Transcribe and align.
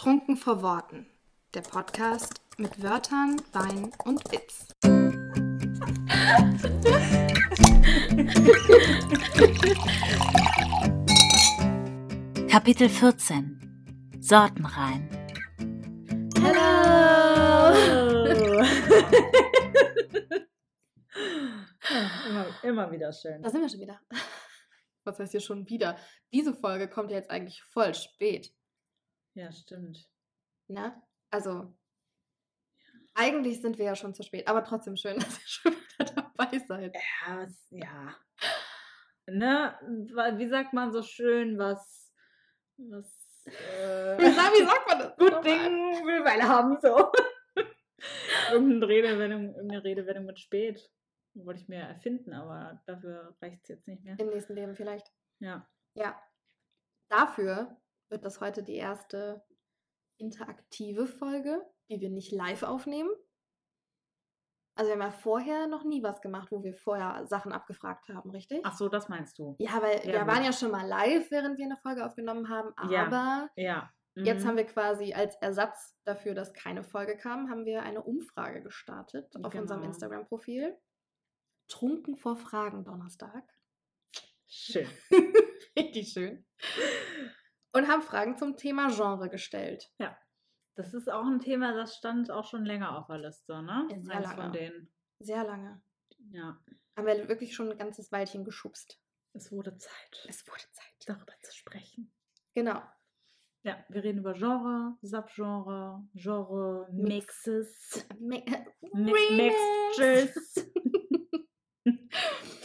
Trunken 0.00 0.38
vor 0.38 0.62
Worten. 0.62 1.04
Der 1.52 1.60
Podcast 1.60 2.40
mit 2.56 2.82
Wörtern, 2.82 3.36
Wein 3.52 3.92
und 4.06 4.24
Witz. 4.32 4.68
Kapitel 12.48 12.88
14 12.88 14.16
Sortenrein 14.20 15.06
Hallo! 16.40 17.76
ja, 21.90 22.10
immer, 22.26 22.46
immer 22.62 22.90
wieder 22.90 23.12
schön. 23.12 23.42
Da 23.42 23.50
sind 23.50 23.60
wir 23.60 23.68
schon 23.68 23.80
wieder. 23.80 24.00
Was 25.04 25.18
heißt 25.18 25.32
hier 25.32 25.40
schon 25.42 25.68
wieder? 25.68 25.98
Diese 26.32 26.54
Folge 26.54 26.88
kommt 26.88 27.10
ja 27.10 27.18
jetzt 27.18 27.30
eigentlich 27.30 27.62
voll 27.64 27.94
spät. 27.94 28.50
Ja, 29.34 29.52
stimmt. 29.52 30.08
Ne? 30.68 31.00
Also, 31.30 31.72
eigentlich 33.14 33.60
sind 33.60 33.78
wir 33.78 33.84
ja 33.86 33.96
schon 33.96 34.14
zu 34.14 34.22
spät, 34.22 34.48
aber 34.48 34.64
trotzdem 34.64 34.96
schön, 34.96 35.14
dass 35.18 35.38
ihr 35.38 35.46
schon 35.48 35.72
wieder 35.72 36.04
dabei 36.14 36.58
seid. 36.58 36.96
Ja, 36.96 37.46
ja. 37.70 38.16
Ne? 39.26 39.78
Wie 40.38 40.48
sagt 40.48 40.72
man 40.72 40.92
so 40.92 41.02
schön, 41.02 41.58
was. 41.58 42.12
was 42.78 43.06
äh, 43.46 44.18
Wie 44.18 44.32
sag- 44.32 44.52
wie 44.52 44.64
sagt 44.64 44.88
man 44.88 44.98
das? 44.98 45.16
Gut? 45.16 45.44
Ding 45.44 46.04
will 46.06 46.24
Weile 46.24 46.48
haben, 46.48 46.78
so. 46.80 47.12
Irgendeine 48.50 48.88
Redewendung, 48.88 49.54
irgendeine 49.54 49.84
Redewendung 49.84 50.24
mit 50.26 50.40
spät. 50.40 50.90
Wollte 51.34 51.60
ich 51.60 51.68
mir 51.68 51.78
erfinden, 51.80 52.32
aber 52.32 52.82
dafür 52.86 53.36
reicht 53.40 53.62
es 53.62 53.68
jetzt 53.68 53.86
nicht 53.86 54.02
mehr. 54.02 54.18
Im 54.18 54.28
nächsten 54.30 54.54
Leben 54.54 54.74
vielleicht. 54.74 55.06
Ja. 55.38 55.68
Ja. 55.94 56.20
Dafür 57.08 57.76
wird 58.10 58.24
das 58.24 58.40
heute 58.40 58.62
die 58.62 58.76
erste 58.76 59.42
interaktive 60.18 61.06
Folge, 61.06 61.60
die 61.88 62.00
wir 62.00 62.10
nicht 62.10 62.32
live 62.32 62.62
aufnehmen. 62.62 63.10
Also 64.76 64.90
wir 64.90 64.94
haben 65.02 65.12
ja 65.12 65.18
vorher 65.18 65.66
noch 65.66 65.84
nie 65.84 66.02
was 66.02 66.20
gemacht, 66.20 66.48
wo 66.50 66.62
wir 66.62 66.74
vorher 66.74 67.26
Sachen 67.26 67.52
abgefragt 67.52 68.08
haben, 68.08 68.30
richtig? 68.30 68.60
Ach 68.64 68.76
so, 68.76 68.88
das 68.88 69.08
meinst 69.08 69.38
du. 69.38 69.56
Ja, 69.58 69.82
weil 69.82 69.98
Ja, 70.06 70.12
wir 70.12 70.26
waren 70.26 70.36
gut. 70.38 70.46
ja 70.46 70.52
schon 70.52 70.70
mal 70.70 70.86
live, 70.86 71.30
während 71.30 71.58
wir 71.58 71.66
eine 71.66 71.76
Folge 71.78 72.04
aufgenommen 72.06 72.48
haben, 72.48 72.72
Ja. 72.90 73.06
aber 73.06 73.50
Ja. 73.56 73.90
jetzt 74.14 74.44
Mhm. 74.44 74.48
haben 74.48 74.56
wir 74.56 74.66
quasi 74.66 75.12
als 75.12 75.36
Ersatz 75.36 75.96
dafür, 76.04 76.34
dass 76.34 76.54
keine 76.54 76.82
Folge 76.82 77.16
kam, 77.16 77.50
haben 77.50 77.64
wir 77.66 77.82
eine 77.82 78.02
Umfrage 78.02 78.62
gestartet 78.62 79.34
auf 79.42 79.54
unserem 79.54 79.80
Genau. 79.80 79.92
Instagram-Profil. 79.92 80.76
Trunken 81.68 82.16
vor 82.16 82.36
Fragen 82.36 82.84
Donnerstag. 82.84 83.44
Schön. 84.46 84.88
Richtig 85.76 86.08
schön. 86.12 86.46
Und 87.72 87.88
haben 87.88 88.02
Fragen 88.02 88.36
zum 88.36 88.56
Thema 88.56 88.88
Genre 88.90 89.28
gestellt. 89.28 89.92
Das 90.74 90.94
ist 90.94 91.10
auch 91.10 91.24
ein 91.26 91.40
Thema, 91.40 91.72
das 91.74 91.96
stand 91.96 92.30
auch 92.30 92.44
schon 92.46 92.64
länger 92.64 92.96
auf 92.98 93.06
der 93.06 93.18
Liste, 93.18 93.62
ne? 93.62 93.86
Ja, 93.90 94.00
sehr 94.00 94.14
Eins 94.16 94.26
lange. 94.26 94.42
von 94.42 94.52
denen. 94.52 94.92
Sehr 95.18 95.44
lange. 95.44 95.82
Ja. 96.30 96.58
Haben 96.96 97.06
wir 97.06 97.28
wirklich 97.28 97.54
schon 97.54 97.70
ein 97.70 97.78
ganzes 97.78 98.10
Weilchen 98.12 98.44
geschubst. 98.44 99.00
Es 99.32 99.52
wurde 99.52 99.76
Zeit, 99.76 100.26
Es 100.28 100.46
wurde 100.46 100.64
Zeit. 100.72 100.94
darüber 101.06 101.32
zu 101.42 101.54
sprechen. 101.54 102.12
Genau. 102.54 102.82
Ja, 103.62 103.84
wir 103.90 104.02
reden 104.02 104.18
über 104.20 104.32
Genre, 104.32 104.96
Subgenre, 105.02 106.02
Genre, 106.14 106.88
Mix. 106.92 107.46
Mixes, 107.46 108.06
Mi. 108.18 108.44
Mixtures. 108.94 110.70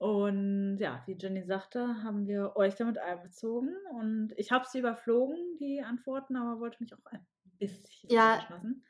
Und 0.00 0.78
ja, 0.78 1.02
wie 1.06 1.12
Jenny 1.12 1.44
sagte, 1.44 2.02
haben 2.02 2.26
wir 2.26 2.56
euch 2.56 2.74
damit 2.74 2.96
einbezogen. 2.96 3.76
Und 3.92 4.32
ich 4.38 4.50
habe 4.50 4.64
sie 4.66 4.78
überflogen, 4.78 5.36
die 5.60 5.82
Antworten, 5.82 6.36
aber 6.36 6.58
wollte 6.58 6.78
mich 6.80 6.94
auch 6.94 7.04
ein 7.12 7.26
bisschen 7.58 7.84
Ja. 8.08 8.40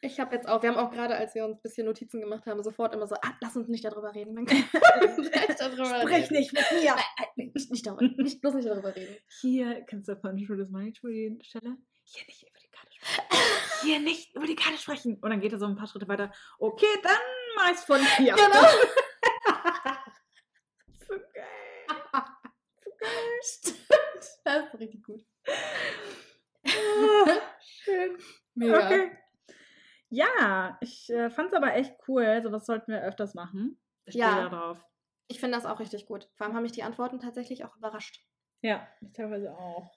Ich 0.03 0.20
habe 0.20 0.36
jetzt 0.36 0.48
auch, 0.48 0.62
wir 0.62 0.70
haben 0.70 0.78
auch 0.78 0.92
gerade, 0.92 1.16
als 1.16 1.34
wir 1.34 1.44
uns 1.44 1.58
ein 1.58 1.62
bisschen 1.62 1.86
Notizen 1.86 2.20
gemacht 2.20 2.47
haben, 2.47 2.62
sofort 2.62 2.94
immer 2.94 3.09
so, 3.09 3.16
ah, 3.16 3.32
lass 3.41 3.56
uns 3.56 3.66
nicht 3.66 3.84
darüber 3.84 4.15
reden. 4.15 4.37
Dann 4.37 4.47
darüber 5.59 5.84
Sprich 6.00 6.31
reden. 6.31 6.34
nicht 6.37 6.53
mit 6.53 6.65
mir! 6.70 6.94
Nein, 7.37 7.50
nicht, 7.54 7.70
nicht 7.72 7.84
darüber, 7.84 8.22
nicht, 8.22 8.41
bloß 8.41 8.54
nicht 8.54 8.69
darüber 8.69 8.94
reden. 8.94 9.16
Hier, 9.41 9.81
kennst 9.87 10.09
du 10.09 10.15
von 10.15 10.38
Schule 10.38 10.59
des 10.59 10.70
Money 10.70 10.93
Tree 10.93 11.37
Stelle? 11.43 11.76
Hier 12.04 12.25
nicht 12.26 12.43
über 12.49 12.59
die 12.60 12.70
Karte 12.70 12.93
sprechen. 12.93 13.25
Hier 13.82 13.99
nicht 13.99 14.37
über 14.37 14.47
die 14.47 14.54
Karte 14.54 14.78
sprechen. 14.78 15.19
Und 15.20 15.31
dann 15.31 15.41
geht 15.41 15.53
er 15.53 15.59
so 15.59 15.66
ein 15.66 15.75
paar 15.75 15.88
Schritte 15.88 16.06
weiter. 16.06 16.31
Okay, 16.60 16.87
dann 17.03 17.19
mach 17.56 17.72
ich's 17.72 17.82
von 17.84 18.00
hier. 18.16 18.34
Genau. 18.37 18.62
so 21.09 21.15
geil. 21.34 21.47
Stimmt. 23.42 23.76
Das 24.44 24.66
ist 24.66 24.81
richtig 24.81 25.03
gut. 25.04 25.25
Ah, 26.66 26.70
Schön. 27.60 28.16
Mega. 28.54 28.86
Okay. 28.86 29.12
Ja, 30.08 30.76
ich 30.81 31.08
äh, 31.10 31.31
fand's 31.31 31.54
aber 31.54 31.75
echt 31.75 31.94
cool. 32.08 32.41
Sowas 32.42 32.66
sollten 32.66 32.91
wir 32.92 33.03
öfters 33.03 33.34
machen. 33.34 33.81
Ich 34.06 34.14
stehe 34.14 34.25
Ja. 34.26 34.48
da 34.48 34.48
drauf. 34.48 34.84
Ich 35.28 35.38
finde 35.41 35.56
das 35.56 35.66
auch 35.66 35.78
richtig 35.78 36.06
gut. 36.06 36.28
Vor 36.34 36.47
allem 36.47 36.56
haben 36.56 36.62
mich 36.64 36.72
die 36.72 36.82
Antworten 36.82 37.20
tatsächlich 37.20 37.64
auch 37.64 37.76
überrascht. 37.76 38.25
Ja, 38.62 38.86
ich 39.00 39.12
teilweise 39.12 39.56
auch. 39.56 39.92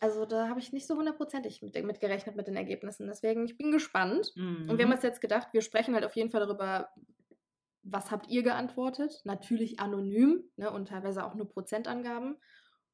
Also 0.00 0.24
da 0.24 0.48
habe 0.48 0.60
ich 0.60 0.72
nicht 0.72 0.86
so 0.86 0.96
hundertprozentig 0.96 1.60
mit, 1.60 1.74
mit 1.84 2.00
gerechnet 2.00 2.36
mit 2.36 2.46
den 2.46 2.56
Ergebnissen. 2.56 3.06
Deswegen, 3.06 3.44
ich 3.44 3.58
bin 3.58 3.70
gespannt. 3.72 4.32
Mhm. 4.36 4.70
Und 4.70 4.78
wir 4.78 4.84
haben 4.86 4.92
uns 4.92 5.02
jetzt 5.02 5.20
gedacht, 5.20 5.48
wir 5.52 5.60
sprechen 5.60 5.94
halt 5.94 6.04
auf 6.04 6.16
jeden 6.16 6.30
Fall 6.30 6.40
darüber, 6.40 6.88
was 7.82 8.10
habt 8.10 8.28
ihr 8.28 8.42
geantwortet? 8.42 9.20
Natürlich 9.24 9.80
anonym 9.80 10.44
ne, 10.56 10.70
und 10.70 10.88
teilweise 10.88 11.24
auch 11.24 11.34
nur 11.34 11.48
Prozentangaben. 11.48 12.38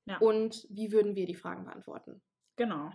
Ja. 0.06 0.18
Und 0.18 0.66
wie 0.70 0.92
würden 0.92 1.14
wir 1.16 1.26
die 1.26 1.34
Fragen 1.34 1.64
beantworten? 1.64 2.22
Genau. 2.56 2.90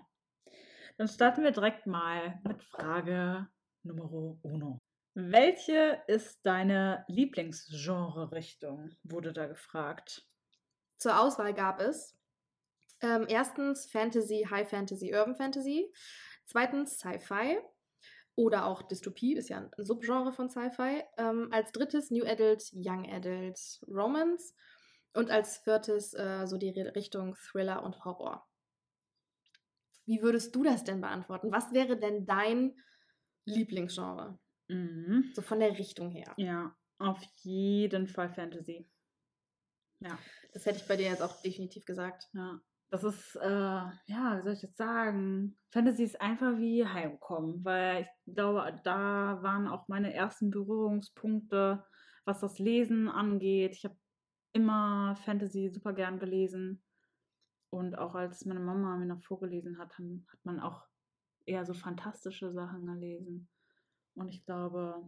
Dann 0.97 1.07
starten 1.07 1.43
wir 1.43 1.51
direkt 1.51 1.87
mal 1.87 2.39
mit 2.43 2.61
Frage 2.63 3.47
Nummer 3.83 4.11
uno. 4.43 4.79
Welche 5.15 6.01
ist 6.07 6.45
deine 6.45 7.03
Lieblingsgenre-Richtung? 7.07 8.91
Wurde 9.03 9.33
da 9.33 9.47
gefragt. 9.47 10.27
Zur 10.97 11.19
Auswahl 11.19 11.53
gab 11.53 11.81
es 11.81 12.17
ähm, 13.01 13.25
erstens 13.27 13.89
Fantasy, 13.89 14.47
High 14.49 14.69
Fantasy, 14.69 15.13
Urban 15.13 15.35
Fantasy. 15.35 15.91
Zweitens 16.45 16.99
Sci-Fi 16.99 17.59
oder 18.35 18.65
auch 18.65 18.81
Dystopie, 18.83 19.35
ist 19.35 19.49
ja 19.49 19.57
ein 19.57 19.71
Subgenre 19.77 20.31
von 20.31 20.49
Sci-Fi. 20.49 21.03
Ähm, 21.17 21.49
als 21.51 21.71
drittes 21.71 22.11
New 22.11 22.25
Adult, 22.25 22.71
Young 22.73 23.09
Adult, 23.11 23.59
Romance. 23.87 24.53
Und 25.13 25.31
als 25.31 25.57
viertes 25.57 26.13
äh, 26.13 26.45
so 26.45 26.57
die 26.57 26.69
Richtung 26.69 27.35
Thriller 27.35 27.83
und 27.83 28.03
Horror. 28.05 28.47
Wie 30.05 30.21
würdest 30.21 30.55
du 30.55 30.63
das 30.63 30.83
denn 30.83 31.01
beantworten? 31.01 31.51
Was 31.51 31.71
wäre 31.73 31.97
denn 31.97 32.25
dein 32.25 32.75
Lieblingsgenre? 33.45 34.39
Mhm. 34.67 35.31
So 35.33 35.41
von 35.41 35.59
der 35.59 35.77
Richtung 35.77 36.11
her. 36.11 36.33
Ja, 36.37 36.75
auf 36.99 37.21
jeden 37.43 38.07
Fall 38.07 38.29
Fantasy. 38.29 38.89
Ja, 39.99 40.17
Das 40.53 40.65
hätte 40.65 40.77
ich 40.77 40.87
bei 40.87 40.95
dir 40.95 41.09
jetzt 41.09 41.21
auch 41.21 41.41
definitiv 41.41 41.85
gesagt. 41.85 42.27
ja. 42.33 42.59
Das 42.91 43.03
ist, 43.03 43.35
äh, 43.35 43.47
ja, 43.47 44.39
wie 44.39 44.41
soll 44.41 44.53
ich 44.53 44.63
jetzt 44.63 44.77
sagen? 44.77 45.59
Fantasy 45.69 46.05
ist 46.05 46.19
einfach 46.19 46.57
wie 46.57 46.87
Heimkommen, 46.87 47.63
weil 47.63 48.01
ich 48.01 48.33
glaube, 48.33 48.79
da 48.83 49.37
waren 49.43 49.67
auch 49.67 49.87
meine 49.87 50.11
ersten 50.11 50.49
Berührungspunkte, 50.49 51.85
was 52.25 52.39
das 52.39 52.57
Lesen 52.57 53.07
angeht. 53.07 53.75
Ich 53.75 53.85
habe 53.85 53.95
immer 54.53 55.15
Fantasy 55.25 55.69
super 55.69 55.93
gern 55.93 56.19
gelesen. 56.19 56.83
Und 57.71 57.97
auch 57.97 58.15
als 58.15 58.45
meine 58.45 58.59
Mama 58.59 58.97
mir 58.97 59.05
noch 59.05 59.21
vorgelesen 59.21 59.77
hat, 59.77 59.97
haben- 59.97 60.25
hat 60.31 60.39
man 60.43 60.59
auch 60.59 60.87
eher 61.45 61.65
so 61.65 61.73
fantastische 61.73 62.51
Sachen 62.51 62.85
gelesen. 62.85 63.47
Und 64.15 64.29
ich 64.29 64.43
glaube, 64.43 65.07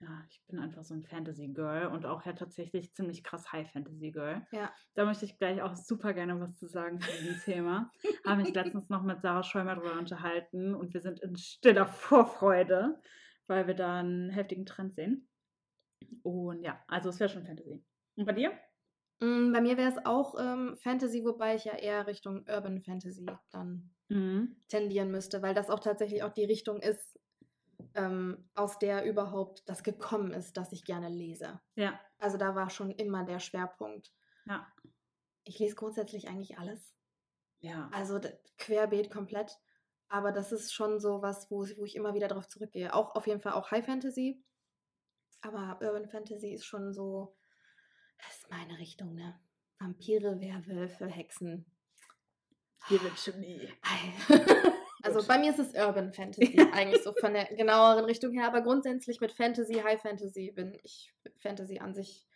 ja, 0.00 0.24
ich 0.30 0.42
bin 0.46 0.58
einfach 0.58 0.82
so 0.84 0.94
ein 0.94 1.02
Fantasy-Girl 1.02 1.86
und 1.88 2.06
auch 2.06 2.24
ja 2.24 2.32
tatsächlich 2.32 2.92
ziemlich 2.94 3.22
krass 3.22 3.52
High-Fantasy-Girl. 3.52 4.46
Ja. 4.52 4.72
Da 4.94 5.04
möchte 5.04 5.24
ich 5.26 5.36
gleich 5.38 5.60
auch 5.62 5.74
super 5.76 6.14
gerne 6.14 6.38
was 6.40 6.56
zu 6.58 6.66
sagen 6.68 7.00
zu 7.00 7.10
diesem 7.18 7.38
Thema. 7.40 7.90
Habe 8.26 8.42
mich 8.42 8.54
letztens 8.54 8.88
noch 8.88 9.02
mit 9.02 9.20
Sarah 9.20 9.42
Schäumer 9.42 9.74
drüber 9.74 9.98
unterhalten 9.98 10.74
und 10.74 10.94
wir 10.94 11.00
sind 11.00 11.20
in 11.20 11.36
stiller 11.36 11.86
Vorfreude, 11.86 13.00
weil 13.46 13.66
wir 13.66 13.74
da 13.74 14.00
einen 14.00 14.30
heftigen 14.30 14.64
Trend 14.64 14.94
sehen. 14.94 15.28
Und 16.22 16.62
ja, 16.62 16.82
also 16.88 17.10
es 17.10 17.20
wäre 17.20 17.28
schon 17.30 17.44
Fantasy. 17.44 17.84
Und 18.16 18.24
bei 18.26 18.32
dir? 18.32 18.52
Mm, 19.20 19.52
Bei 19.52 19.60
mir 19.60 19.76
wäre 19.76 19.90
es 19.90 20.04
auch 20.04 20.34
ähm, 20.38 20.76
Fantasy, 20.76 21.24
wobei 21.24 21.54
ich 21.54 21.64
ja 21.64 21.74
eher 21.74 22.06
Richtung 22.06 22.44
Urban 22.48 22.80
Fantasy 22.82 23.26
dann 23.50 23.90
Mhm. 24.10 24.56
tendieren 24.68 25.10
müsste, 25.10 25.42
weil 25.42 25.54
das 25.54 25.70
auch 25.70 25.80
tatsächlich 25.80 26.22
auch 26.22 26.32
die 26.32 26.44
Richtung 26.44 26.80
ist, 26.80 27.18
ähm, 27.94 28.50
aus 28.54 28.78
der 28.78 29.04
überhaupt 29.06 29.68
das 29.68 29.82
gekommen 29.84 30.32
ist, 30.32 30.56
dass 30.56 30.72
ich 30.72 30.84
gerne 30.84 31.08
lese. 31.08 31.60
Ja, 31.76 32.00
Also 32.18 32.38
da 32.38 32.54
war 32.54 32.70
schon 32.70 32.90
immer 32.92 33.24
der 33.24 33.40
Schwerpunkt. 33.40 34.12
ja, 34.46 34.72
Ich 35.44 35.58
lese 35.58 35.74
grundsätzlich 35.74 36.28
eigentlich 36.28 36.56
alles. 36.58 36.94
ja. 37.60 37.90
Also 37.92 38.20
querbeet 38.58 39.10
komplett. 39.10 39.56
Aber 40.08 40.32
das 40.32 40.50
ist 40.52 40.72
schon 40.72 40.98
so 40.98 41.22
was, 41.22 41.50
wo, 41.50 41.60
wo 41.76 41.84
ich 41.84 41.94
immer 41.94 42.14
wieder 42.14 42.28
drauf 42.28 42.48
zurückgehe. 42.48 42.94
Auch 42.94 43.14
auf 43.14 43.26
jeden 43.26 43.40
Fall 43.40 43.52
auch 43.52 43.70
High 43.70 43.84
Fantasy. 43.86 44.42
Aber 45.42 45.78
Urban 45.82 46.08
Fantasy 46.08 46.52
ist 46.54 46.64
schon 46.64 46.94
so, 46.94 47.36
das 48.22 48.38
ist 48.38 48.50
meine 48.50 48.78
Richtung, 48.78 49.14
ne? 49.14 49.38
Vampire, 49.78 50.40
Werwölfe, 50.40 51.06
Hexen. 51.06 51.64
Hier 52.88 53.02
wird 53.02 53.18
schon 53.18 53.40
nie. 53.40 53.68
Also 55.02 55.26
bei 55.26 55.38
mir 55.38 55.50
ist 55.50 55.58
es 55.58 55.74
Urban 55.74 56.12
Fantasy 56.12 56.58
eigentlich 56.74 57.02
so 57.02 57.12
von 57.14 57.32
der 57.32 57.46
genaueren 57.46 58.04
Richtung 58.04 58.32
her, 58.32 58.46
aber 58.46 58.60
grundsätzlich 58.60 59.20
mit 59.20 59.32
Fantasy, 59.32 59.74
High 59.74 60.00
Fantasy 60.00 60.50
bin 60.50 60.78
ich 60.82 61.14
Fantasy 61.38 61.78
an 61.78 61.94
sich 61.94 62.26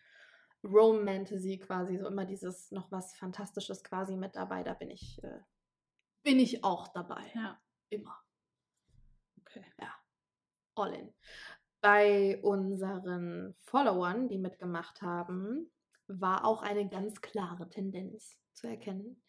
Romantasy 0.64 1.58
quasi, 1.58 1.98
so 1.98 2.06
immer 2.06 2.24
dieses 2.24 2.70
noch 2.70 2.90
was 2.90 3.14
Fantastisches 3.16 3.84
quasi 3.84 4.16
mit 4.16 4.34
dabei, 4.34 4.62
da 4.62 4.72
bin 4.72 4.90
ich, 4.90 5.22
äh, 5.22 5.40
bin 6.22 6.38
ich 6.38 6.64
auch 6.64 6.88
dabei. 6.88 7.30
Ja, 7.34 7.60
Immer. 7.90 8.18
okay. 9.40 9.64
All 10.74 10.94
in. 10.94 11.14
Bei 11.80 12.40
unseren 12.42 13.54
Followern, 13.58 14.26
die 14.26 14.38
mitgemacht 14.38 15.02
haben, 15.02 15.70
war 16.08 16.44
auch 16.44 16.62
eine 16.62 16.88
ganz 16.88 17.20
klare 17.20 17.68
Tendenz 17.68 18.38
zu 18.52 18.66
erkennen. 18.66 19.22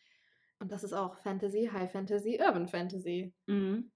Und 0.59 0.71
das 0.71 0.83
ist 0.83 0.93
auch 0.93 1.17
Fantasy, 1.19 1.69
High 1.71 1.91
Fantasy, 1.91 2.39
Urban 2.39 2.67
Fantasy. 2.67 3.33
Mhm. 3.47 3.91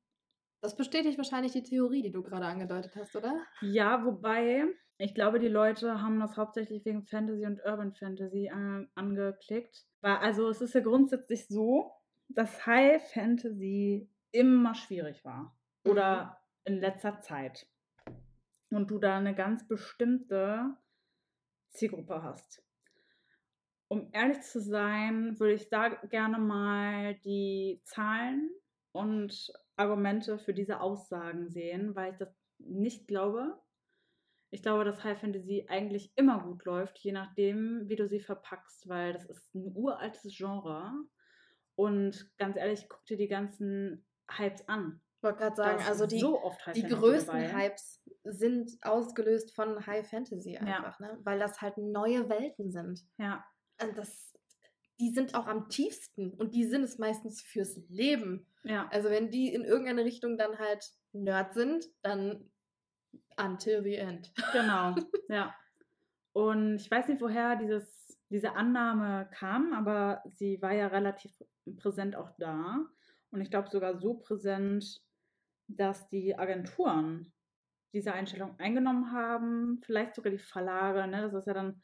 Das 0.61 0.75
bestätigt 0.75 1.17
wahrscheinlich 1.17 1.53
die 1.53 1.63
Theorie, 1.63 2.01
die 2.01 2.11
du 2.11 2.21
gerade 2.21 2.45
angedeutet 2.45 2.95
hast, 2.97 3.15
oder? 3.15 3.33
Ja, 3.61 4.03
wobei, 4.05 4.65
ich 4.97 5.15
glaube, 5.15 5.39
die 5.39 5.47
Leute 5.47 6.01
haben 6.01 6.19
das 6.19 6.35
hauptsächlich 6.35 6.83
wegen 6.83 7.05
Fantasy 7.05 7.45
und 7.45 7.61
Urban 7.63 7.93
Fantasy 7.93 8.49
an, 8.49 8.89
angeklickt. 8.95 9.85
Also 10.01 10.49
es 10.49 10.59
ist 10.61 10.73
ja 10.73 10.81
grundsätzlich 10.81 11.47
so, 11.47 11.93
dass 12.27 12.65
High 12.65 13.01
Fantasy 13.13 14.09
immer 14.31 14.75
schwierig 14.75 15.23
war. 15.23 15.57
Oder 15.85 16.41
in 16.65 16.79
letzter 16.79 17.21
Zeit. 17.21 17.67
Und 18.69 18.91
du 18.91 18.99
da 18.99 19.17
eine 19.17 19.33
ganz 19.33 19.65
bestimmte 19.67 20.75
Zielgruppe 21.71 22.21
hast. 22.21 22.61
Um 23.89 24.09
ehrlich 24.13 24.41
zu 24.41 24.61
sein, 24.61 25.39
würde 25.39 25.53
ich 25.53 25.69
da 25.69 25.89
gerne 25.89 26.37
mal 26.37 27.15
die 27.25 27.81
Zahlen 27.83 28.51
und 28.91 29.51
Argumente 29.75 30.37
für 30.37 30.53
diese 30.53 30.79
Aussagen 30.79 31.49
sehen, 31.49 31.95
weil 31.95 32.11
ich 32.11 32.17
das 32.17 32.33
nicht 32.59 33.07
glaube. 33.07 33.59
Ich 34.51 34.61
glaube, 34.61 34.83
dass 34.83 35.03
High 35.03 35.19
Fantasy 35.19 35.65
eigentlich 35.69 36.11
immer 36.15 36.43
gut 36.43 36.65
läuft, 36.65 36.99
je 36.99 37.11
nachdem, 37.11 37.87
wie 37.87 37.95
du 37.95 38.07
sie 38.07 38.19
verpackst, 38.19 38.87
weil 38.87 39.13
das 39.13 39.25
ist 39.25 39.55
ein 39.55 39.71
uraltes 39.75 40.35
Genre. 40.35 40.91
Und 41.75 42.29
ganz 42.37 42.57
ehrlich, 42.57 42.89
guck 42.89 43.05
dir 43.05 43.17
die 43.17 43.27
ganzen 43.27 44.05
Hypes 44.29 44.67
an. 44.67 45.01
Ich 45.17 45.23
wollte 45.23 45.39
gerade 45.39 45.55
sagen, 45.55 45.83
also 45.87 46.05
die, 46.05 46.19
so 46.19 46.41
die 46.73 46.83
größten 46.83 47.41
dabei. 47.41 47.69
Hypes 47.69 48.03
sind 48.23 48.71
ausgelöst 48.81 49.53
von 49.53 49.85
High 49.85 50.07
Fantasy 50.07 50.57
einfach, 50.57 50.99
ne? 50.99 51.19
Weil 51.23 51.39
das 51.39 51.61
halt 51.61 51.77
neue 51.77 52.29
Welten 52.29 52.71
sind. 52.71 53.01
Ja, 53.17 53.45
Und 53.81 53.97
das, 53.97 54.33
die 54.99 55.09
sind 55.09 55.35
auch 55.35 55.47
am 55.47 55.69
tiefsten 55.69 56.33
und 56.33 56.55
die 56.55 56.65
sind 56.65 56.83
es 56.83 56.97
meistens 56.97 57.41
fürs 57.41 57.77
Leben. 57.89 58.45
ja. 58.63 58.87
Also 58.91 59.09
wenn 59.09 59.31
die 59.31 59.53
in 59.53 59.63
irgendeine 59.63 60.05
Richtung 60.05 60.37
dann 60.37 60.57
halt 60.57 60.85
Nerd 61.13 61.53
sind, 61.53 61.85
dann 62.01 62.49
until 63.37 63.83
the 63.83 63.95
end. 63.95 64.31
Genau, 64.53 64.95
ja. 65.29 65.55
Und 66.33 66.75
ich 66.75 66.91
weiß 66.91 67.07
nicht, 67.07 67.21
woher 67.21 67.55
dieses, 67.55 68.17
diese 68.29 68.55
Annahme 68.55 69.29
kam, 69.33 69.73
aber 69.73 70.21
sie 70.35 70.61
war 70.61 70.73
ja 70.73 70.87
relativ 70.87 71.31
präsent 71.77 72.15
auch 72.15 72.31
da. 72.37 72.85
Und 73.31 73.41
ich 73.41 73.49
glaube 73.49 73.69
sogar 73.69 73.99
so 73.99 74.15
präsent, 74.15 75.01
dass 75.67 76.07
die 76.09 76.37
Agenturen 76.37 77.31
diese 77.93 78.13
Einstellung 78.13 78.59
eingenommen 78.59 79.11
haben, 79.11 79.81
vielleicht 79.83 80.15
sogar 80.15 80.31
die 80.31 80.37
Verlage. 80.37 81.07
Ne? 81.07 81.21
Das 81.21 81.33
ist 81.33 81.47
ja 81.47 81.53
dann 81.53 81.81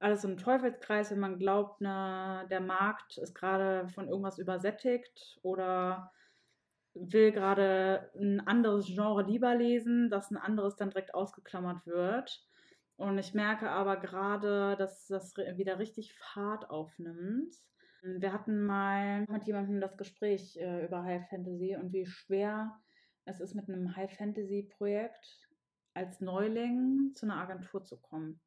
alles 0.00 0.22
so 0.22 0.28
ein 0.28 0.36
Teufelskreis, 0.36 1.10
wenn 1.10 1.18
man 1.18 1.38
glaubt, 1.38 1.80
ne, 1.80 2.46
der 2.50 2.60
Markt 2.60 3.18
ist 3.18 3.34
gerade 3.34 3.88
von 3.88 4.08
irgendwas 4.08 4.38
übersättigt 4.38 5.38
oder 5.42 6.12
will 6.94 7.32
gerade 7.32 8.10
ein 8.16 8.40
anderes 8.46 8.86
Genre 8.86 9.22
lieber 9.22 9.54
lesen, 9.54 10.10
dass 10.10 10.30
ein 10.30 10.36
anderes 10.36 10.76
dann 10.76 10.90
direkt 10.90 11.14
ausgeklammert 11.14 11.86
wird. 11.86 12.44
Und 12.96 13.18
ich 13.18 13.34
merke 13.34 13.70
aber 13.70 13.96
gerade, 13.96 14.76
dass 14.76 15.06
das 15.06 15.36
wieder 15.36 15.78
richtig 15.78 16.14
Fahrt 16.14 16.70
aufnimmt. 16.70 17.54
Wir 18.02 18.32
hatten 18.32 18.64
mal 18.64 19.24
mit 19.28 19.46
jemandem 19.46 19.80
das 19.80 19.96
Gespräch 19.96 20.56
äh, 20.56 20.84
über 20.84 21.02
High 21.02 21.28
Fantasy 21.28 21.76
und 21.76 21.92
wie 21.92 22.06
schwer 22.06 22.76
es 23.24 23.40
ist, 23.40 23.54
mit 23.54 23.68
einem 23.68 23.94
High 23.96 24.12
Fantasy 24.16 24.68
Projekt 24.76 25.48
als 25.94 26.20
Neuling 26.20 27.12
zu 27.14 27.26
einer 27.26 27.36
Agentur 27.36 27.84
zu 27.84 28.00
kommen. 28.00 28.40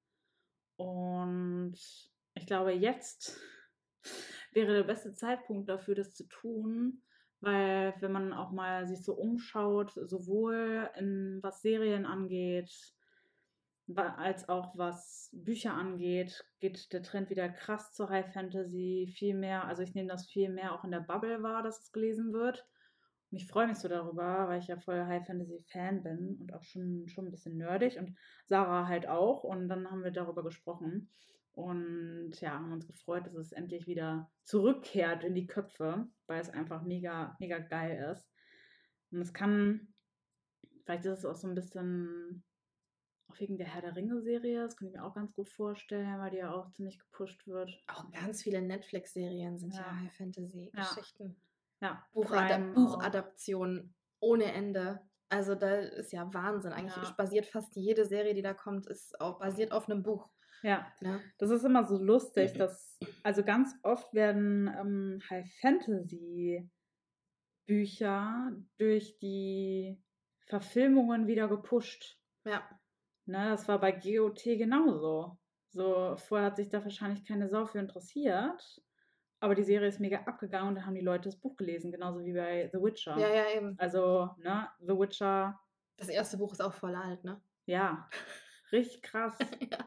Und 0.76 1.76
ich 2.34 2.46
glaube, 2.48 2.72
jetzt 2.72 3.38
wäre 4.54 4.74
der 4.74 4.84
beste 4.84 5.14
Zeitpunkt 5.14 5.70
dafür, 5.70 5.96
das 5.96 6.14
zu 6.14 6.28
tun, 6.28 7.02
weil 7.40 7.94
wenn 8.00 8.12
man 8.12 8.34
auch 8.34 8.52
mal 8.52 8.88
sich 8.88 9.04
so 9.04 9.14
umschaut, 9.14 9.94
sowohl 9.96 10.90
in 10.98 11.40
was 11.42 11.62
Serien 11.62 12.06
angeht, 12.06 12.72
als 13.96 14.48
auch 14.48 14.78
was 14.78 15.30
Bücher 15.34 15.74
angeht, 15.74 16.46
geht 16.60 16.94
der 16.94 17.04
Trend 17.04 17.30
wieder 17.30 17.50
krass 17.50 17.94
zur 17.94 18.10
High 18.10 18.32
Fantasy, 18.32 19.12
viel 19.18 19.36
mehr, 19.36 19.66
also 19.66 19.82
ich 19.82 19.96
nehme 19.96 20.08
das 20.08 20.28
viel 20.28 20.50
mehr 20.50 20.74
auch 20.74 20.84
in 20.84 20.92
der 20.92 21.02
Bubble 21.02 21.44
wahr, 21.44 21.64
dass 21.64 21.82
es 21.82 21.92
gelesen 21.92 22.32
wird. 22.32 22.66
Und 23.32 23.38
ich 23.38 23.48
freue 23.48 23.68
mich 23.68 23.78
so 23.78 23.88
darüber, 23.88 24.48
weil 24.50 24.60
ich 24.60 24.68
ja 24.68 24.78
voll 24.78 25.06
High 25.06 25.26
Fantasy 25.26 25.60
Fan 25.72 26.04
bin 26.04 26.38
und 26.40 26.54
auch 26.54 26.64
schon, 26.64 27.08
schon 27.08 27.28
ein 27.28 27.32
bisschen 27.32 27.58
nerdig 27.58 27.98
und 27.98 28.14
Sarah 28.46 28.88
halt 28.88 29.08
auch. 29.08 29.44
Und 29.44 29.70
dann 29.70 29.90
haben 29.90 30.04
wir 30.04 30.12
darüber 30.12 30.44
gesprochen 30.44 31.10
und 31.54 32.34
ja, 32.42 32.52
haben 32.52 32.74
uns 32.74 32.88
gefreut, 32.88 33.28
dass 33.28 33.36
es 33.36 33.52
endlich 33.54 33.88
wieder 33.88 34.30
zurückkehrt 34.44 35.24
in 35.24 35.34
die 35.34 35.48
Köpfe, 35.48 36.08
weil 36.28 36.42
es 36.42 36.50
einfach 36.50 36.84
mega, 36.84 37.36
mega 37.40 37.60
geil 37.60 38.12
ist. 38.12 38.30
Und 39.12 39.22
es 39.22 39.34
kann, 39.34 39.94
vielleicht 40.84 41.06
ist 41.06 41.20
es 41.20 41.26
auch 41.26 41.36
so 41.36 41.48
ein 41.48 41.56
bisschen 41.56 42.44
auch 43.32 43.40
wegen 43.40 43.58
der 43.58 43.68
Herr 43.68 43.82
der 43.82 43.96
Ringe-Serie, 43.96 44.64
das 44.64 44.76
kann 44.76 44.90
ich 44.90 44.94
mir 44.94 45.06
auch 45.06 45.14
ganz 45.14 45.34
gut 45.34 45.50
vorstellen, 45.50 46.20
weil 46.20 46.32
die 46.32 46.38
ja 46.38 46.54
auch 46.54 46.70
ziemlich 46.72 47.00
gepusht 47.00 47.48
wird. 47.48 47.82
Auch 47.88 48.12
ganz 48.12 48.44
viele 48.44 48.62
Netflix-Serien 48.62 49.58
sind 49.58 49.74
ja, 49.74 49.82
Ja. 49.82 50.00
High 50.02 50.14
Fantasy-Geschichten. 50.14 51.42
Ja, 51.82 52.06
Buchada. 52.14 52.58
Buchadaptionen 52.74 53.96
ohne 54.20 54.54
Ende. 54.54 55.02
Also 55.30 55.56
da 55.56 55.76
ist 55.76 56.12
ja 56.12 56.32
Wahnsinn. 56.34 56.74
Eigentlich 56.74 56.96
Ja. 56.96 57.16
basiert 57.18 57.46
fast 57.48 57.76
jede 57.76 58.06
Serie, 58.06 58.34
die 58.34 58.42
da 58.42 58.54
kommt, 58.54 58.88
ist 58.88 59.20
auch 59.20 59.40
basiert 59.40 59.72
auf 59.72 59.90
einem 59.90 60.04
Buch. 60.04 60.30
Ja, 60.64 60.86
Ne? 61.02 61.22
Das 61.40 61.50
ist 61.50 61.64
immer 61.64 61.84
so 61.86 61.98
lustig, 61.98 62.54
dass, 62.54 63.00
also 63.24 63.44
ganz 63.44 63.74
oft 63.82 64.14
werden 64.14 64.68
ähm, 64.68 65.20
High 65.30 65.50
Fantasy 65.60 66.70
Bücher 67.66 68.52
durch 68.78 69.18
die 69.20 70.00
Verfilmungen 70.48 71.28
wieder 71.28 71.48
gepusht. 71.48 72.20
Ja. 72.46 72.62
Ne, 73.26 73.50
das 73.50 73.68
war 73.68 73.80
bei 73.80 73.92
GOT 73.92 74.44
genauso. 74.44 75.38
So, 75.70 76.16
vorher 76.18 76.48
hat 76.48 76.58
sich 76.58 76.70
da 76.70 76.84
wahrscheinlich 76.84 77.26
keine 77.26 77.48
Sau 77.48 77.66
für 77.66 77.80
interessiert, 77.80 78.82
aber 79.42 79.56
die 79.56 79.64
Serie 79.64 79.90
ist 79.90 80.00
mega 80.00 80.20
abgegangen 80.22 80.70
und 80.70 80.76
dann 80.76 80.86
haben 80.86 80.96
die 80.96 81.02
Leute 81.02 81.26
das 81.30 81.36
Buch 81.36 81.58
gelesen, 81.58 81.92
genauso 81.92 82.24
wie 82.24 82.34
bei 82.34 82.70
The 82.72 82.80
Witcher. 82.82 83.18
ja, 83.18 83.28
ja, 83.30 83.50
eben. 83.56 83.76
Also, 83.80 84.30
ne, 84.38 84.70
The 84.80 84.98
Witcher, 84.98 85.60
Das 85.98 86.08
erste 86.10 86.38
Buch 86.38 86.54
ist 86.54 86.62
auch 86.62 86.74
voll 86.74 86.96
alt, 86.96 87.24
ne? 87.26 87.42
ja, 87.66 88.10
richtig 88.72 89.02
krass. 89.04 89.38
ja. 89.72 89.80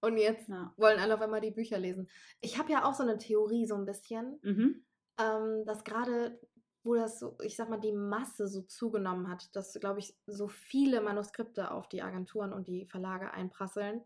Und 0.00 0.18
jetzt 0.18 0.48
Ja. 0.48 0.72
wollen 0.76 1.00
alle 1.00 1.14
auf 1.14 1.20
einmal 1.22 1.40
die 1.40 1.50
Bücher 1.50 1.78
lesen. 1.78 2.08
Ich 2.40 2.58
habe 2.58 2.70
ja 2.72 2.84
auch 2.84 2.94
so 2.94 3.02
eine 3.02 3.18
Theorie, 3.18 3.66
so 3.66 3.74
ein 3.76 3.86
bisschen, 3.86 4.38
Mhm. 4.42 4.84
ähm, 5.18 5.64
dass 5.64 5.84
gerade, 5.84 6.38
wo 6.84 6.94
das 6.94 7.18
so, 7.18 7.36
ich 7.42 7.56
sag 7.56 7.68
mal, 7.70 7.80
die 7.80 7.92
Masse 7.92 8.46
so 8.46 8.62
zugenommen 8.62 9.28
hat, 9.28 9.54
dass, 9.56 9.74
glaube 9.80 9.98
ich, 10.00 10.16
so 10.26 10.48
viele 10.48 11.00
Manuskripte 11.00 11.70
auf 11.70 11.88
die 11.88 12.02
Agenturen 12.02 12.52
und 12.52 12.68
die 12.68 12.86
Verlage 12.86 13.32
einprasseln. 13.32 14.02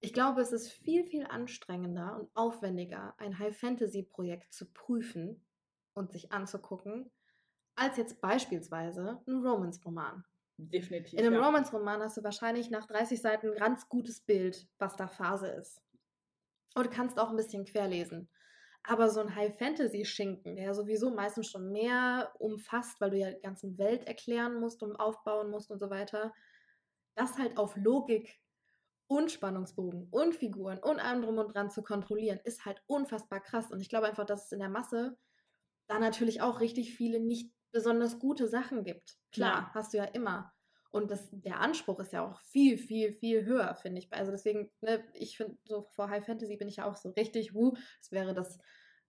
Ich 0.00 0.12
glaube, 0.14 0.40
es 0.40 0.52
ist 0.52 0.72
viel, 0.72 1.04
viel 1.04 1.26
anstrengender 1.26 2.18
und 2.18 2.34
aufwendiger, 2.34 3.14
ein 3.18 3.38
High-Fantasy-Projekt 3.38 4.52
zu 4.52 4.70
prüfen 4.72 5.44
und 5.92 6.10
sich 6.10 6.32
anzugucken, 6.32 7.10
als 7.74 7.98
jetzt 7.98 8.20
beispielsweise 8.20 9.22
ein 9.26 9.44
Romance-Roman. 9.46 10.24
Definitiv. 10.56 11.18
In 11.18 11.26
einem 11.26 11.34
ja. 11.34 11.46
Romance-Roman 11.46 12.02
hast 12.02 12.16
du 12.16 12.24
wahrscheinlich 12.24 12.70
nach 12.70 12.86
30 12.86 13.20
Seiten 13.20 13.48
ein 13.48 13.56
ganz 13.56 13.88
gutes 13.88 14.20
Bild, 14.20 14.68
was 14.78 14.96
da 14.96 15.06
Phase 15.06 15.48
ist. 15.48 15.82
Und 16.74 16.86
du 16.86 16.90
kannst 16.90 17.18
auch 17.18 17.30
ein 17.30 17.36
bisschen 17.36 17.64
querlesen. 17.64 18.28
Aber 18.82 19.10
so 19.10 19.20
ein 19.20 19.34
High-Fantasy-Schinken, 19.34 20.56
der 20.56 20.66
ja 20.66 20.74
sowieso 20.74 21.10
meistens 21.10 21.48
schon 21.48 21.70
mehr 21.70 22.32
umfasst, 22.38 23.00
weil 23.00 23.10
du 23.10 23.18
ja 23.18 23.30
die 23.30 23.42
ganze 23.42 23.76
Welt 23.76 24.06
erklären 24.06 24.58
musst 24.58 24.82
und 24.82 24.96
aufbauen 24.96 25.50
musst 25.50 25.70
und 25.70 25.78
so 25.78 25.90
weiter, 25.90 26.32
das 27.14 27.36
halt 27.36 27.58
auf 27.58 27.76
Logik 27.76 28.40
und 29.10 29.32
Spannungsbogen 29.32 30.08
und 30.10 30.36
Figuren 30.36 30.78
und 30.78 31.00
allem 31.00 31.22
drum 31.22 31.38
und 31.38 31.54
dran 31.54 31.70
zu 31.70 31.82
kontrollieren, 31.82 32.40
ist 32.44 32.64
halt 32.64 32.82
unfassbar 32.86 33.40
krass. 33.40 33.72
Und 33.72 33.80
ich 33.80 33.88
glaube 33.88 34.06
einfach, 34.06 34.24
dass 34.26 34.46
es 34.46 34.52
in 34.52 34.60
der 34.60 34.68
Masse 34.68 35.18
da 35.88 35.98
natürlich 35.98 36.40
auch 36.42 36.60
richtig 36.60 36.94
viele 36.94 37.20
nicht 37.20 37.52
besonders 37.72 38.18
gute 38.18 38.48
Sachen 38.48 38.84
gibt. 38.84 39.18
Klar, 39.32 39.70
Ja. 39.70 39.74
hast 39.74 39.92
du 39.92 39.98
ja 39.98 40.04
immer. 40.04 40.52
Und 40.90 41.10
das, 41.10 41.28
der 41.32 41.60
Anspruch 41.60 42.00
ist 42.00 42.12
ja 42.12 42.24
auch 42.26 42.40
viel, 42.40 42.78
viel, 42.78 43.12
viel 43.12 43.44
höher, 43.44 43.74
finde 43.76 44.00
ich. 44.00 44.12
Also 44.12 44.32
deswegen, 44.32 44.70
ne, 44.80 45.04
ich 45.14 45.36
finde, 45.36 45.56
so 45.64 45.86
vor 45.90 46.10
High 46.10 46.24
Fantasy 46.24 46.56
bin 46.56 46.68
ich 46.68 46.76
ja 46.76 46.84
auch 46.86 46.96
so 46.96 47.10
richtig, 47.10 47.54
wuh, 47.54 47.74
das 48.00 48.10
wäre 48.12 48.34
das 48.34 48.58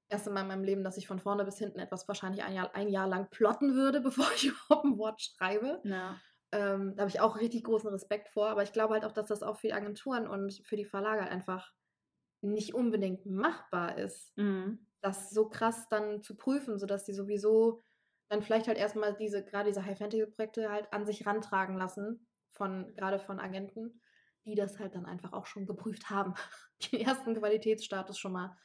erste 0.10 0.30
Mal 0.30 0.42
in 0.42 0.48
meinem 0.48 0.64
Leben, 0.64 0.84
dass 0.84 0.98
ich 0.98 1.08
von 1.08 1.20
vorne 1.20 1.46
bis 1.46 1.58
hinten 1.58 1.80
etwas 1.80 2.08
wahrscheinlich 2.08 2.44
ein 2.44 2.54
Jahr, 2.54 2.76
ein 2.76 2.90
Jahr 2.90 3.08
lang 3.08 3.30
plotten 3.30 3.76
würde, 3.76 4.02
bevor 4.02 4.28
ich 4.36 4.46
überhaupt 4.48 4.86
ein 4.86 4.98
Wort 4.98 5.22
schreibe. 5.22 5.84
Ja. 5.84 6.22
Ähm, 6.52 6.96
da 6.96 7.02
habe 7.04 7.10
ich 7.10 7.20
auch 7.22 7.38
richtig 7.40 7.64
großen 7.64 7.90
Respekt 7.90 8.30
vor, 8.30 8.50
aber 8.50 8.64
ich 8.64 8.74
glaube 8.74 8.94
halt 8.94 9.06
auch, 9.06 9.12
dass 9.14 9.28
das 9.28 9.44
auch 9.44 9.58
für 9.58 9.68
die 9.68 9.74
Agenturen 9.74 10.28
und 10.28 10.62
für 10.66 10.76
die 10.76 10.86
Verlage 10.86 11.22
halt 11.22 11.32
einfach 11.32 11.74
nicht 12.42 12.74
unbedingt 12.74 13.26
machbar 13.26 13.98
ist, 13.98 14.34
Mhm. 14.38 14.86
das 15.02 15.30
so 15.32 15.50
krass 15.50 15.88
dann 15.90 16.22
zu 16.22 16.36
prüfen, 16.38 16.78
sodass 16.80 17.06
die 17.06 17.14
sowieso 17.14 17.82
dann 18.30 18.42
vielleicht 18.44 18.68
halt 18.68 18.78
erstmal 18.78 19.16
diese, 19.16 19.44
gerade 19.44 19.70
diese 19.70 19.86
High-Fantasy-Projekte 19.86 20.70
halt 20.72 20.94
an 20.94 21.06
sich 21.06 21.26
rantragen 21.26 21.78
lassen, 21.78 22.28
von, 22.52 22.94
gerade 22.96 23.20
von 23.20 23.40
Agenten, 23.40 24.02
die 24.46 24.56
das 24.56 24.80
halt 24.80 24.96
dann 24.96 25.06
einfach 25.06 25.34
auch 25.34 25.46
schon 25.46 25.66
geprüft 25.66 26.10
haben, 26.10 26.34
den 26.92 27.02
ersten 27.02 27.36
Qualitätsstatus 27.36 28.18
schon 28.18 28.34
mal 28.34 28.58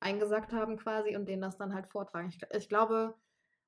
eingesagt 0.00 0.52
haben 0.52 0.76
quasi 0.76 1.16
und 1.16 1.26
denen 1.28 1.42
das 1.42 1.56
dann 1.56 1.74
halt 1.74 1.86
vortragen. 1.86 2.28
Ich, 2.28 2.40
ich 2.54 2.68
glaube, 2.68 3.14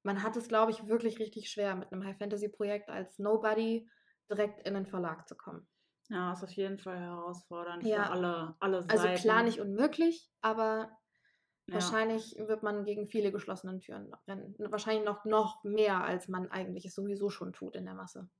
man 0.03 0.23
hat 0.23 0.37
es, 0.37 0.49
glaube 0.49 0.71
ich, 0.73 0.89
wirklich 0.89 1.19
richtig 1.19 1.51
schwer, 1.51 1.75
mit 1.77 1.93
einem 1.93 2.05
High-Fantasy-Projekt 2.05 2.89
als 2.91 3.19
Nobody 3.19 3.89
direkt 4.31 4.67
in 4.67 4.75
den 4.75 4.87
Verlag 4.87 5.29
zu 5.29 5.37
kommen. 5.37 5.69
Ja, 6.09 6.33
ist 6.33 6.43
auf 6.45 6.51
jeden 6.53 6.79
Fall 6.79 6.99
herausfordernd 6.99 7.85
Ja. 7.85 8.09
für 8.09 8.09
alle, 8.09 8.57
alle 8.61 8.83
Also 8.89 9.09
Seiten. 9.09 9.15
klar 9.15 9.43
nicht 9.43 9.61
unmöglich, 9.61 10.31
aber 10.41 10.99
Ja. 11.69 11.97
wahrscheinlich 11.97 12.37
wird 12.39 12.63
man 12.63 12.85
gegen 12.85 13.09
viele 13.09 13.33
geschlossenen 13.33 13.81
Türen 13.81 14.13
rennen. 14.29 14.55
Wahrscheinlich 14.59 15.05
noch, 15.05 15.25
noch 15.25 15.65
mehr, 15.65 16.05
als 16.05 16.29
man 16.29 16.51
eigentlich 16.51 16.87
es 16.87 16.95
sowieso 16.95 17.31
schon 17.31 17.53
tut 17.53 17.77
in 17.77 17.87
der 17.87 17.95
Masse. 17.95 18.31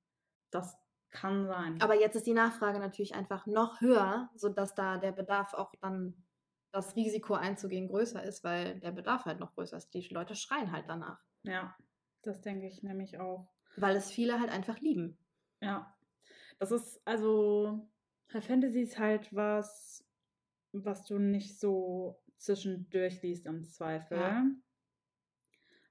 Das 0.51 0.77
kann 1.11 1.47
sein. 1.47 1.77
Aber 1.79 1.95
jetzt 1.99 2.17
ist 2.17 2.27
die 2.27 2.33
Nachfrage 2.35 2.79
natürlich 2.79 3.15
einfach 3.15 3.47
noch 3.47 3.81
höher, 3.81 4.31
sodass 4.35 4.75
da 4.75 4.97
der 4.99 5.13
Bedarf 5.13 5.53
auch 5.55 5.73
dann 5.81 6.27
das 6.73 6.97
Risiko 6.97 7.35
einzugehen 7.35 7.89
größer 7.89 8.23
ist, 8.23 8.45
weil 8.45 8.81
der 8.81 8.93
Bedarf 8.93 9.25
halt 9.25 9.41
noch 9.41 9.55
größer 9.55 9.77
ist. 9.77 9.91
Die 9.95 10.01
Leute 10.09 10.35
schreien 10.35 10.73
halt 10.73 10.87
danach, 10.89 11.25
ja, 11.47 11.77
das 12.23 12.41
denke 12.41 12.67
ich 12.67 12.83
nämlich 12.83 13.19
auch. 13.19 13.49
weil 13.77 13.97
es 13.97 14.11
viele 14.11 14.41
halt 14.41 14.51
einfach 14.51 14.81
lieben. 14.81 15.19
Ja. 15.61 15.97
Das 16.59 16.71
ist, 16.71 17.01
also, 17.07 17.89
High 18.33 18.45
Fantasy 18.45 18.83
ist 18.83 18.99
halt 18.99 19.35
was, 19.35 20.05
was 20.73 21.05
du 21.05 21.19
nicht 21.19 21.59
so 21.59 22.23
zwischendurch 22.39 23.23
liest 23.23 23.47
im 23.47 23.63
Zweifel. 23.63 24.19
Ja. 24.19 24.47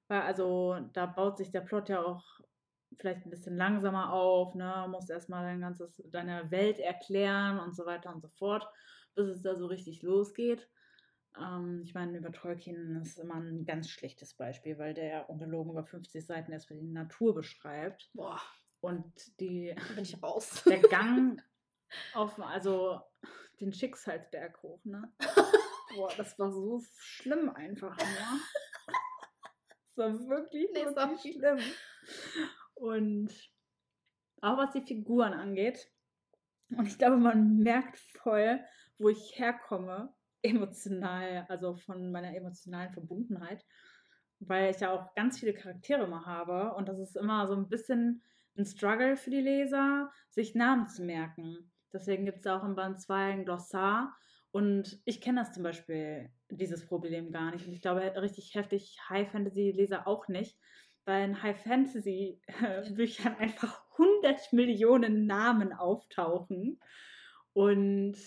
Weil, 0.08 0.22
also, 0.22 0.80
da 0.94 1.06
baut 1.06 1.38
sich 1.38 1.52
der 1.52 1.62
Plot 1.62 1.90
ja 1.90 2.04
auch 2.04 2.24
vielleicht 2.98 3.26
ein 3.26 3.30
bisschen 3.30 3.58
langsamer 3.58 4.14
auf, 4.14 4.56
ne? 4.56 4.88
Musst 4.90 5.10
erstmal 5.10 5.44
dein 5.44 5.62
ganzes, 5.62 6.02
deine 6.12 6.50
Welt 6.52 6.80
erklären 6.80 7.60
und 7.60 7.76
so 7.76 7.86
weiter 7.86 8.14
und 8.14 8.22
so 8.22 8.30
fort, 8.30 8.68
bis 9.16 9.28
es 9.28 9.42
da 9.42 9.56
so 9.56 9.66
richtig 9.66 10.02
losgeht. 10.02 10.70
Ähm, 11.40 11.82
ich 11.84 11.94
meine, 11.94 12.18
über 12.18 12.32
Tolkien 12.32 13.02
ist 13.02 13.20
immer 13.20 13.36
ein 13.36 13.66
ganz 13.66 13.90
schlechtes 13.90 14.34
Beispiel, 14.34 14.78
weil 14.78 14.94
der 14.94 15.30
ungelogen 15.30 15.72
über 15.72 15.84
50 15.84 16.26
Seiten 16.26 16.52
erstmal 16.52 16.80
die 16.80 16.88
Natur 16.88 17.36
beschreibt. 17.36 18.10
Boah, 18.14 18.42
Und 18.82 19.40
die, 19.40 19.74
da 19.76 19.94
bin 19.94 20.04
ich 20.04 20.22
raus. 20.22 20.64
der 20.66 20.80
Gang 20.80 21.44
auf, 22.14 22.40
also 22.40 23.02
den 23.60 23.74
Schicksalsberg 23.74 24.62
hoch, 24.62 24.84
ne? 24.86 25.12
Boah, 25.96 26.12
das 26.18 26.38
war 26.40 26.52
so 26.52 26.82
schlimm 26.98 27.50
einfach, 27.50 27.98
ne? 27.98 28.40
Das 29.96 29.98
war 29.98 30.28
wirklich, 30.28 30.70
Nee, 30.74 30.86
wirklich 30.86 31.36
schlimm. 31.38 31.60
Und 32.74 33.34
auch 34.42 34.58
was 34.58 34.74
die 34.74 34.82
Figuren 34.82 35.34
angeht. 35.34 35.90
Und 36.76 36.88
ich 36.88 36.98
glaube, 36.98 37.18
man 37.18 37.60
merkt 37.60 37.98
voll, 37.98 38.60
wo 38.98 39.10
ich 39.10 39.38
herkomme, 39.40 40.14
emotional, 40.46 41.46
also 41.50 41.76
von 41.76 42.12
meiner 42.12 42.36
emotionalen 42.36 42.94
Verbundenheit, 42.94 43.66
weil 44.40 44.72
ich 44.72 44.80
ja 44.80 44.92
auch 44.92 45.14
ganz 45.16 45.40
viele 45.40 45.54
Charaktere 45.54 46.04
immer 46.04 46.26
habe. 46.26 46.74
Und 46.76 46.88
das 46.90 47.00
ist 47.00 47.16
immer 47.16 47.48
so 47.48 47.56
ein 47.56 47.70
bisschen 47.70 48.22
ein 48.58 48.66
Struggle 48.66 49.18
für 49.18 49.30
die 49.30 49.42
Leser, 49.42 50.12
sich 50.30 50.56
Namen 50.56 50.88
zu 50.88 51.04
merken. 51.04 51.72
Deswegen 51.92 52.26
gibt 52.26 52.40
es 52.40 52.48
auch 52.48 52.64
im 52.64 52.76
Band 52.76 53.00
2 53.00 53.34
ein 53.34 53.46
Glossar. 53.46 54.16
Und 54.52 55.02
ich 55.06 55.20
kenne 55.20 55.42
das 55.42 55.52
zum 55.54 55.64
Beispiel, 55.64 56.30
dieses 56.50 56.86
Problem 56.86 57.32
gar 57.32 57.52
nicht. 57.52 57.68
Und 57.68 57.74
ich 57.74 57.82
glaube, 57.82 58.02
richtig 58.22 58.56
heftig 58.56 58.98
High-Fantasy-Leser 59.10 60.08
auch 60.08 60.28
nicht, 60.28 60.58
weil 61.04 61.26
in 61.26 61.44
High-Fantasy-Büchern 61.44 63.36
einfach 63.36 63.84
100 63.98 64.54
Millionen 64.54 65.26
Namen 65.26 65.74
auftauchen. 65.74 66.80
Und 67.54 68.18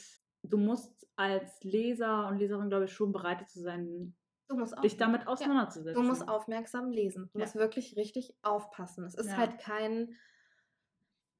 du 0.43 0.59
musst 0.59 1.07
als 1.17 1.63
Leser 1.63 2.29
und 2.29 2.39
Leserin, 2.39 2.69
glaube 2.69 2.85
ich, 2.87 2.93
schon 2.93 3.13
bereit 3.13 3.49
zu 3.49 3.61
sein, 3.61 4.15
Du 4.49 4.57
musst 4.57 4.83
dich 4.83 4.97
damit 4.97 5.23
Ja. 5.23 5.27
auseinanderzusetzen. 5.29 6.03
Du 6.03 6.09
musst 6.09 6.27
aufmerksam 6.29 6.91
lesen. 6.91 7.29
Du 7.33 7.39
Ja. 7.39 7.45
musst 7.45 7.55
wirklich 7.57 7.97
richtig 7.97 8.35
aufpassen. 8.43 9.05
Es 9.05 9.15
ist 9.15 9.29
Ja. 9.29 9.37
halt 9.37 9.59
kein 9.59 10.17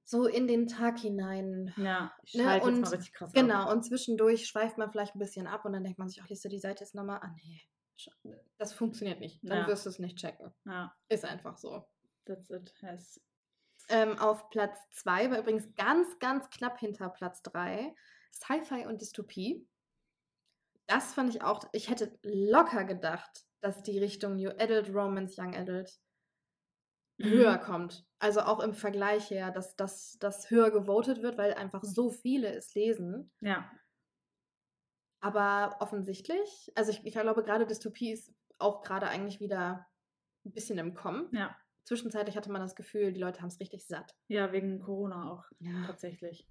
so 0.05 0.27
in 0.27 0.47
den 0.47 0.67
Tag 0.67 0.99
hinein. 0.99 1.73
Ja, 1.77 2.13
ich 2.23 2.35
Ne, 2.35 2.61
und 2.63 2.81
mal 2.83 2.89
richtig 2.91 3.13
krass 3.13 3.31
ab. 3.31 3.35
Genau, 3.35 3.71
und 3.71 3.83
zwischendurch 3.85 4.47
schweift 4.47 4.79
man 4.79 4.91
vielleicht 4.91 5.15
ein 5.15 5.19
bisschen 5.19 5.47
ab 5.47 5.65
und 5.65 5.73
dann 5.73 5.85
denkt 5.85 5.99
man 5.99 6.09
sich, 6.09 6.21
ach, 6.23 6.29
liest 6.29 6.45
du 6.45 6.49
die 6.49 6.59
Seite 6.59 6.85
jetzt 6.85 6.95
nochmal? 6.95 7.21
Ah, 7.23 7.31
nee, 7.37 7.63
das 8.59 8.73
funktioniert 8.73 9.21
nicht. 9.21 9.41
Dann 9.43 9.59
Ja. 9.59 9.67
wirst 9.67 9.87
du 9.87 9.91
es 9.91 9.99
nicht 9.99 10.19
checken. 10.19 10.53
Ja, 10.67 10.95
Ist 11.09 11.25
einfach 11.25 11.57
so. 11.57 11.85
that's 12.27 12.51
it. 12.51 12.73
Yes. 12.83 13.21
Ähm, 13.89 14.19
auf 14.19 14.51
Platz 14.51 14.79
2 14.93 15.31
war 15.31 15.39
übrigens 15.39 15.75
ganz, 15.75 16.19
ganz 16.19 16.51
knapp 16.51 16.79
hinter 16.79 17.09
Platz 17.09 17.43
3 17.43 17.95
Sci-Fi 18.33 18.87
und 18.87 19.01
Dystopie. 19.01 19.67
Das 20.87 21.15
fand 21.15 21.35
ich 21.35 21.43
auch, 21.43 21.65
ich 21.73 21.91
hätte 21.91 22.19
locker 22.23 22.85
gedacht, 22.85 23.47
dass 23.61 23.83
die 23.83 23.99
Richtung 23.99 24.37
New 24.37 24.51
Adult, 24.51 24.89
Romance, 24.95 25.37
Young 25.41 25.55
Adult 25.55 25.99
Mhm. 27.21 27.31
höher 27.31 27.59
kommt. 27.59 28.07
Also 28.21 28.43
auch 28.43 28.61
im 28.61 28.75
Vergleich 28.75 29.29
her, 29.31 29.51
dass 29.51 29.75
das 29.75 30.17
höher 30.51 30.71
gewotet 30.71 31.21
wird, 31.21 31.37
weil 31.37 31.53
einfach 31.55 31.83
so 31.83 32.11
viele 32.11 32.55
es 32.55 32.75
lesen. 32.75 33.33
Ja, 33.41 33.69
Aber 35.21 35.77
offensichtlich, 35.81 36.73
also 36.77 36.93
ich, 36.93 37.05
ich 37.05 37.13
glaube, 37.13 37.43
gerade 37.43 37.67
Dystopie 37.67 38.13
ist 38.13 38.33
auch 38.59 38.83
gerade 38.83 39.09
eigentlich 39.09 39.41
wieder 39.41 39.87
ein 40.45 40.53
bisschen 40.53 40.79
im 40.79 40.95
Kommen. 40.95 41.29
ja. 41.33 41.57
Zwischenzeitlich 41.85 42.37
hatte 42.37 42.53
man 42.53 42.61
das 42.61 42.77
Gefühl, 42.77 43.15
die 43.15 43.21
Leute 43.21 43.41
haben 43.41 43.49
es 43.49 43.61
richtig 43.61 43.87
satt. 43.87 44.15
Ja, 44.29 44.53
wegen 44.53 44.79
Corona 44.79 45.33
auch. 45.33 45.45
Ja. 45.59 45.87
Tatsächlich. 45.87 46.47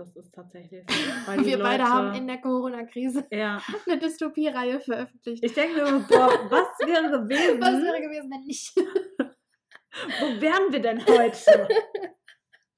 Das 0.00 0.16
ist 0.16 0.32
tatsächlich. 0.34 0.86
Weil 1.26 1.44
Wir 1.44 1.58
beide 1.58 1.84
haben 1.84 2.06
Leute- 2.06 2.18
in 2.18 2.26
der 2.26 2.38
Corona-Krise 2.40 3.26
Ja. 3.30 3.60
eine 3.86 3.98
Dystopie-Reihe 3.98 4.80
veröffentlicht. 4.80 5.44
Ich 5.44 5.52
denke 5.52 5.74
mir, 5.74 5.84
boah, 6.08 6.30
was 6.48 6.68
wäre 6.88 7.10
gewesen? 7.10 7.60
Was 7.60 7.82
wäre 7.82 8.00
gewesen, 8.00 8.30
wenn 8.30 8.44
nicht? 8.46 8.74
Wo 8.76 10.40
wären 10.40 10.72
wir 10.72 10.80
denn 10.80 11.04
heute? 11.06 11.68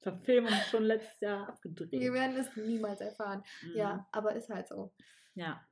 Verfilmung 0.01 0.51
schon 0.69 0.83
letztes 0.83 1.17
Jahr 1.21 1.47
abgedreht. 1.47 1.91
Wir 1.93 2.11
werden 2.11 2.35
es 2.35 2.53
niemals 2.57 2.99
erfahren. 2.99 3.41
Mhm. 3.61 3.77
Ja, 3.77 4.07
aber 4.11 4.35
ist 4.35 4.49
halt 4.49 4.67
so. 4.67 4.93
Ja. 5.35 5.65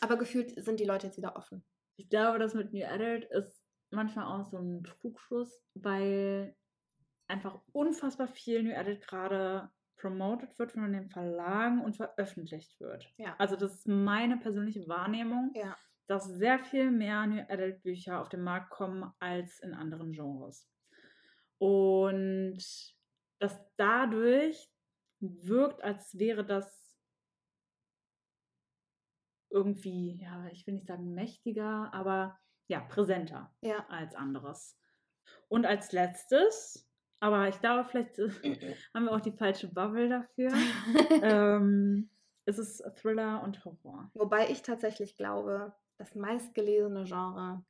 Aber 0.00 0.16
gefühlt 0.18 0.64
sind 0.64 0.80
die 0.80 0.84
Leute 0.84 1.06
jetzt 1.06 1.16
wieder 1.16 1.36
offen. 1.36 1.64
Ich 1.96 2.08
glaube, 2.08 2.40
das 2.40 2.54
mit 2.54 2.72
New 2.72 2.84
Adult 2.84 3.24
ist 3.26 3.62
manchmal 3.90 4.24
auch 4.26 4.50
so 4.50 4.58
ein 4.58 4.82
Trugschluss, 4.82 5.62
weil 5.74 6.56
einfach 7.28 7.60
unfassbar 7.70 8.26
viel 8.26 8.64
New 8.64 8.74
Adult 8.74 9.06
gerade 9.06 9.70
promoted 10.02 10.58
wird 10.58 10.72
von 10.72 10.92
den 10.92 11.08
Verlagen 11.08 11.80
und 11.80 11.96
veröffentlicht 11.96 12.78
wird. 12.80 13.08
Ja. 13.16 13.36
Also 13.38 13.54
das 13.56 13.76
ist 13.76 13.86
meine 13.88 14.36
persönliche 14.36 14.86
Wahrnehmung, 14.88 15.52
Ja. 15.54 15.76
dass 16.08 16.24
sehr 16.26 16.58
viel 16.58 16.90
mehr 16.90 17.24
New 17.26 17.42
Adult 17.48 17.82
Bücher 17.82 18.20
auf 18.20 18.28
den 18.28 18.42
Markt 18.42 18.70
kommen 18.70 19.10
als 19.20 19.60
in 19.60 19.72
anderen 19.74 20.10
Genres. 20.12 20.68
Und 21.58 22.58
dass 23.38 23.60
dadurch 23.76 24.68
wirkt, 25.20 25.82
als 25.84 26.18
wäre 26.18 26.44
das 26.44 26.98
irgendwie, 29.50 30.18
ja, 30.20 30.48
ich 30.48 30.66
will 30.66 30.74
nicht 30.74 30.88
sagen 30.88 31.14
mächtiger, 31.14 31.94
aber 31.94 32.38
ja, 32.68 32.80
präsenter 32.80 33.54
Ja. 33.60 33.86
als 33.88 34.16
anderes. 34.16 34.76
Und 35.48 35.64
als 35.66 35.92
letztes, 35.92 36.88
aber 37.22 37.48
ich 37.48 37.60
glaube, 37.60 37.88
vielleicht 37.88 38.18
äh, 38.18 38.28
haben 38.94 39.04
wir 39.04 39.12
auch 39.12 39.20
die 39.20 39.30
falsche 39.30 39.68
Bubble 39.68 40.08
dafür, 40.08 40.52
ähm, 41.22 42.10
ist 42.46 42.58
es 42.58 42.82
Thriller 42.96 43.44
und 43.44 43.64
Horror. 43.64 44.10
Wobei 44.14 44.50
ich 44.50 44.62
tatsächlich 44.62 45.16
glaube, 45.16 45.72
das 45.98 46.16
meistgelesene 46.16 47.04
Genre, 47.04 47.64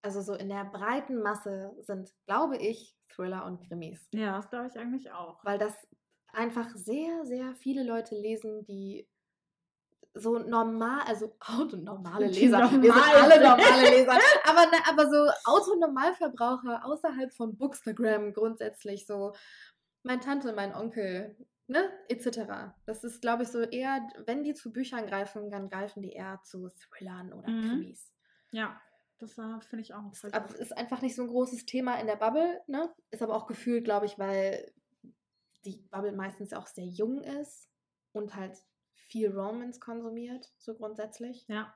also 0.00 0.22
so 0.22 0.32
in 0.32 0.48
der 0.48 0.64
breiten 0.64 1.20
Masse 1.20 1.76
sind, 1.80 2.14
glaube 2.24 2.56
ich, 2.56 2.96
Thriller 3.10 3.44
und 3.44 3.60
Krimis. 3.68 4.08
Ja, 4.14 4.36
das 4.36 4.48
glaube 4.48 4.68
ich 4.68 4.78
eigentlich 4.78 5.12
auch. 5.12 5.44
Weil 5.44 5.58
das 5.58 5.74
einfach 6.32 6.70
sehr, 6.74 7.26
sehr 7.26 7.54
viele 7.56 7.82
Leute 7.82 8.14
lesen, 8.14 8.64
die 8.64 9.06
so 10.14 10.38
normal, 10.38 11.00
also 11.06 11.36
autonormale 11.40 12.26
Leser. 12.26 12.58
Wir 12.60 12.68
sind 12.68 12.82
normal 12.84 13.14
alle 13.16 13.40
normale 13.44 13.90
Leser. 13.90 14.12
Aber, 14.44 14.66
ne, 14.66 14.76
aber 14.88 15.10
so 15.10 15.30
Autonormalverbraucher 15.44 16.84
außerhalb 16.84 17.32
von 17.32 17.56
Bookstagram 17.56 18.32
grundsätzlich 18.32 19.06
so. 19.06 19.32
Mein 20.02 20.20
Tante, 20.20 20.52
mein 20.52 20.74
Onkel, 20.74 21.36
ne, 21.66 21.90
etc. 22.08 22.72
Das 22.86 23.04
ist, 23.04 23.20
glaube 23.20 23.42
ich, 23.42 23.48
so 23.48 23.60
eher, 23.60 24.00
wenn 24.26 24.42
die 24.44 24.54
zu 24.54 24.72
Büchern 24.72 25.06
greifen, 25.06 25.50
dann 25.50 25.68
greifen 25.68 26.02
die 26.02 26.12
eher 26.12 26.40
zu 26.44 26.68
Thrillern 26.68 27.32
oder 27.32 27.48
Mhm. 27.50 27.68
Krimis. 27.68 28.12
Ja, 28.52 28.80
das 29.18 29.36
äh, 29.36 29.60
finde 29.68 29.82
ich 29.82 29.92
auch. 29.94 30.10
Es 30.12 30.24
ab- 30.32 30.54
ist 30.54 30.76
einfach 30.76 31.02
nicht 31.02 31.16
so 31.16 31.22
ein 31.22 31.28
großes 31.28 31.66
Thema 31.66 31.96
in 32.00 32.06
der 32.06 32.16
Bubble, 32.16 32.60
ne? 32.68 32.92
Ist 33.10 33.22
aber 33.22 33.34
auch 33.34 33.46
gefühlt, 33.46 33.84
glaube 33.84 34.06
ich, 34.06 34.18
weil 34.18 34.72
die 35.64 35.84
Bubble 35.90 36.12
meistens 36.12 36.52
auch 36.52 36.66
sehr 36.68 36.86
jung 36.86 37.20
ist 37.22 37.68
und 38.12 38.34
halt 38.36 38.56
viel 39.08 39.30
Romance 39.30 39.80
konsumiert, 39.80 40.52
so 40.58 40.74
grundsätzlich. 40.74 41.46
Ja, 41.48 41.74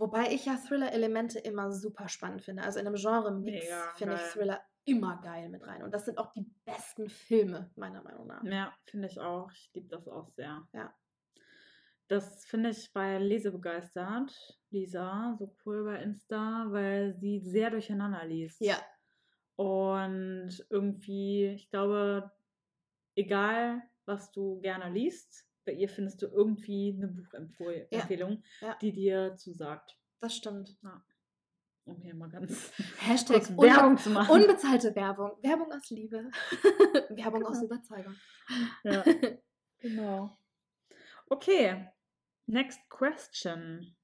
Wobei 0.00 0.32
ich 0.32 0.46
ja 0.46 0.56
Thriller-Elemente 0.56 1.38
immer 1.40 1.70
super 1.72 2.08
spannend 2.08 2.40
finde. 2.40 2.62
Also 2.62 2.78
in 2.80 2.86
einem 2.86 2.96
Genre-Mix 2.96 3.66
finde 3.96 4.14
ich. 4.14 4.20
Thriller 4.32 4.62
immer 4.86 5.20
geil 5.20 5.50
mit 5.50 5.62
rein. 5.66 5.82
Und 5.82 5.92
das 5.92 6.06
sind 6.06 6.16
auch 6.16 6.32
die 6.32 6.46
besten 6.64 7.10
Filme, 7.10 7.70
meiner 7.76 8.02
Meinung 8.02 8.26
nach. 8.26 8.42
ja 8.44 8.74
finde 8.86 9.08
ich 9.08 9.20
auch. 9.20 9.52
Ich 9.52 9.70
liebe 9.74 9.88
das 9.88 10.08
auch 10.08 10.30
sehr. 10.30 10.66
Ja. 10.72 10.94
Das 12.08 12.46
finde 12.46 12.70
ich 12.70 12.90
bei 12.94 13.18
Lesebegeistert, 13.18 14.58
Lisa, 14.70 15.36
so 15.38 15.54
cool 15.66 15.84
bei 15.84 16.02
Insta, 16.02 16.66
weil 16.70 17.14
sie 17.14 17.38
sehr 17.40 17.70
durcheinander 17.70 18.24
liest. 18.24 18.60
Ja, 18.62 18.78
Und 19.56 20.66
irgendwie, 20.70 21.48
ich 21.48 21.68
glaube, 21.68 22.32
egal 23.14 23.82
was 24.06 24.32
du 24.32 24.60
gerne 24.60 24.90
liest, 24.90 25.46
bei 25.70 25.76
ihr 25.76 25.88
findest 25.88 26.20
du 26.20 26.26
irgendwie 26.26 26.96
eine 26.96 27.06
Buchempfehlung, 27.06 28.42
ja. 28.60 28.74
die 28.82 28.92
dir 28.92 29.36
zusagt. 29.36 29.96
das 30.18 30.34
stimmt. 30.34 30.76
Um 31.84 32.02
hier 32.02 32.14
mal 32.14 32.28
ganz 32.28 32.72
Hashtag 32.98 33.44
kurz 33.44 33.56
Werbung 33.56 33.96
zu 33.96 34.10
machen. 34.10 34.32
Unbezahlte 34.32 34.96
Werbung. 34.96 35.30
Werbung 35.42 35.72
aus 35.72 35.88
Liebe. 35.90 36.28
Werbung 37.10 37.46
aus 37.46 37.60
Genau. 37.60 37.66
Überzeugung. 37.66 38.16
Ja, 38.82 39.04
genau. 39.78 40.36
Okay, 41.28 41.86
next 42.46 42.80
question. 42.88 43.94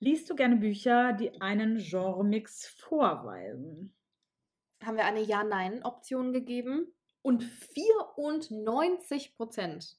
Liest 0.00 0.28
du 0.28 0.34
gerne 0.34 0.56
Bücher, 0.56 1.14
die 1.14 1.40
einen 1.40 1.78
Genremix 1.78 2.66
vorweisen? 2.66 3.96
Haben 4.82 4.98
wir 4.98 5.06
eine 5.06 5.22
Ja-Nein-Option 5.22 6.34
gegeben 6.34 6.92
und 7.22 7.42
94 7.42 9.34
Prozent 9.34 9.98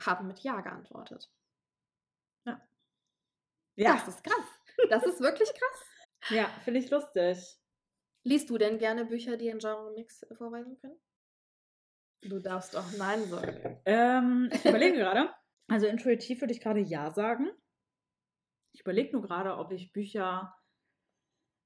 haben 0.00 0.26
mit 0.26 0.40
Ja 0.40 0.60
geantwortet. 0.60 1.30
Das 3.78 4.08
ist 4.08 4.24
krass. 4.24 4.46
Das 4.90 5.06
ist 5.06 5.20
wirklich 5.20 5.48
krass. 5.48 5.86
ja, 6.30 6.46
finde 6.64 6.80
ich 6.80 6.90
lustig. 6.90 7.38
Liest 8.24 8.50
du 8.50 8.58
denn 8.58 8.78
gerne 8.78 9.04
Bücher, 9.04 9.36
die 9.36 9.50
einen 9.50 9.60
Genre-Mix 9.60 10.26
vorweisen 10.36 10.76
können? 10.80 10.98
Du 12.22 12.40
darfst 12.40 12.76
auch 12.76 12.90
Nein 12.96 13.24
sagen. 13.28 13.80
Ähm, 13.84 14.50
ich 14.52 14.64
überlege 14.64 14.96
gerade. 14.98 15.32
Also 15.68 15.86
intuitiv 15.86 16.40
würde 16.40 16.52
ich 16.52 16.60
gerade 16.60 16.80
Ja 16.80 17.12
sagen. 17.12 17.50
Ich 18.72 18.80
überlege 18.80 19.12
nur 19.12 19.22
gerade, 19.22 19.56
ob 19.56 19.70
ich 19.70 19.92
Bücher 19.92 20.54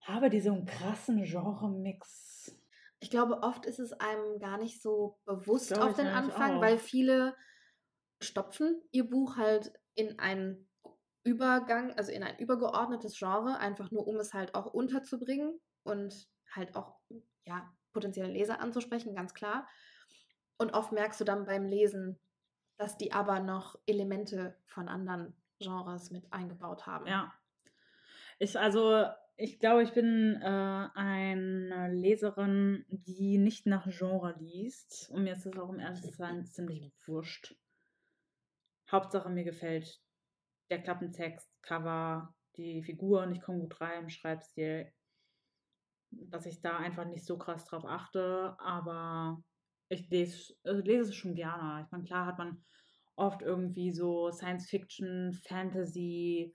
habe, 0.02 0.28
die 0.28 0.40
so 0.40 0.52
einen 0.52 0.66
krassen 0.66 1.24
Genre-Mix. 1.24 2.54
Ich 3.00 3.10
glaube, 3.10 3.42
oft 3.42 3.64
ist 3.64 3.78
es 3.78 3.92
einem 3.94 4.38
gar 4.38 4.58
nicht 4.58 4.82
so 4.82 5.18
bewusst 5.24 5.76
auf 5.76 5.94
den 5.94 6.06
Anfang, 6.06 6.58
auch. 6.58 6.60
weil 6.60 6.78
viele 6.78 7.34
stopfen 8.24 8.80
ihr 8.90 9.08
Buch 9.08 9.36
halt 9.36 9.72
in 9.94 10.18
einen 10.18 10.68
Übergang, 11.24 11.92
also 11.96 12.10
in 12.10 12.22
ein 12.22 12.38
übergeordnetes 12.38 13.18
Genre, 13.18 13.58
einfach 13.58 13.90
nur 13.90 14.06
um 14.06 14.16
es 14.16 14.34
halt 14.34 14.54
auch 14.54 14.66
unterzubringen 14.66 15.60
und 15.84 16.28
halt 16.50 16.74
auch 16.74 16.98
ja, 17.44 17.72
potenzielle 17.92 18.32
Leser 18.32 18.60
anzusprechen, 18.60 19.14
ganz 19.14 19.34
klar. 19.34 19.68
Und 20.58 20.74
oft 20.74 20.92
merkst 20.92 21.20
du 21.20 21.24
dann 21.24 21.46
beim 21.46 21.66
Lesen, 21.66 22.18
dass 22.76 22.96
die 22.96 23.12
aber 23.12 23.40
noch 23.40 23.78
Elemente 23.86 24.56
von 24.66 24.88
anderen 24.88 25.34
Genres 25.58 26.10
mit 26.10 26.32
eingebaut 26.32 26.86
haben. 26.86 27.06
Ja. 27.06 27.32
Ich, 28.38 28.58
also, 28.58 29.06
ich 29.36 29.60
glaube, 29.60 29.82
ich 29.84 29.92
bin 29.92 30.40
äh, 30.42 30.88
eine 30.94 31.92
Leserin, 31.92 32.84
die 32.88 33.38
nicht 33.38 33.66
nach 33.66 33.86
Genre 33.88 34.34
liest. 34.38 35.10
Und 35.10 35.24
mir 35.24 35.34
ist 35.34 35.46
das 35.46 35.56
auch 35.56 35.68
um 35.68 35.78
ehrlich 35.78 36.02
zu 36.02 36.10
ziemlich 36.50 36.92
wurscht. 37.06 37.54
Hauptsache, 38.92 39.30
mir 39.30 39.44
gefällt 39.44 40.00
der 40.70 40.82
Klappentext, 40.82 41.50
Cover, 41.62 42.34
die 42.56 42.82
Figuren, 42.82 43.32
ich 43.32 43.40
komme 43.40 43.60
gut 43.60 43.80
rein, 43.80 44.10
Schreibstil. 44.10 44.92
Dass 46.10 46.46
ich 46.46 46.60
da 46.60 46.76
einfach 46.76 47.06
nicht 47.06 47.24
so 47.24 47.38
krass 47.38 47.64
drauf 47.64 47.84
achte, 47.86 48.54
aber 48.58 49.42
ich 49.88 50.08
lese, 50.10 50.54
äh, 50.64 50.72
lese 50.72 51.10
es 51.10 51.16
schon 51.16 51.34
gerne. 51.34 51.82
Ich 51.84 51.90
meine, 51.90 52.04
klar 52.04 52.26
hat 52.26 52.38
man 52.38 52.64
oft 53.16 53.42
irgendwie 53.42 53.92
so 53.92 54.30
Science-Fiction, 54.30 55.32
Fantasy, 55.32 56.54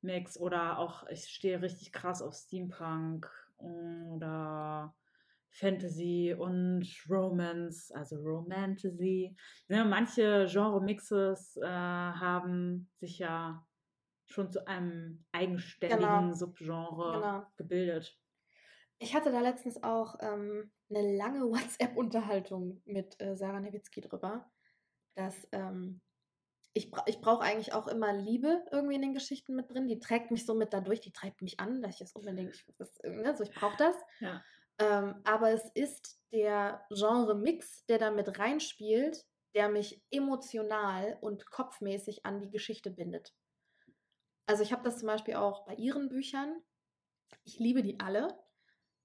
Mix 0.00 0.38
oder 0.38 0.78
auch, 0.78 1.06
ich 1.08 1.24
stehe 1.24 1.60
richtig 1.60 1.92
krass 1.92 2.22
auf 2.22 2.34
Steampunk 2.34 3.30
oder 3.56 4.94
Fantasy 5.50 6.34
und 6.38 6.86
Romance, 7.08 7.90
also 7.94 8.16
Romantasy. 8.16 9.36
Ne, 9.68 9.84
manche 9.84 10.46
Genre-Mixes 10.48 11.56
äh, 11.56 11.66
haben 11.66 12.90
sich 12.98 13.18
ja 13.18 13.64
schon 14.26 14.50
zu 14.50 14.66
einem 14.66 15.24
eigenständigen 15.32 16.02
Genau. 16.02 16.32
Subgenre 16.34 17.12
Genau. 17.14 17.46
gebildet. 17.56 18.18
Ich 18.98 19.14
hatte 19.14 19.30
da 19.30 19.40
letztens 19.40 19.82
auch 19.82 20.16
ähm, 20.20 20.70
eine 20.90 21.16
lange 21.16 21.40
WhatsApp-Unterhaltung 21.50 22.82
mit 22.84 23.20
äh, 23.20 23.36
Sarah 23.36 23.60
Nowitzki 23.60 24.00
drüber, 24.00 24.50
dass 25.14 25.48
ähm, 25.52 26.00
ich, 26.74 26.90
bra 26.90 27.02
ich 27.06 27.20
brauche 27.20 27.42
eigentlich 27.42 27.72
auch 27.72 27.88
immer 27.88 28.12
Liebe 28.12 28.64
irgendwie 28.70 28.94
in 28.96 29.02
den 29.02 29.14
Geschichten 29.14 29.56
mit 29.56 29.70
drin. 29.70 29.88
Die 29.88 29.98
trägt 29.98 30.30
mich 30.30 30.44
so 30.46 30.54
mit 30.54 30.72
dadurch, 30.72 31.00
die 31.00 31.12
treibt 31.12 31.42
mich 31.42 31.58
an, 31.58 31.80
dass 31.80 31.94
ich 31.94 31.98
das 31.98 32.12
unbedingt, 32.12 32.64
das, 32.78 32.92
ne, 33.02 33.34
so, 33.36 33.42
ich 33.42 33.52
brauche 33.52 33.76
das. 33.78 33.96
Ja. 34.20 34.44
Ähm, 34.78 35.16
aber 35.24 35.50
es 35.50 35.70
ist 35.74 36.20
der 36.32 36.84
Genre-Mix, 36.90 37.86
der 37.86 37.98
da 37.98 38.10
mit 38.10 38.38
reinspielt, 38.38 39.26
der 39.54 39.68
mich 39.68 40.02
emotional 40.10 41.18
und 41.20 41.50
kopfmäßig 41.50 42.24
an 42.24 42.40
die 42.40 42.50
Geschichte 42.50 42.90
bindet. 42.90 43.34
Also 44.46 44.62
ich 44.62 44.72
habe 44.72 44.82
das 44.82 44.98
zum 44.98 45.08
Beispiel 45.08 45.34
auch 45.34 45.66
bei 45.66 45.74
ihren 45.74 46.08
Büchern. 46.08 46.62
Ich 47.44 47.58
liebe 47.58 47.82
die 47.82 48.00
alle, 48.00 48.28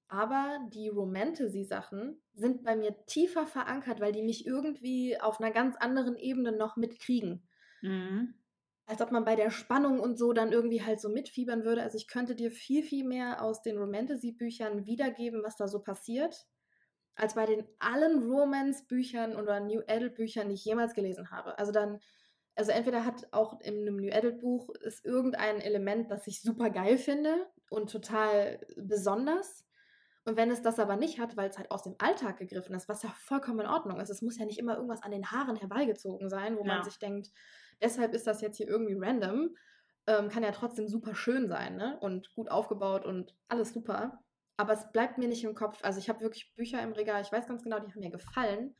aber 0.07 0.59
die 0.69 0.89
Romantasy-Sachen 0.89 2.21
sind 2.33 2.63
bei 2.63 2.75
mir 2.75 3.05
tiefer 3.07 3.47
verankert, 3.47 3.99
weil 3.99 4.11
die 4.11 4.21
mich 4.21 4.45
irgendwie 4.45 5.19
auf 5.19 5.39
einer 5.39 5.51
ganz 5.51 5.75
anderen 5.77 6.15
Ebene 6.15 6.51
noch 6.51 6.77
mitkriegen. 6.77 7.47
Mhm. 7.81 8.33
Als 8.85 9.01
ob 9.01 9.11
man 9.11 9.23
bei 9.23 9.35
der 9.35 9.49
Spannung 9.49 9.99
und 9.99 10.17
so 10.17 10.33
dann 10.33 10.51
irgendwie 10.51 10.83
halt 10.83 10.99
so 10.99 11.09
mitfiebern 11.09 11.63
würde. 11.63 11.83
Also 11.83 11.97
ich 11.97 12.07
könnte 12.07 12.35
dir 12.35 12.51
viel, 12.51 12.83
viel 12.83 13.05
mehr 13.05 13.41
aus 13.41 13.61
den 13.61 13.77
Romantasy-Büchern 13.77 14.85
wiedergeben, 14.85 15.41
was 15.43 15.55
da 15.55 15.67
so 15.67 15.79
passiert, 15.81 16.47
als 17.15 17.35
bei 17.35 17.45
den 17.45 17.65
allen 17.79 18.29
Romance-Büchern 18.29 19.35
oder 19.35 19.59
New 19.59 19.81
Adult-Büchern, 19.87 20.49
die 20.49 20.55
ich 20.55 20.65
jemals 20.65 20.93
gelesen 20.93 21.31
habe. 21.31 21.57
Also 21.59 21.71
dann, 21.71 21.99
also 22.55 22.71
entweder 22.71 23.05
hat 23.05 23.27
auch 23.31 23.61
in 23.61 23.81
einem 23.81 23.97
New 23.97 24.11
Adult-Buch 24.11 24.69
ist 24.81 25.05
irgendein 25.05 25.61
Element, 25.61 26.11
das 26.11 26.27
ich 26.27 26.41
super 26.41 26.69
geil 26.69 26.97
finde 26.97 27.47
und 27.69 27.91
total 27.91 28.59
besonders. 28.77 29.65
Und 30.25 30.37
wenn 30.37 30.51
es 30.51 30.61
das 30.61 30.79
aber 30.79 30.95
nicht 30.95 31.19
hat, 31.19 31.35
weil 31.37 31.49
es 31.49 31.57
halt 31.57 31.71
aus 31.71 31.83
dem 31.83 31.95
Alltag 31.99 32.37
gegriffen 32.37 32.75
ist, 32.75 32.87
was 32.89 33.03
ja 33.03 33.09
vollkommen 33.09 33.61
in 33.61 33.67
Ordnung 33.67 33.99
ist, 33.99 34.09
es 34.09 34.21
muss 34.21 34.37
ja 34.37 34.45
nicht 34.45 34.59
immer 34.59 34.75
irgendwas 34.75 35.03
an 35.03 35.11
den 35.11 35.31
Haaren 35.31 35.55
herbeigezogen 35.57 36.29
sein, 36.29 36.57
wo 36.57 36.63
Ja. 36.63 36.75
man 36.75 36.83
sich 36.83 36.97
denkt, 36.99 37.29
deshalb 37.81 38.13
ist 38.13 38.27
das 38.27 38.41
jetzt 38.41 38.57
hier 38.57 38.67
irgendwie 38.67 38.97
random, 38.97 39.55
ähm, 40.07 40.29
kann 40.29 40.43
ja 40.43 40.51
trotzdem 40.51 40.87
super 40.87 41.15
schön 41.15 41.47
sein 41.47 41.77
ne? 41.77 41.97
und 42.01 42.33
gut 42.35 42.49
aufgebaut 42.49 43.05
und 43.05 43.35
alles 43.47 43.73
super. 43.73 44.19
Aber 44.57 44.73
es 44.73 44.91
bleibt 44.91 45.17
mir 45.17 45.27
nicht 45.27 45.43
im 45.43 45.55
Kopf. 45.55 45.79
Also 45.83 45.99
ich 45.99 46.09
habe 46.09 46.21
wirklich 46.21 46.53
Bücher 46.55 46.81
im 46.81 46.91
Regal, 46.93 47.21
ich 47.21 47.31
weiß 47.31 47.47
ganz 47.47 47.63
genau, 47.63 47.79
die 47.79 47.91
haben 47.91 47.99
mir 47.99 48.11
gefallen. 48.11 48.75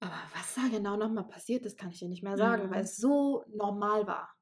Aber 0.00 0.20
was 0.34 0.54
da 0.54 0.62
genau 0.70 0.96
nochmal 0.96 1.26
passiert 1.28 1.64
ist, 1.64 1.78
kann 1.78 1.90
ich 1.90 1.98
dir 1.98 2.08
nicht 2.08 2.22
mehr 2.22 2.36
sagen, 2.36 2.66
Mhm. 2.66 2.70
weil 2.70 2.82
es 2.82 2.96
so 2.96 3.44
normal 3.48 4.06
war. 4.06 4.34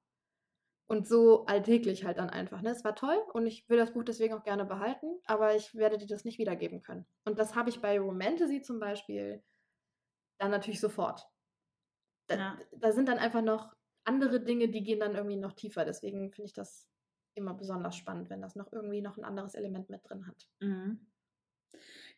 Und 0.88 1.08
so 1.08 1.46
alltäglich 1.46 2.04
halt 2.04 2.18
dann 2.18 2.28
einfach. 2.28 2.60
Ne? 2.60 2.70
Es 2.70 2.84
war 2.84 2.94
toll 2.94 3.16
und 3.32 3.46
ich 3.46 3.68
will 3.68 3.78
das 3.78 3.92
Buch 3.92 4.04
deswegen 4.04 4.34
auch 4.34 4.42
gerne 4.42 4.64
behalten, 4.64 5.06
aber 5.24 5.54
ich 5.54 5.74
werde 5.74 5.96
dir 5.96 6.06
das 6.06 6.24
nicht 6.24 6.38
wiedergeben 6.38 6.82
können. 6.82 7.06
Und 7.24 7.38
das 7.38 7.54
habe 7.54 7.70
ich 7.70 7.80
bei 7.80 7.98
Romantasy 7.98 8.60
zum 8.62 8.78
Beispiel 8.78 9.42
dann 10.38 10.50
natürlich 10.50 10.80
sofort. 10.80 11.26
Da, 12.28 12.36
Ja. 12.36 12.58
da 12.72 12.92
sind 12.92 13.08
dann 13.08 13.18
einfach 13.18 13.42
noch 13.42 13.74
andere 14.04 14.40
Dinge, 14.40 14.68
die 14.68 14.82
gehen 14.82 15.00
dann 15.00 15.14
irgendwie 15.14 15.36
noch 15.36 15.52
tiefer. 15.52 15.84
Deswegen 15.84 16.32
finde 16.32 16.46
ich 16.46 16.52
das 16.52 16.88
immer 17.34 17.54
besonders 17.54 17.96
spannend, 17.96 18.30
wenn 18.30 18.42
das 18.42 18.56
noch 18.56 18.72
irgendwie 18.72 19.00
noch 19.00 19.16
ein 19.16 19.24
anderes 19.24 19.54
Element 19.54 19.88
mit 19.88 20.08
drin 20.08 20.26
hat. 20.26 20.48
Mhm. 20.60 21.06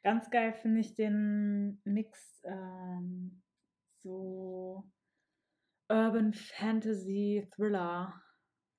Ganz 0.03 0.31
geil 0.31 0.53
finde 0.53 0.81
ich 0.81 0.95
den 0.95 1.81
Mix 1.85 2.41
ähm, 2.45 3.43
so 4.03 4.85
Urban 5.89 6.33
Fantasy 6.35 7.49
Thriller. 7.55 8.21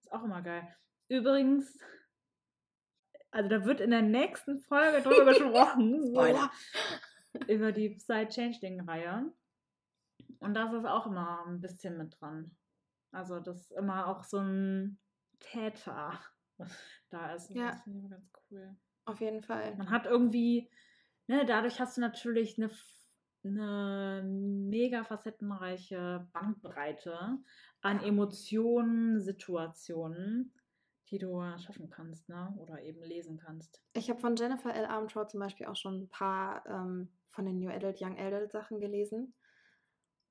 Ist 0.03 0.11
auch 0.11 0.23
immer 0.23 0.41
geil. 0.41 0.75
Übrigens, 1.09 1.79
also 3.31 3.49
da 3.49 3.65
wird 3.65 3.79
in 3.79 3.91
der 3.91 4.01
nächsten 4.01 4.59
Folge 4.59 5.01
drüber 5.01 5.25
gesprochen. 5.33 6.09
Spoiler! 6.09 6.51
Über 7.47 7.71
die 7.71 7.89
Psy 7.95 8.27
Changeling-Reihe. 8.27 9.31
Und 10.39 10.53
da 10.53 10.65
ist 10.65 10.73
es 10.73 10.85
auch 10.85 11.07
immer 11.07 11.45
ein 11.45 11.61
bisschen 11.61 11.97
mit 11.97 12.15
dran. 12.19 12.55
Also, 13.11 13.39
das 13.39 13.61
ist 13.61 13.71
immer 13.71 14.07
auch 14.07 14.23
so 14.23 14.39
ein 14.39 14.99
Täter 15.39 16.19
da 17.09 17.33
ist. 17.33 17.53
Ja. 17.55 17.71
Das 17.71 17.83
finde 17.83 17.99
ich 17.99 18.05
immer 18.05 18.09
ganz 18.09 18.31
cool. 18.49 18.75
Auf 19.05 19.21
jeden 19.21 19.41
Fall. 19.41 19.75
Man 19.75 19.89
hat 19.89 20.05
irgendwie, 20.05 20.69
ne, 21.27 21.45
dadurch 21.45 21.79
hast 21.79 21.97
du 21.97 22.01
natürlich 22.01 22.57
eine, 22.57 22.71
eine 23.43 24.23
mega 24.23 25.03
facettenreiche 25.03 26.27
Bandbreite 26.33 27.37
an 27.81 28.01
Emotionen, 28.01 29.21
Situationen, 29.21 30.53
die 31.11 31.19
du 31.19 31.39
schaffen 31.57 31.89
kannst, 31.89 32.27
ne? 32.29 32.51
Oder 32.57 32.81
eben 32.81 33.03
lesen 33.03 33.37
kannst. 33.37 33.83
Ich 33.93 34.09
habe 34.09 34.19
von 34.19 34.35
Jennifer 34.35 34.73
L. 34.73 34.85
Armentrout 34.85 35.27
zum 35.27 35.39
Beispiel 35.39 35.67
auch 35.67 35.75
schon 35.75 36.01
ein 36.01 36.09
paar 36.09 36.65
ähm, 36.65 37.11
von 37.27 37.45
den 37.45 37.59
New 37.59 37.69
Adult, 37.69 38.01
Young 38.01 38.17
Adult 38.17 38.51
Sachen 38.51 38.79
gelesen. 38.79 39.35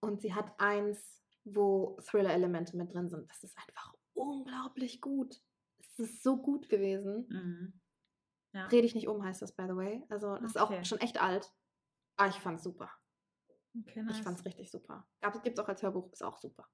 Und 0.04 0.20
sie 0.20 0.34
hat 0.34 0.52
eins, 0.58 1.22
wo 1.44 1.98
Thriller-Elemente 2.02 2.76
mit 2.76 2.92
drin 2.92 3.08
sind. 3.08 3.28
Das 3.30 3.42
ist 3.42 3.56
einfach 3.56 3.94
unglaublich 4.14 5.00
gut. 5.00 5.40
Es 5.78 5.98
ist 5.98 6.22
so 6.22 6.36
gut 6.36 6.68
gewesen. 6.68 7.26
Mhm. 7.28 7.80
Ja. 8.52 8.68
Dreh 8.68 8.82
dich 8.82 8.94
nicht 8.94 9.08
um, 9.08 9.24
heißt 9.24 9.42
das, 9.42 9.52
by 9.54 9.64
the 9.64 9.76
way. 9.76 10.04
Also, 10.08 10.36
das 10.36 10.54
ist 10.54 10.60
Okay. 10.60 10.78
auch 10.80 10.84
schon 10.84 11.00
echt 11.00 11.20
alt. 11.20 11.50
Aber 12.16 12.28
ich 12.28 12.36
fand's 12.36 12.62
super. 12.62 12.90
Okay, 13.80 14.02
nice. 14.02 14.18
Ich 14.18 14.22
fand's 14.22 14.44
richtig 14.44 14.70
super. 14.70 15.06
Gab, 15.20 15.42
gibt's 15.42 15.58
auch 15.58 15.66
als 15.68 15.82
Hörbuch, 15.82 16.12
ist 16.12 16.22
auch 16.22 16.38
super. 16.38 16.68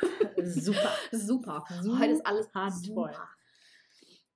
Super. 0.44 0.92
super. 1.12 1.64
Heute 1.98 2.12
ist 2.12 2.26
alles 2.26 2.52
Handvoll. 2.54 3.12
super. 3.12 3.28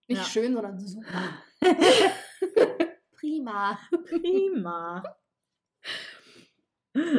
Nicht 0.09 0.19
Ja. 0.19 0.25
schön, 0.25 0.53
sondern 0.55 0.79
super. 0.79 1.39
Prima. 3.13 3.79
Prima. 4.09 5.03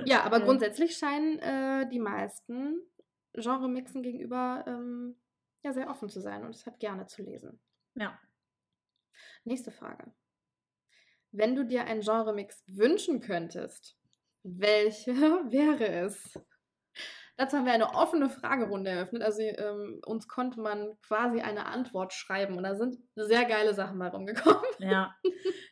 Ja, 0.05 0.23
aber 0.23 0.41
grundsätzlich 0.41 0.97
scheinen 0.97 1.39
äh, 1.39 1.89
die 1.89 1.99
meisten 1.99 2.81
Genre-Mixen 3.33 4.03
gegenüber 4.03 4.65
ähm, 4.67 5.15
ja 5.63 5.73
sehr 5.73 5.89
offen 5.89 6.09
zu 6.09 6.19
sein 6.19 6.43
und 6.43 6.55
es 6.55 6.65
hat 6.65 6.79
gerne 6.79 7.07
zu 7.07 7.21
lesen. 7.21 7.59
Ja. 7.95 8.19
Nächste 9.43 9.71
Frage. 9.71 10.11
Wenn 11.31 11.55
du 11.55 11.65
dir 11.65 11.85
einen 11.85 12.01
Genre-Mix 12.01 12.63
wünschen 12.67 13.21
könntest, 13.21 13.97
welche 14.43 15.13
wäre 15.51 15.87
es? 15.87 16.39
Dazu 17.37 17.57
haben 17.57 17.65
wir 17.65 17.73
eine 17.73 17.95
offene 17.95 18.29
Fragerunde 18.29 18.91
eröffnet. 18.91 19.23
Also 19.23 19.41
ähm, 19.41 20.01
uns 20.05 20.27
konnte 20.27 20.59
man 20.59 20.99
quasi 21.01 21.41
eine 21.41 21.65
Antwort 21.65 22.13
schreiben 22.13 22.57
und 22.57 22.63
da 22.63 22.75
sind 22.75 22.97
sehr 23.15 23.45
geile 23.45 23.73
Sachen 23.73 23.97
bei 23.97 24.09
rumgekommen. 24.09 24.61
Ja, 24.79 25.15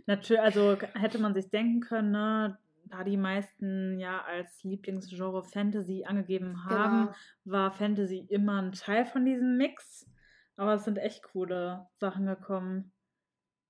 natürlich, 0.06 0.42
also 0.42 0.78
hätte 0.96 1.20
man 1.20 1.34
sich 1.34 1.50
denken 1.50 1.82
können, 1.82 2.12
ne, 2.12 2.58
da 2.90 3.04
die 3.04 3.18
meisten 3.18 4.00
ja 4.00 4.24
als 4.24 4.64
Lieblingsgenre 4.64 5.44
Fantasy 5.44 6.04
angegeben 6.06 6.66
haben, 6.66 7.06
Genau. 7.08 7.16
war 7.46 7.72
Fantasy 7.72 8.26
immer 8.30 8.62
ein 8.62 8.72
Teil 8.72 9.06
von 9.06 9.26
diesem 9.26 9.58
Mix. 9.58 10.08
Aber 10.56 10.74
es 10.74 10.84
sind 10.84 10.98
echt 10.98 11.24
coole 11.24 11.88
Sachen 12.00 12.26
gekommen. 12.26 12.92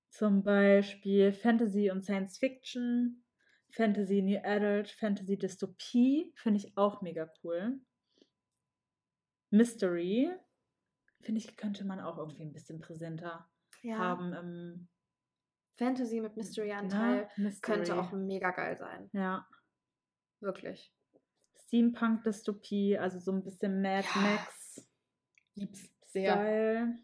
Zum 0.08 0.42
Beispiel 0.42 1.32
Fantasy 1.32 1.90
und 1.90 2.02
Science 2.02 2.38
Fiction, 2.38 3.24
Fantasy 3.70 4.22
New 4.22 4.40
Adult, 4.42 4.88
Fantasy 4.90 5.38
Dystopie, 5.38 6.32
finde 6.34 6.58
ich 6.58 6.76
auch 6.76 7.00
mega 7.00 7.30
cool. 7.44 7.80
Mystery, 9.50 10.30
finde 11.20 11.40
ich, 11.40 11.56
könnte 11.56 11.84
man 11.84 12.00
auch 12.00 12.18
irgendwie 12.18 12.42
ein 12.42 12.52
bisschen 12.52 12.80
präsenter 12.80 13.48
Ja, 13.82 13.98
haben 13.98 14.32
im 14.32 14.88
Fantasy 15.80 16.20
mit 16.20 16.36
Mystery-Anteil 16.36 17.28
ne? 17.36 17.52
könnte 17.62 17.80
Mystery. 17.80 17.98
auch 17.98 18.12
mega 18.12 18.50
geil 18.50 18.76
sein. 18.76 19.08
Ja. 19.14 19.48
Wirklich. 20.40 20.92
Steampunk-Dystopie, 21.64 22.98
also 22.98 23.18
so 23.18 23.32
ein 23.32 23.42
bisschen 23.42 23.80
Mad 23.80 24.06
Ja. 24.14 24.20
Max. 24.20 24.86
Lieb's 25.54 25.90
sehr. 26.06 26.32
Style. 26.32 26.98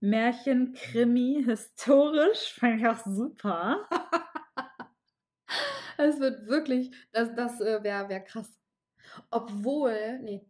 Märchen, 0.00 0.74
Krimi, 0.74 1.42
historisch, 1.46 2.52
fand 2.60 2.80
ich 2.80 2.86
auch 2.86 3.04
super. 3.06 3.88
Es 5.98 6.18
wird 6.18 6.46
wirklich, 6.48 6.90
das, 7.12 7.34
das 7.34 7.60
äh, 7.60 7.82
wäre 7.84 8.08
wär 8.08 8.20
krass. 8.20 8.50
Obwohl, 9.30 10.18
nee, 10.20 10.44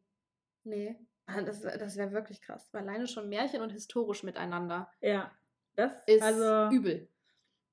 nee, 0.62 0.96
ah, 1.26 1.42
das, 1.42 1.60
das 1.60 1.96
wäre 1.96 2.12
wirklich 2.12 2.40
krass. 2.40 2.72
Alleine 2.72 3.06
schon 3.08 3.28
Märchen 3.28 3.60
und 3.60 3.70
historisch 3.70 4.22
miteinander 4.22 4.90
Ja, 5.00 5.30
das 5.76 5.92
ist 6.06 6.22
also 6.22 6.74
übel. 6.74 7.08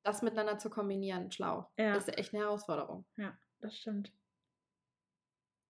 Das 0.04 0.22
miteinander 0.22 0.58
zu 0.58 0.70
kombinieren, 0.70 1.32
schlau. 1.32 1.70
Ja. 1.78 1.96
Ist 1.96 2.18
echt 2.18 2.34
eine 2.34 2.44
Herausforderung. 2.44 3.06
Ja, 3.18 3.38
das 3.60 3.76
stimmt. 3.78 4.12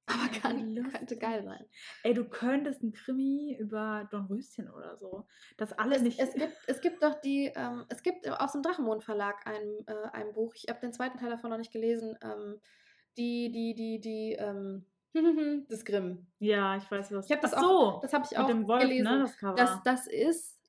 Aber 0.06 0.28
kann, 0.30 0.90
könnte 0.92 1.18
geil 1.18 1.44
sein. 1.44 1.66
Ey, 2.04 2.14
du 2.16 2.26
könntest 2.28 2.82
ein 2.82 2.94
Krimi 2.94 3.56
über 3.60 4.08
Dornröschen 4.10 4.68
oder 4.72 4.98
so. 4.98 5.28
Das 5.58 5.72
alle 5.74 5.96
Es, 5.98 6.02
nicht. 6.02 6.20
es, 6.20 6.34
gibt, 6.34 6.58
es 6.66 6.82
gibt 6.82 7.04
doch 7.04 7.22
die, 7.22 7.52
ähm, 7.56 7.86
es 7.90 8.02
gibt 8.02 8.28
aus 8.28 8.54
dem 8.54 8.64
Drachenmond 8.64 9.04
Verlag 9.04 9.46
ein, 9.46 9.88
äh, 9.88 10.10
ein 10.14 10.34
Buch, 10.34 10.56
ich 10.56 10.68
habe 10.68 10.80
den 10.80 10.94
zweiten 10.94 11.20
Teil 11.20 11.30
davon 11.30 11.52
noch 11.52 11.60
nicht 11.60 11.72
gelesen, 11.72 12.18
ähm, 12.24 12.60
die, 13.18 13.52
die, 13.52 13.76
die, 13.76 14.00
die, 14.00 14.34
ähm, 14.34 14.86
das 15.70 15.86
Grimm. 15.86 16.26
ja, 16.40 16.76
ich 16.78 16.90
weiß 16.90 17.12
was. 17.12 17.26
Ich 17.26 17.32
habe 17.32 17.42
das 17.42 17.54
Ach 17.54 17.64
auch, 17.64 17.96
so, 17.96 18.00
das 18.02 18.14
habe 18.14 18.26
ich 18.26 18.32
mit 18.32 18.40
auch 18.40 18.68
Wolf, 18.68 18.82
gelesen. 18.82 19.04
ne, 19.04 19.20
das. 19.42 19.56
Das, 19.56 19.84
das 19.84 20.08
ist 20.08 20.60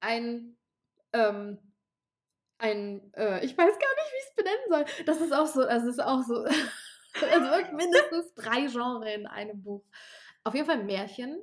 ein, 0.00 0.56
ähm, 1.12 1.58
ein, 2.58 3.12
äh, 3.14 3.44
ich 3.44 3.56
weiß 3.58 3.72
gar 3.72 3.94
nicht, 3.94 4.12
wie 4.12 4.18
ich 4.18 4.28
es 4.28 4.34
benennen 4.36 4.64
soll. 4.68 5.04
Das 5.06 5.20
ist 5.20 5.32
auch 5.32 5.46
so, 5.46 5.62
das 5.62 5.84
ist 5.84 6.00
auch 6.02 6.22
so, 6.22 6.34
also 6.44 7.50
wirklich 7.50 7.72
mindestens 7.72 8.34
drei 8.34 8.66
Genres 8.66 9.14
in 9.14 9.26
einem 9.26 9.62
Buch. 9.62 9.84
Auf 10.44 10.54
jeden 10.54 10.66
Fall 10.66 10.82
Märchen, 10.84 11.40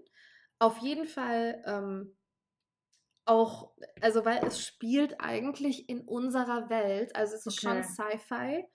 auf 0.59 0.77
jeden 0.79 1.05
Fall 1.05 1.61
ähm, 1.65 2.15
auch, 3.25 3.73
also 4.01 4.25
weil 4.25 4.43
es 4.45 4.65
spielt 4.65 5.19
eigentlich 5.21 5.87
in 5.87 6.01
unserer 6.01 6.69
Welt, 6.69 7.15
also 7.15 7.35
es 7.35 7.45
ist 7.45 7.61
schon 7.61 7.77
Okay. 7.77 7.83
Sci-Fi, 7.83 8.65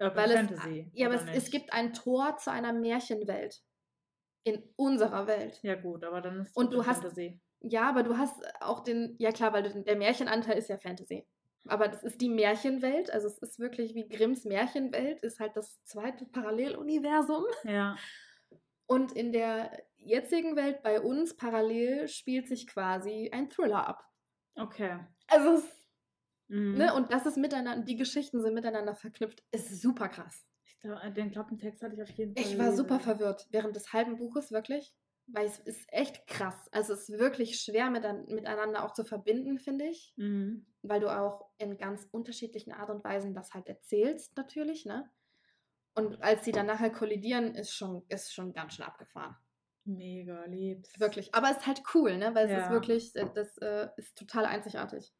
Urban 0.00 0.16
weil 0.16 0.30
es, 0.32 0.36
Fantasy. 0.48 0.90
ja, 0.94 1.06
aber 1.06 1.14
es, 1.16 1.44
es 1.44 1.50
gibt 1.50 1.72
ein 1.72 1.92
Tor 1.92 2.36
zu 2.38 2.50
einer 2.50 2.72
Märchenwelt 2.72 3.62
in 4.44 4.62
unserer 4.76 5.26
Welt. 5.28 5.60
Ja, 5.62 5.76
gut, 5.76 6.02
aber 6.02 6.20
dann 6.20 6.40
ist 6.40 6.56
Und 6.56 6.72
du 6.72 6.78
Urban 6.78 6.90
hast- 6.90 7.02
Fantasy. 7.02 7.40
Ja, 7.62 7.88
aber 7.88 8.02
du 8.02 8.16
hast 8.18 8.42
auch 8.60 8.80
den, 8.80 9.16
ja 9.18 9.30
klar, 9.32 9.52
weil 9.52 9.62
du, 9.62 9.82
der 9.82 9.96
Märchenanteil 9.96 10.58
ist 10.58 10.68
ja 10.68 10.78
Fantasy. 10.78 11.26
Aber 11.68 11.86
das 11.88 12.02
ist 12.02 12.20
die 12.20 12.28
Märchenwelt, 12.28 13.10
also 13.12 13.28
es 13.28 13.38
ist 13.38 13.58
wirklich 13.60 13.94
wie 13.94 14.08
Grimms 14.08 14.44
Märchenwelt, 14.44 15.20
ist 15.20 15.38
halt 15.38 15.56
das 15.56 15.80
zweite 15.84 16.26
Paralleluniversum. 16.26 17.44
Ja, 17.64 17.96
Und 18.86 19.12
in 19.12 19.32
der 19.32 19.82
jetzigen 19.96 20.56
Welt 20.56 20.82
bei 20.82 21.00
uns 21.00 21.36
parallel 21.36 22.08
spielt 22.08 22.48
sich 22.48 22.66
quasi 22.66 23.30
ein 23.32 23.48
Thriller 23.48 23.86
ab. 23.86 24.04
okay. 24.56 24.98
Also, 25.28 25.54
es, 25.54 25.64
Mhm. 26.48 26.76
ne, 26.78 26.94
und 26.94 27.12
das 27.12 27.26
ist 27.26 27.36
miteinander, 27.36 27.84
die 27.84 27.96
Geschichten 27.96 28.42
sind 28.42 28.54
miteinander 28.54 28.94
verknüpft. 28.94 29.42
Ist 29.52 29.80
super 29.80 30.08
krass. 30.08 30.44
Ich 30.64 30.78
glaub, 30.80 31.00
den 31.14 31.30
Klappentext 31.30 31.82
hatte 31.82 31.94
ich 31.94 32.02
auf 32.02 32.10
jeden 32.10 32.34
Fall. 32.34 32.44
Ich 32.44 32.58
war 32.58 32.72
super 32.72 33.00
verwirrt 33.00 33.46
während 33.50 33.76
des 33.76 33.92
halben 33.92 34.16
Buches, 34.16 34.50
wirklich. 34.50 34.92
Weil 35.28 35.46
es 35.46 35.58
ist 35.60 35.84
echt 35.92 36.26
krass. 36.26 36.68
Also 36.72 36.92
es 36.94 37.08
ist 37.08 37.18
wirklich 37.18 37.58
schwer 37.60 37.90
mitan- 37.90 38.26
miteinander 38.26 38.84
auch 38.84 38.92
zu 38.92 39.04
verbinden, 39.04 39.58
finde 39.58 39.86
ich. 39.86 40.12
Mhm. 40.16 40.66
weil 40.84 40.98
du 41.00 41.08
auch 41.08 41.48
in 41.58 41.78
ganz 41.78 42.08
unterschiedlichen 42.10 42.72
Art 42.72 42.90
und 42.90 43.04
Weisen 43.04 43.34
das 43.34 43.54
halt 43.54 43.68
erzählst, 43.68 44.36
natürlich, 44.36 44.84
ne? 44.84 45.08
Und 45.94 46.20
als 46.22 46.44
sie 46.44 46.50
dann 46.50 46.66
nachher 46.66 46.90
kollidieren, 46.90 47.54
ist 47.54 47.72
schon, 47.72 48.04
ist 48.08 48.32
schon 48.34 48.52
ganz 48.52 48.74
schön 48.74 48.84
abgefahren. 48.84 49.36
Mega 49.84 50.44
lieb's. 50.46 50.98
Wirklich. 50.98 51.32
Aber 51.34 51.50
es 51.50 51.58
ist 51.58 51.66
halt 51.68 51.82
cool, 51.94 52.16
ne? 52.18 52.34
Weil 52.34 52.46
es 52.46 52.52
Ja. 52.52 52.64
ist 52.64 52.70
wirklich, 52.70 53.14
äh, 53.14 53.28
das 53.32 53.56
äh, 53.58 53.88
ist 53.96 54.16
total 54.18 54.44
einzigartig. 54.46 55.14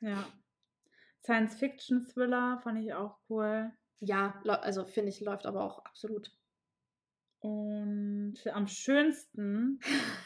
Ja. 0.00 0.24
Science-Fiction-Thriller 1.24 2.60
fand 2.62 2.78
ich 2.78 2.94
auch 2.94 3.18
cool. 3.28 3.72
Ja, 4.00 4.40
also 4.44 4.84
finde 4.86 5.10
ich, 5.10 5.20
läuft 5.20 5.46
aber 5.46 5.64
auch 5.64 5.84
absolut. 5.84 6.30
Und 7.40 8.34
am 8.52 8.66
schönsten, 8.66 9.78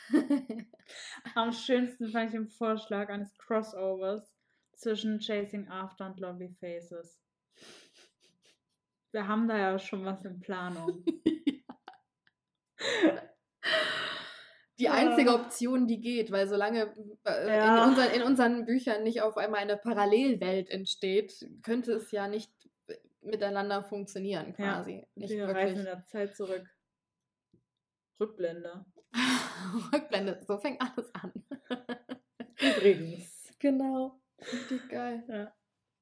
am 1.35 1.53
schönsten 1.53 2.09
fand 2.09 2.27
ich 2.27 2.33
den 2.33 2.49
Vorschlag 2.49 3.11
eines 3.11 3.37
Crossovers 3.39 4.35
zwischen 4.75 5.21
Chasing 5.21 5.69
After 5.69 6.07
und 6.07 6.19
Lovely 6.21 6.49
Faces. 6.59 7.19
Wir 9.13 9.29
haben 9.29 9.47
da 9.47 9.59
ja 9.59 9.79
schon 9.79 10.05
was 10.05 10.25
in 10.25 10.41
Planung. 10.41 11.05
Die 14.79 14.85
Ja. 14.85 14.95
einzige 14.95 15.35
Option, 15.35 15.87
die 15.87 16.01
geht, 16.01 16.33
weil 16.33 16.49
solange 16.49 16.95
äh, 17.25 17.47
Ja. 17.47 17.85
in, 17.85 17.91
unseren, 17.91 18.11
in 18.15 18.23
unseren 18.23 18.65
Büchern 18.65 19.03
nicht 19.05 19.21
auf 19.21 19.37
einmal 19.37 19.61
eine 19.61 19.77
Parallelwelt 19.77 20.71
entsteht, 20.71 21.47
könnte 21.63 21.93
es 21.93 22.11
ja 22.11 22.27
nicht 22.27 22.51
äh, 22.89 22.95
miteinander 23.21 23.85
funktionieren, 23.85 24.55
Ja, 24.59 24.75
quasi. 24.77 25.07
Nicht 25.15 25.31
Wir 25.31 25.45
reisen 25.47 25.81
in 25.81 25.85
wirklich. 25.85 25.85
der 25.85 26.07
Zeit 26.07 26.35
zurück. 26.37 26.67
Rückblende. 28.23 28.85
Rückblende, 29.93 30.41
so 30.47 30.59
fängt 30.59 30.81
alles 30.81 31.13
an. 31.15 31.33
Übrigens. 32.61 33.51
genau. 33.59 34.21
Richtig 34.41 34.89
geil. 34.89 35.25
Ja. 35.29 35.53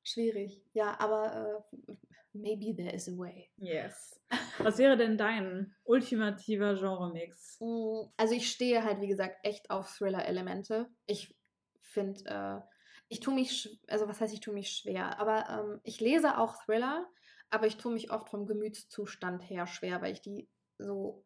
Schwierig. 0.03 0.63
Ja, 0.73 0.99
aber 0.99 1.65
äh, 1.89 1.95
maybe 2.33 2.75
there 2.75 2.95
is 2.95 3.09
a 3.09 3.13
way. 3.17 3.51
Yes. 3.57 4.21
Was 4.59 4.79
wäre 4.79 4.97
denn 4.97 5.17
dein 5.19 5.75
ultimativer 5.85 6.75
Genre-Mix? 6.77 7.59
Mm, 7.61 8.09
Also 8.17 8.35
ich 8.35 8.51
stehe 8.51 8.85
halt, 8.85 9.01
wie 9.01 9.09
gesagt, 9.09 9.39
echt 9.43 9.71
auf 9.71 9.89
Thriller-Elemente. 9.97 10.89
Ich 11.07 11.35
finde, 11.81 12.21
äh, 12.27 12.61
ich 13.09 13.21
tue 13.21 13.35
mich, 13.35 13.81
also 13.89 14.07
was 14.09 14.21
heißt, 14.21 14.33
ich 14.33 14.41
tue 14.41 14.55
mich 14.55 14.71
schwer, 14.71 15.19
aber 15.19 15.49
ähm, 15.51 15.81
ich 15.83 16.01
lese 16.01 16.39
auch 16.39 16.63
Thriller, 16.65 17.09
aber 17.51 17.67
ich 17.67 17.77
tue 17.77 17.93
mich 17.93 18.13
oft 18.13 18.29
vom 18.31 18.47
Gemütszustand 18.47 19.43
her 19.51 19.67
schwer, 19.67 20.01
weil 20.01 20.13
ich 20.13 20.21
die 20.23 20.49
so 20.79 21.25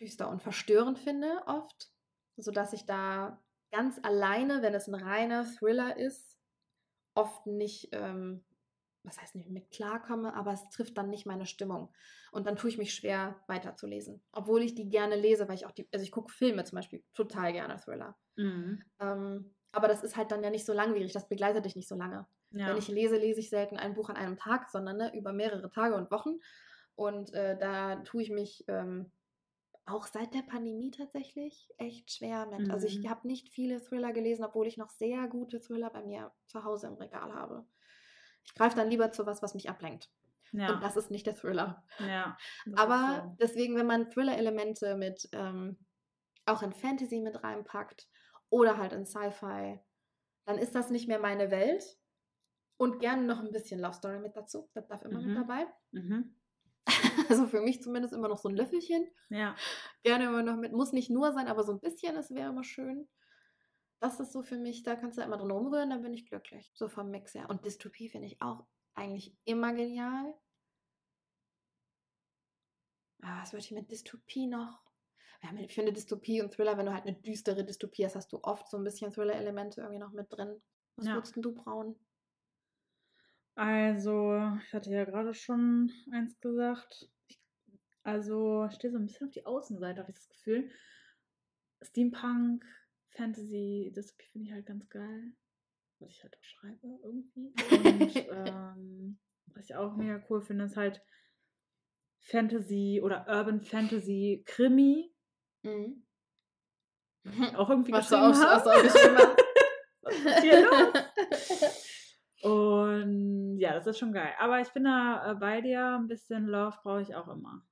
düster 0.00 0.28
und 0.28 0.42
verstörend 0.42 0.98
finde 0.98 1.42
oft, 1.46 1.90
sodass 2.36 2.72
ich 2.72 2.86
da 2.86 3.42
ganz 3.70 3.98
alleine, 4.02 4.62
wenn 4.62 4.74
es 4.74 4.88
ein 4.88 4.94
reiner 4.94 5.44
Thriller 5.44 5.96
ist, 5.96 6.38
oft 7.14 7.46
nicht, 7.46 7.88
ähm, 7.92 8.44
was 9.02 9.20
heißt 9.20 9.34
nicht 9.34 9.50
mit 9.50 9.70
klarkomme, 9.70 10.34
aber 10.34 10.52
es 10.52 10.68
trifft 10.70 10.96
dann 10.96 11.10
nicht 11.10 11.26
meine 11.26 11.46
Stimmung. 11.46 11.92
Und 12.32 12.46
dann 12.46 12.56
tue 12.56 12.70
ich 12.70 12.78
mich 12.78 12.94
schwer 12.94 13.42
weiterzulesen. 13.46 14.22
Obwohl 14.32 14.62
ich 14.62 14.74
die 14.74 14.88
gerne 14.88 15.16
lese, 15.16 15.48
weil 15.48 15.56
ich 15.56 15.66
auch 15.66 15.72
die, 15.72 15.88
also 15.92 16.02
ich 16.02 16.10
gucke 16.10 16.32
Filme 16.32 16.64
zum 16.64 16.76
Beispiel 16.76 17.04
total 17.14 17.52
gerne 17.52 17.76
Thriller. 17.78 18.16
Mhm. 18.36 18.82
Ähm, 19.00 19.54
aber 19.72 19.88
das 19.88 20.02
ist 20.02 20.16
halt 20.16 20.30
dann 20.30 20.42
ja 20.42 20.50
nicht 20.50 20.66
so 20.66 20.72
langwierig, 20.72 21.12
das 21.12 21.28
begleitet 21.28 21.64
dich 21.64 21.76
nicht 21.76 21.88
so 21.88 21.96
lange. 21.96 22.26
Ja. 22.50 22.68
Wenn 22.68 22.76
ich 22.76 22.88
lese, 22.88 23.16
lese 23.16 23.40
ich 23.40 23.50
selten 23.50 23.76
ein 23.76 23.94
Buch 23.94 24.08
an 24.08 24.16
einem 24.16 24.36
Tag, 24.36 24.70
sondern 24.70 24.96
ne, 24.96 25.12
über 25.16 25.32
mehrere 25.32 25.68
Tage 25.70 25.96
und 25.96 26.10
Wochen. 26.12 26.38
Und 26.94 27.34
äh, 27.34 27.58
da 27.58 27.96
tue 27.96 28.22
ich 28.22 28.30
mich 28.30 28.64
ähm, 28.68 29.10
auch 29.86 30.06
seit 30.06 30.32
der 30.34 30.42
Pandemie 30.42 30.90
tatsächlich 30.90 31.68
echt 31.78 32.10
schwer 32.12 32.46
mit. 32.46 32.70
Also 32.70 32.86
ich 32.86 33.00
Mhm. 33.02 33.10
habe 33.10 33.26
nicht 33.26 33.50
viele 33.50 33.82
Thriller 33.82 34.12
gelesen, 34.12 34.44
obwohl 34.44 34.66
ich 34.66 34.76
noch 34.78 34.90
sehr 34.90 35.28
gute 35.28 35.60
Thriller 35.60 35.90
bei 35.90 36.02
mir 36.02 36.32
zu 36.46 36.64
Hause 36.64 36.86
im 36.86 36.94
Regal 36.94 37.32
habe. 37.34 37.66
Ich 38.44 38.54
greife 38.54 38.76
dann 38.76 38.90
lieber 38.90 39.12
zu 39.12 39.26
was, 39.26 39.42
was 39.42 39.54
mich 39.54 39.68
ablenkt. 39.68 40.10
ja. 40.52 40.72
Und 40.74 40.82
das 40.82 40.96
ist 40.96 41.10
nicht 41.10 41.26
der 41.26 41.36
Thriller. 41.36 41.84
ja. 41.98 42.36
Aber 42.76 43.22
so. 43.24 43.36
deswegen, 43.40 43.76
wenn 43.76 43.86
man 43.86 44.10
Thriller-Elemente 44.10 44.96
mit 44.96 45.28
ähm, 45.32 45.76
auch 46.46 46.62
in 46.62 46.72
Fantasy 46.72 47.20
mit 47.20 47.42
reinpackt 47.42 48.08
oder 48.50 48.78
halt 48.78 48.92
in 48.92 49.04
Sci-Fi, 49.06 49.80
dann 50.46 50.58
ist 50.58 50.74
das 50.74 50.90
nicht 50.90 51.08
mehr 51.08 51.18
meine 51.18 51.50
Welt. 51.50 51.98
Und 52.76 52.98
gerne 52.98 53.22
noch 53.22 53.38
ein 53.40 53.52
bisschen 53.52 53.80
Love 53.80 53.94
Story 53.94 54.18
mit 54.18 54.36
dazu. 54.36 54.68
Das 54.74 54.88
darf 54.88 55.02
immer 55.02 55.20
Mhm. 55.20 55.26
mit 55.28 55.36
dabei. 55.36 55.66
Mhm. 55.92 56.34
Also 57.30 57.46
für 57.46 57.60
mich 57.62 57.82
zumindest 57.82 58.12
immer 58.14 58.28
noch 58.28 58.38
so 58.38 58.48
ein 58.48 58.56
Löffelchen. 58.56 59.08
Ja. 59.30 59.56
Gerne 60.02 60.26
immer 60.26 60.42
noch 60.42 60.56
mit. 60.56 60.72
Muss 60.72 60.92
nicht 60.92 61.10
nur 61.10 61.32
sein, 61.32 61.48
aber 61.48 61.64
so 61.64 61.72
ein 61.72 61.80
bisschen, 61.80 62.14
das 62.14 62.30
wäre 62.30 62.50
immer 62.50 62.64
schön. 62.64 63.08
Das 64.00 64.20
ist 64.20 64.32
so 64.32 64.42
für 64.42 64.58
mich, 64.58 64.82
da 64.82 64.96
kannst 64.96 65.16
du 65.16 65.22
immer 65.22 65.38
drin 65.38 65.50
rumrühren, 65.50 65.90
dann 65.90 66.02
bin 66.02 66.12
ich 66.12 66.26
glücklich. 66.26 66.70
So 66.74 66.88
vom 66.88 67.10
Mix 67.10 67.34
her. 67.34 67.48
Und 67.48 67.64
Dystopie 67.64 68.08
finde 68.10 68.26
ich 68.26 68.42
auch 68.42 68.66
eigentlich 68.94 69.34
immer 69.44 69.72
genial. 69.72 70.34
Aber 73.22 73.40
was 73.42 73.52
würde 73.52 73.64
ich 73.64 73.70
mit 73.70 73.90
Dystopie 73.90 74.46
noch? 74.46 74.82
Ja, 75.42 75.50
ich 75.58 75.74
finde 75.74 75.92
Dystopie 75.92 76.42
und 76.42 76.52
Thriller, 76.52 76.76
wenn 76.76 76.86
du 76.86 76.92
halt 76.94 77.06
eine 77.06 77.16
düstere 77.16 77.64
Dystopie 77.64 78.04
hast, 78.04 78.16
hast 78.16 78.32
du 78.32 78.40
oft 78.42 78.68
so 78.68 78.76
ein 78.76 78.84
bisschen 78.84 79.12
Thriller-Elemente 79.12 79.80
irgendwie 79.80 80.00
noch 80.00 80.12
mit 80.12 80.32
drin. 80.32 80.60
Was 80.96 81.06
Ja. 81.06 81.14
würdest 81.14 81.36
denn 81.36 81.42
du 81.42 81.54
brauen? 81.54 81.98
Also, 83.56 84.36
ich 84.66 84.72
hatte 84.72 84.90
ja 84.90 85.04
gerade 85.04 85.32
schon 85.32 85.92
eins 86.12 86.38
gesagt. 86.40 87.08
Ich, 87.28 87.40
also, 88.02 88.66
ich 88.68 88.74
stehe 88.74 88.92
so 88.92 88.98
ein 88.98 89.06
bisschen 89.06 89.28
auf 89.28 89.32
die 89.32 89.46
Außenseite, 89.46 90.00
habe 90.00 90.10
ich 90.10 90.16
das 90.16 90.28
Gefühl. 90.28 90.70
Steampunk, 91.82 92.64
Fantasy, 93.10 93.92
Dystopie 93.94 94.26
finde 94.32 94.48
ich 94.48 94.52
halt 94.52 94.66
ganz 94.66 94.88
geil. 94.88 95.32
Was 96.00 96.10
ich 96.10 96.22
halt 96.22 96.36
auch 96.36 96.44
schreibe 96.44 96.98
irgendwie. 97.02 97.54
Und 97.70 98.16
ähm, 98.30 99.18
was 99.46 99.64
ich 99.66 99.76
auch 99.76 99.94
mega 99.96 100.22
cool 100.28 100.42
finde, 100.42 100.64
ist 100.64 100.76
halt 100.76 101.00
Fantasy 102.20 103.00
oder 103.02 103.26
Urban 103.28 103.60
Fantasy 103.60 104.42
Krimi. 104.46 105.14
Mhm. 105.62 106.04
Auch 107.54 107.70
irgendwie 107.70 107.92
Was 107.92 108.08
du 108.08 108.16
geschrieben 108.16 108.24
auch, 108.24 108.30
was 108.30 108.44
habe. 108.44 108.64
du 108.64 108.70
auch 108.70 108.82
geschrieben 108.82 109.16
hast. 109.16 109.44
Was 110.02 110.14
ist 110.16 110.40
hier 110.42 110.60
los? 110.60 111.84
Und 112.44 113.58
ja, 113.58 113.72
das 113.74 113.86
ist 113.86 113.98
schon 113.98 114.12
geil. 114.12 114.32
Aber 114.38 114.60
ich 114.60 114.70
bin 114.72 114.84
da 114.84 115.32
äh, 115.32 115.34
bei 115.34 115.60
dir. 115.60 115.96
Ein 115.96 116.08
bisschen 116.08 116.46
Love 116.46 116.76
brauche 116.82 117.02
ich 117.02 117.14
auch 117.14 117.28
immer. 117.28 117.64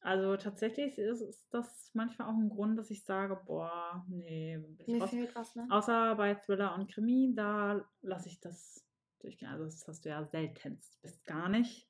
Also 0.00 0.36
tatsächlich 0.36 0.98
ist, 0.98 1.20
ist 1.20 1.46
das 1.54 1.90
manchmal 1.94 2.28
auch 2.28 2.36
ein 2.36 2.48
Grund, 2.48 2.76
dass 2.76 2.90
ich 2.90 3.04
sage, 3.04 3.38
boah, 3.46 4.04
nee, 4.08 4.58
ich 4.84 5.04
fehlt 5.04 5.34
was, 5.36 5.54
ne? 5.54 5.68
Außer 5.70 6.16
bei 6.16 6.34
Thriller 6.34 6.74
und 6.74 6.90
Krimi, 6.90 7.32
da 7.36 7.88
lasse 8.00 8.28
ich 8.28 8.40
das 8.40 8.84
durchgehen. 9.20 9.48
Also 9.48 9.64
das 9.64 9.86
hast 9.86 10.04
du 10.04 10.08
ja 10.08 10.24
seltenst 10.24 11.00
bis 11.02 11.22
gar 11.22 11.48
nicht, 11.48 11.88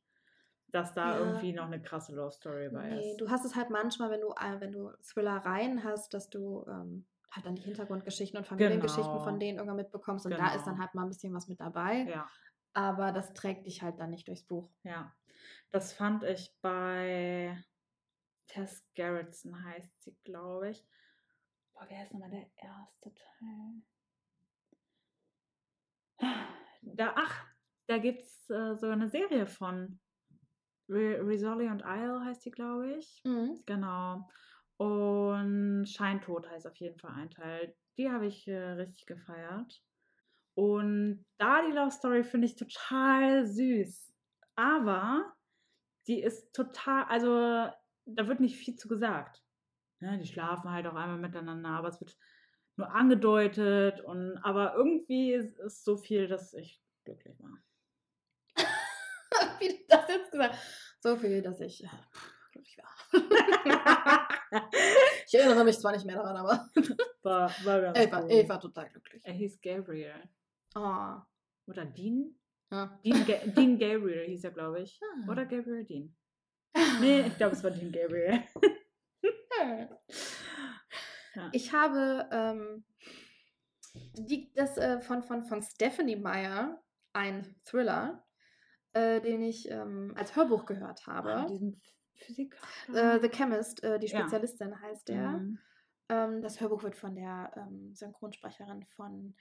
dass 0.69 0.93
da 0.93 1.19
Ja. 1.19 1.27
irgendwie 1.27 1.55
noch 1.55 1.67
eine 1.67 1.81
krasse 1.81 2.15
Love 2.15 2.33
Story 2.33 2.69
bei 2.69 2.91
Nee, 2.91 3.13
ist. 3.13 3.21
du 3.21 3.31
hast 3.31 3.47
es 3.47 3.57
halt 3.57 3.71
manchmal, 3.71 4.11
wenn 4.11 4.21
du, 4.21 4.29
äh, 4.33 4.61
wenn 4.61 4.73
du 4.73 4.91
Thrillereien 5.03 5.83
hast, 5.83 6.13
dass 6.13 6.29
du 6.29 6.67
ähm, 6.69 7.07
halt 7.33 7.47
dann 7.47 7.55
die 7.57 7.63
Hintergrundgeschichten 7.63 8.39
und 8.39 8.47
Familiengeschichten 8.47 9.05
Genau. 9.13 9.25
von 9.25 9.41
denen 9.41 9.59
irgendwann 9.59 9.77
mitbekommst 9.79 10.27
und 10.27 10.33
da 10.33 10.55
ist 10.55 10.65
dann 10.67 10.75
Genau. 10.75 10.85
halt 10.85 10.95
mal 10.95 11.03
ein 11.03 11.09
bisschen 11.09 11.35
was 11.35 11.49
mit 11.49 11.59
dabei. 11.61 12.07
Ja, 12.09 12.31
Aber 12.75 13.13
das 13.13 13.33
trägt 13.35 13.67
dich 13.67 13.83
halt 13.83 13.99
dann 13.99 14.11
nicht 14.11 14.29
durchs 14.29 14.45
Buch. 14.45 14.71
ja. 14.85 15.13
Das 15.71 15.93
fand 15.95 16.23
ich 16.25 16.55
bei 16.61 17.59
Tess 18.47 18.85
Gerritsen 18.95 19.65
heißt 19.65 20.03
sie, 20.03 20.15
glaube 20.25 20.71
ich. 20.71 20.87
Boah, 21.73 21.87
wer 21.89 22.05
ist 22.05 22.13
nochmal 22.13 22.31
der 22.31 22.47
erste 22.57 23.13
Teil? 23.15 23.83
Da, 26.83 27.13
ach, 27.17 27.47
da 27.87 27.99
gibt 27.99 28.23
es 28.25 28.51
äh, 28.51 28.75
so 28.77 28.89
eine 28.89 29.09
Serie 29.09 29.47
von. 29.47 29.99
Re 30.89 31.27
Rizzoli 31.27 31.69
und 31.69 31.83
Isle 31.87 32.23
heißt 32.25 32.45
die, 32.45 32.51
glaube 32.51 32.97
ich. 32.97 33.23
Mhm. 33.25 33.63
Genau. 33.65 34.29
Und 34.83 35.87
Scheintod 35.87 36.51
heißt 36.51 36.67
auf 36.67 36.75
jeden 36.75 36.99
Fall 36.99 37.13
ein 37.13 37.31
Teil. 37.31 37.73
Die 37.97 38.11
habe 38.11 38.27
ich 38.27 38.49
äh, 38.49 38.57
richtig 38.57 39.07
gefeiert. 39.07 39.81
Und 40.55 41.25
da 41.39 41.65
die 41.65 41.71
Love 41.71 41.93
Story 41.93 42.25
finde 42.25 42.49
ich 42.49 42.57
total 42.57 43.47
süß. 43.47 44.13
Aber 44.57 45.33
die 46.09 46.21
ist 46.21 46.53
total, 46.53 47.05
also 47.05 47.71
da 48.07 48.27
wird 48.27 48.41
nicht 48.41 48.57
viel 48.57 48.75
zu 48.75 48.89
gesagt. 48.89 49.45
Ja, 50.01 50.17
die 50.17 50.27
schlafen 50.27 50.73
halt 50.73 50.89
auch 50.89 50.97
einmal 50.97 51.19
miteinander, 51.19 51.69
aber 51.69 51.87
es 51.87 52.01
wird 52.01 52.19
nur 52.75 52.93
angedeutet 52.93 54.01
und 54.01 54.37
aber 54.39 54.75
irgendwie 54.75 55.33
ist, 55.33 55.61
ist 55.61 55.85
so 55.85 55.97
viel, 55.97 56.27
dass 56.27 56.55
ich 56.55 56.83
glücklich 57.05 57.39
war. 57.39 57.57
Wie 59.61 59.69
du 59.69 59.85
das 59.89 60.09
jetzt 60.09 60.33
gesagt 60.33 60.59
So 60.99 61.17
viel, 61.17 61.41
dass 61.41 61.61
ich 61.61 61.85
äh, 61.85 61.89
glücklich 62.51 62.79
war. 62.79 64.02
ich 65.33 65.39
erinnere 65.41 65.65
mich 65.65 65.79
zwar 65.79 65.93
nicht 65.93 66.05
mehr 66.05 66.17
daran, 66.17 66.37
aber 66.37 66.69
War, 67.23 67.51
war 67.65 67.81
ganz 67.81 67.99
Eva, 67.99 68.21
cool. 68.23 68.31
Eva 68.33 68.59
total 68.59 68.91
glücklich. 68.91 69.23
Er 69.25 69.33
hieß 69.33 69.61
Gabriel. 69.61 70.29
Oh. 70.75 71.15
Oder 71.67 71.85
Dean? 71.85 72.35
Ja. 72.71 72.99
Dean, 73.05 73.25
Ga 73.27 73.37
Dean 73.47 73.79
Gabriel 73.79 74.27
hieß 74.27 74.45
er, 74.45 74.51
glaube 74.51 74.81
ich. 74.81 75.01
Ah. 75.03 75.31
Oder 75.31 75.47
Gabriel 75.47 75.85
Dean. 75.85 76.17
Nee, 77.01 77.21
ich 77.27 77.37
glaube, 77.37 77.55
es 77.55 77.63
war 77.63 77.71
Dean 77.71 77.93
Gabriel. 77.93 78.43
Ja. 81.35 81.49
Ich 81.53 81.73
habe 81.73 82.29
ähm, 82.31 82.85
die, 84.15 84.53
das 84.55 84.77
äh, 84.77 85.01
von, 85.01 85.23
von, 85.23 85.43
von 85.45 85.63
Stephanie 85.63 86.17
Meyer, 86.17 86.83
ein 87.15 87.55
Thriller, 87.65 88.23
äh, 88.93 89.21
den 89.21 89.43
ich 89.43 89.71
ähm, 89.71 90.13
als 90.17 90.37
Hörbuch 90.37 90.67
gehört 90.67 91.03
Ah, 91.07 91.13
habe. 91.13 91.47
diesen 91.51 91.81
Physiker. 92.23 92.59
Äh, 92.93 93.21
The 93.21 93.29
Chemist, 93.29 93.83
äh, 93.85 93.99
die 93.99 94.07
Ja. 94.09 94.21
Spezialistin 94.21 94.81
heißt 94.81 95.09
der. 95.09 95.29
Mhm. 95.29 95.59
Ähm, 96.09 96.43
das 96.43 96.61
Hörbuch 96.61 96.83
wird 96.83 96.97
von 96.97 97.15
der 97.15 97.53
ähm, 97.57 97.95
Synchronsprecherin 97.95 98.85
von, 98.85 99.35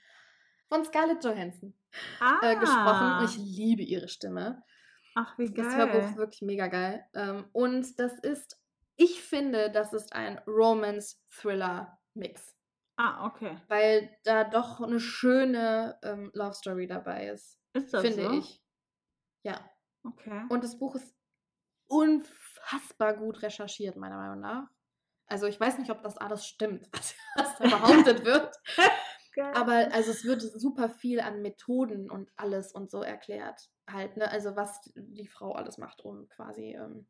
von 0.69 0.85
Scarlett 0.85 1.23
Johansson 1.23 1.73
Ah, 2.19 2.39
äh, 2.41 2.55
gesprochen. 2.57 3.17
Und 3.19 3.25
ich 3.29 3.37
liebe 3.37 3.81
ihre 3.83 4.07
Stimme. 4.07 4.63
Ach, 5.15 5.37
wie 5.37 5.51
geil. 5.51 5.65
Das 5.65 5.75
Hörbuch 5.75 6.09
ist 6.09 6.17
wirklich 6.17 6.41
mega 6.41 6.67
geil. 6.67 7.05
Ähm, 7.13 7.45
und 7.51 7.99
das 7.99 8.17
ist, 8.19 8.57
ich 8.95 9.21
finde, 9.21 9.69
das 9.71 9.93
ist 9.93 10.13
ein 10.13 10.39
Romance-Thriller-Mix. 10.47 12.55
ah, 12.97 13.25
okay. 13.25 13.57
Weil 13.67 14.15
da 14.23 14.43
doch 14.43 14.79
eine 14.81 14.99
schöne 14.99 15.97
ähm, 16.03 16.31
Love 16.33 16.53
Story 16.53 16.87
dabei 16.87 17.27
ist. 17.29 17.57
Ist 17.73 17.93
das 17.93 18.01
finde 18.01 18.23
so? 18.25 18.31
ich. 18.33 18.61
Ja. 19.43 19.59
Okay. 20.03 20.43
Und 20.49 20.63
das 20.63 20.77
Buch 20.77 20.95
ist 20.95 21.13
unfassbar 21.91 23.17
gut 23.17 23.41
recherchiert, 23.41 23.97
meiner 23.97 24.17
Meinung 24.17 24.39
nach. 24.39 24.67
Also 25.27 25.45
ich 25.45 25.59
weiß 25.59 25.77
nicht, 25.77 25.91
ob 25.91 26.01
das 26.03 26.17
alles 26.17 26.45
stimmt, 26.45 26.87
was, 26.93 27.15
was 27.35 27.57
da 27.57 27.63
behauptet 27.65 28.25
wird. 28.25 28.55
Aber 29.53 29.93
also 29.93 30.11
es 30.11 30.25
wird 30.25 30.41
super 30.41 30.89
viel 30.89 31.19
an 31.19 31.41
Methoden 31.41 32.09
und 32.09 32.29
alles 32.35 32.73
und 32.73 32.91
so 32.91 33.01
erklärt. 33.01 33.69
Halt, 33.89 34.17
ne? 34.17 34.29
Also 34.29 34.55
was 34.55 34.81
die 34.95 35.27
Frau 35.27 35.53
alles 35.53 35.77
macht, 35.77 36.03
um 36.03 36.27
quasi 36.29 36.75
ähm, 36.75 37.07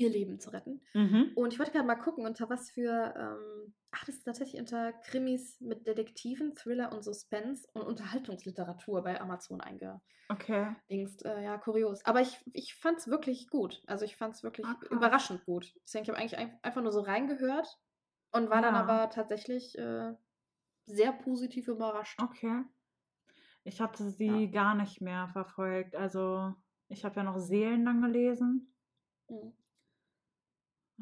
ihr 0.00 0.10
Leben 0.10 0.40
zu 0.40 0.50
retten. 0.50 0.80
Mhm. 0.94 1.32
Und 1.34 1.52
ich 1.52 1.58
wollte 1.58 1.72
gerade 1.72 1.86
mal 1.86 1.96
gucken, 1.96 2.24
unter 2.24 2.48
was 2.48 2.70
für, 2.70 3.14
ähm, 3.16 3.74
ach, 3.90 4.04
das 4.04 4.16
ist 4.16 4.24
tatsächlich 4.24 4.60
unter 4.60 4.92
Krimis 4.92 5.60
mit 5.60 5.86
Detektiven, 5.86 6.54
Thriller 6.54 6.92
und 6.92 7.02
Suspense 7.04 7.68
und 7.74 7.82
Unterhaltungsliteratur 7.82 9.02
bei 9.02 9.20
Amazon 9.20 9.60
eingedingst. 9.60 10.04
Okay. 10.28 10.74
Äh, 10.88 11.44
ja, 11.44 11.58
kurios. 11.58 12.04
Aber 12.04 12.20
ich, 12.20 12.38
ich 12.52 12.74
fand 12.74 12.98
es 12.98 13.08
wirklich 13.08 13.48
gut. 13.48 13.82
Also 13.86 14.04
ich 14.04 14.16
fand 14.16 14.34
es 14.34 14.42
wirklich 14.42 14.66
Ah, 14.66 14.74
krass. 14.74 14.88
überraschend 14.90 15.44
gut. 15.44 15.74
Deswegen, 15.84 16.04
ich 16.04 16.08
habe 16.10 16.18
eigentlich 16.18 16.38
ein- 16.38 16.58
einfach 16.62 16.82
nur 16.82 16.92
so 16.92 17.00
reingehört 17.00 17.78
und 18.32 18.48
war 18.50 18.62
dann 18.62 18.74
Ja. 18.74 18.80
aber 18.82 19.10
tatsächlich 19.10 19.76
äh, 19.78 20.14
sehr 20.86 21.12
positiv 21.12 21.68
überrascht. 21.68 22.18
Okay. 22.22 22.64
Ich 23.64 23.80
hatte 23.80 24.08
sie 24.10 24.50
gar 24.50 24.74
nicht 24.74 25.00
mehr 25.02 25.28
verfolgt. 25.28 25.94
Also, 25.94 26.54
ich 26.88 27.04
habe 27.04 27.16
ja 27.16 27.22
noch 27.24 27.38
Seelen 27.38 27.84
dann 27.84 28.00
gelesen. 28.00 28.72
Mhm. 29.28 29.52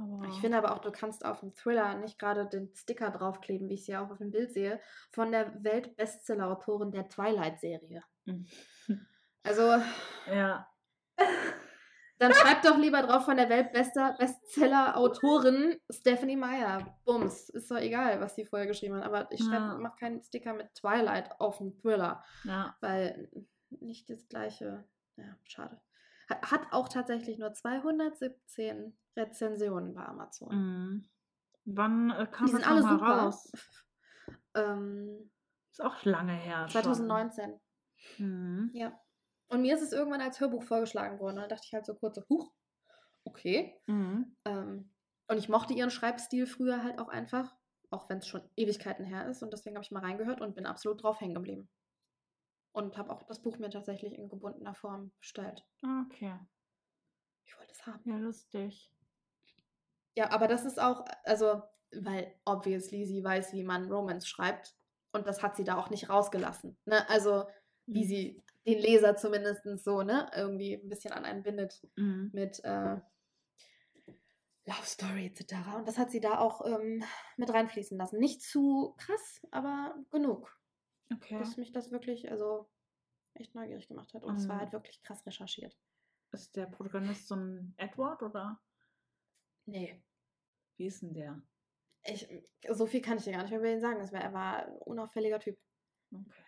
Aber 0.01 0.27
Ich 0.29 0.41
finde 0.41 0.59
aber 0.59 0.73
auch, 0.75 0.79
du 0.81 0.93
kannst 0.93 1.25
auf 1.25 1.41
dem 1.41 1.55
Thriller 1.55 1.95
nicht 1.97 2.19
gerade 2.19 2.47
den 2.47 2.73
Sticker 2.75 3.11
draufkleben, 3.11 3.69
wie 3.69 3.75
ich 3.75 3.81
es 3.83 3.87
ja 3.89 4.05
auch 4.05 4.11
auf 4.11 4.19
dem 4.19 4.31
Bild 4.31 4.53
sehe, 4.53 4.81
von 5.11 5.33
der 5.33 5.63
Welt-Bestseller-Autorin 5.65 6.93
der 6.93 7.09
Twilight-Serie. 7.09 8.03
Mhm. 8.27 8.47
Also, 9.43 9.63
Ja. 10.33 10.69
dann 12.19 12.33
schreib 12.33 12.63
doch 12.63 12.77
lieber 12.79 13.03
drauf 13.03 13.25
von 13.25 13.37
der 13.37 13.49
Welt-Bestseller-Autorin 13.49 15.81
Stephanie 15.91 16.37
Meyer. 16.37 16.99
Bums. 17.05 17.49
Ist 17.49 17.71
doch 17.71 17.79
egal, 17.79 18.21
was 18.21 18.35
sie 18.35 18.45
vorher 18.45 18.67
geschrieben 18.69 18.97
hat. 18.97 19.05
Aber 19.05 19.31
ich 19.33 19.41
schreib, 19.41 19.61
Ja. 19.61 19.79
mach 19.79 19.97
keinen 19.97 20.23
Sticker 20.23 20.53
mit 20.55 20.75
Twilight 20.75 21.31
auf 21.41 21.59
dem 21.59 21.77
Thriller, 21.81 22.23
Ja. 22.45 22.77
weil 22.81 23.31
nicht 23.71 24.11
das 24.11 24.29
gleiche. 24.29 24.85
Ja, 25.17 25.37
schade. 25.45 25.81
Hat, 26.29 26.73
auch 26.73 26.89
tatsächlich 26.89 27.39
nur 27.39 27.53
217 27.53 28.97
Rezensionen 29.17 29.95
bei 29.95 30.05
Amazon. 30.05 30.55
Mhm. 30.55 31.09
Wann 31.65 32.11
äh, 32.11 32.27
kam 32.27 32.47
Die 32.47 32.53
das 32.53 32.61
sind 32.61 32.71
alle 32.71 32.83
super. 32.83 33.19
raus? 33.23 33.51
Ähm, 34.55 35.31
Ist 35.71 35.83
auch 35.83 36.05
lange 36.05 36.33
her. 36.35 36.69
schon. 36.69 36.83
2019. 36.83 37.61
Mhm. 38.19 38.71
Ja. 38.75 38.99
Und 39.49 39.63
mir 39.63 39.75
ist 39.75 39.83
es 39.83 39.93
irgendwann 39.93 40.21
als 40.21 40.41
Hörbuch 40.41 40.63
vorgeschlagen 40.63 41.19
worden. 41.19 41.37
Da 41.37 41.47
dachte 41.47 41.65
ich 41.65 41.73
halt 41.73 41.87
so 41.87 41.95
kurz 41.95 42.17
so, 42.17 42.23
huch, 42.29 42.53
okay. 43.25 43.81
Mhm. 43.87 44.37
Ähm, 44.45 44.93
und 45.29 45.39
ich 45.39 45.49
mochte 45.49 45.75
ihren 45.75 45.91
Schreibstil 45.91 46.47
früher 46.47 46.83
halt 46.83 46.99
auch 46.99 47.09
einfach, 47.09 47.55
auch 47.91 48.09
wenn 48.09 48.19
es 48.19 48.27
schon 48.27 48.43
Ewigkeiten 48.57 49.05
her 49.05 49.29
ist. 49.29 49.43
Und 49.43 49.53
deswegen 49.53 49.77
habe 49.77 49.85
ich 49.85 49.91
mal 49.91 50.05
reingehört 50.05 50.41
und 50.41 50.55
bin 50.55 50.67
absolut 50.67 51.03
drauf 51.03 51.21
hängen 51.21 51.35
geblieben. 51.35 51.71
Und 52.73 52.97
habe 52.97 53.11
auch 53.11 53.23
das 53.25 53.41
Buch 53.43 53.59
mir 53.59 53.71
tatsächlich 53.71 54.15
in 54.15 54.29
gebundener 54.29 54.75
Form 54.75 55.11
bestellt. 55.19 55.65
Okay. 56.07 56.35
Ich 57.45 57.59
wollte 57.59 57.73
es 57.73 57.87
haben. 57.87 58.03
Ja, 58.05 58.17
lustig. 58.19 58.93
Ja, 60.17 60.31
aber 60.31 60.49
das 60.49 60.65
ist 60.65 60.81
auch, 60.81 61.05
also, 61.25 61.63
weil 61.93 62.35
obviously 62.45 63.07
sie 63.07 63.25
weiß, 63.25 63.53
wie 63.53 63.63
man 63.65 63.91
Romance 63.91 64.29
schreibt. 64.29 64.75
Und 65.13 65.27
das 65.27 65.43
hat 65.43 65.57
sie 65.57 65.65
da 65.65 65.79
auch 65.79 65.91
nicht 65.91 66.11
rausgelassen. 66.11 66.77
Ne? 66.85 67.09
Also, 67.09 67.47
wie 67.87 68.05
Mhm. 68.05 68.09
sie 68.09 68.43
den 68.67 68.79
Leser 68.81 69.17
zumindest 69.17 69.63
so, 69.83 70.03
ne, 70.03 70.31
irgendwie 70.37 70.75
ein 70.75 70.89
bisschen 70.91 71.13
an 71.13 71.25
einen 71.25 71.43
bindet. 71.43 71.81
Mhm. 71.97 72.31
mit 72.35 72.63
äh, 72.65 73.01
Love 74.67 74.85
Story 74.85 75.27
etc. 75.27 75.55
Und 75.77 75.89
das 75.89 75.97
hat 75.97 76.11
sie 76.11 76.21
da 76.21 76.39
auch 76.39 76.67
ähm, 76.67 77.03
mit 77.39 77.51
reinfließen 77.51 77.97
lassen. 77.97 78.19
Nicht 78.19 78.43
zu 78.43 78.95
krass, 78.99 79.41
aber 79.51 79.95
genug, 80.11 80.58
Okay. 81.13 81.39
dass 81.39 81.57
mich 81.57 81.73
das 81.73 81.91
wirklich, 81.91 82.31
also 82.31 82.69
echt 83.35 83.55
neugierig 83.55 83.89
gemacht 83.89 84.13
hat. 84.15 84.25
Und 84.25 84.37
es 84.37 84.49
war 84.49 84.57
Mhm. 84.57 84.61
halt 84.61 84.73
wirklich 84.73 85.03
krass 85.03 85.25
recherchiert. 85.27 85.77
Ist 86.33 86.55
der 86.57 86.67
Protagonist 86.67 87.27
so 87.29 87.37
ein 87.37 87.75
Edward 87.79 88.23
oder 88.23 88.61
Nee. 89.67 90.03
wie 90.77 90.87
ist 90.87 91.03
denn 91.03 91.15
der? 91.15 91.43
Ich, 92.05 92.29
so 92.71 92.87
viel 92.87 93.01
kann 93.03 93.19
ich 93.19 93.25
dir 93.25 93.33
gar 93.33 93.43
nicht 93.43 93.51
mehr 93.51 93.61
über 93.61 93.71
ihn 93.71 93.81
sagen. 93.81 93.99
Das 93.99 94.13
war, 94.13 94.21
er 94.21 94.33
war 94.33 94.67
ein 94.67 94.73
unauffälliger 94.79 95.41
Typ, 95.41 95.59
Okay. 96.13 96.45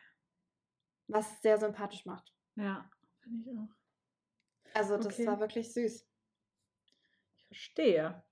was 1.09 1.40
sehr 1.42 1.59
sympathisch 1.59 2.05
macht. 2.07 2.33
Ja, 2.57 2.90
finde 3.20 3.51
ich 3.51 3.59
auch. 3.59 4.75
Also 4.75 4.96
das 4.96 5.07
Okay. 5.07 5.27
war 5.27 5.40
wirklich 5.40 5.73
süß. 5.73 6.07
Ich 7.37 7.46
verstehe. 7.46 8.23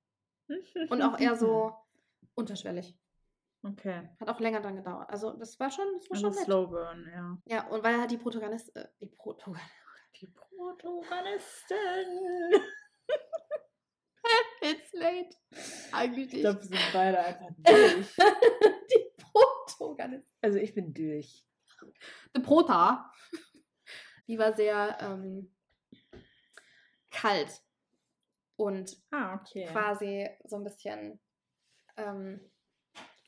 Und 0.90 1.02
auch 1.02 1.18
eher 1.18 1.36
so 1.36 1.74
unterschwellig. 2.34 2.96
Okay. 3.62 4.08
Hat 4.20 4.28
auch 4.28 4.40
länger 4.40 4.60
dann 4.60 4.76
gedauert. 4.76 5.08
Also 5.10 5.32
das 5.32 5.58
war 5.58 5.70
schon, 5.70 5.86
das 5.94 6.08
war 6.10 6.16
Also 6.16 6.26
schon 6.28 6.34
nett. 6.36 6.44
Slow 6.44 6.66
Burn, 6.68 7.08
ja. 7.12 7.38
Ja, 7.46 7.66
und 7.68 7.82
weil 7.82 7.98
halt 7.98 8.10
die 8.10 8.18
Protagonist, 8.18 8.74
äh, 8.76 8.88
die 9.00 9.06
Protagonist, 9.06 9.64
Die 10.20 10.26
Protagonistin. 10.28 12.62
It's 14.60 14.92
late. 14.92 15.34
Eigentlich 15.92 16.32
Ich 16.34 16.40
glaube, 16.40 16.60
wir 16.60 16.68
sind 16.68 16.80
beide 16.92 17.18
einfach 17.18 17.48
durch. 17.58 18.14
die 18.90 19.22
Protagonistin. 19.22 20.36
Also 20.42 20.58
ich 20.58 20.74
bin 20.74 20.92
durch. 20.92 21.44
Die 22.36 22.40
Prota. 22.40 23.10
Die 24.26 24.38
war 24.38 24.52
sehr 24.52 24.98
ähm, 25.00 25.54
kalt 27.10 27.62
und 28.56 29.00
Ah, 29.10 29.36
okay. 29.36 29.64
quasi 29.66 30.28
so 30.44 30.56
ein 30.56 30.64
bisschen, 30.64 31.18
ähm, 31.96 32.40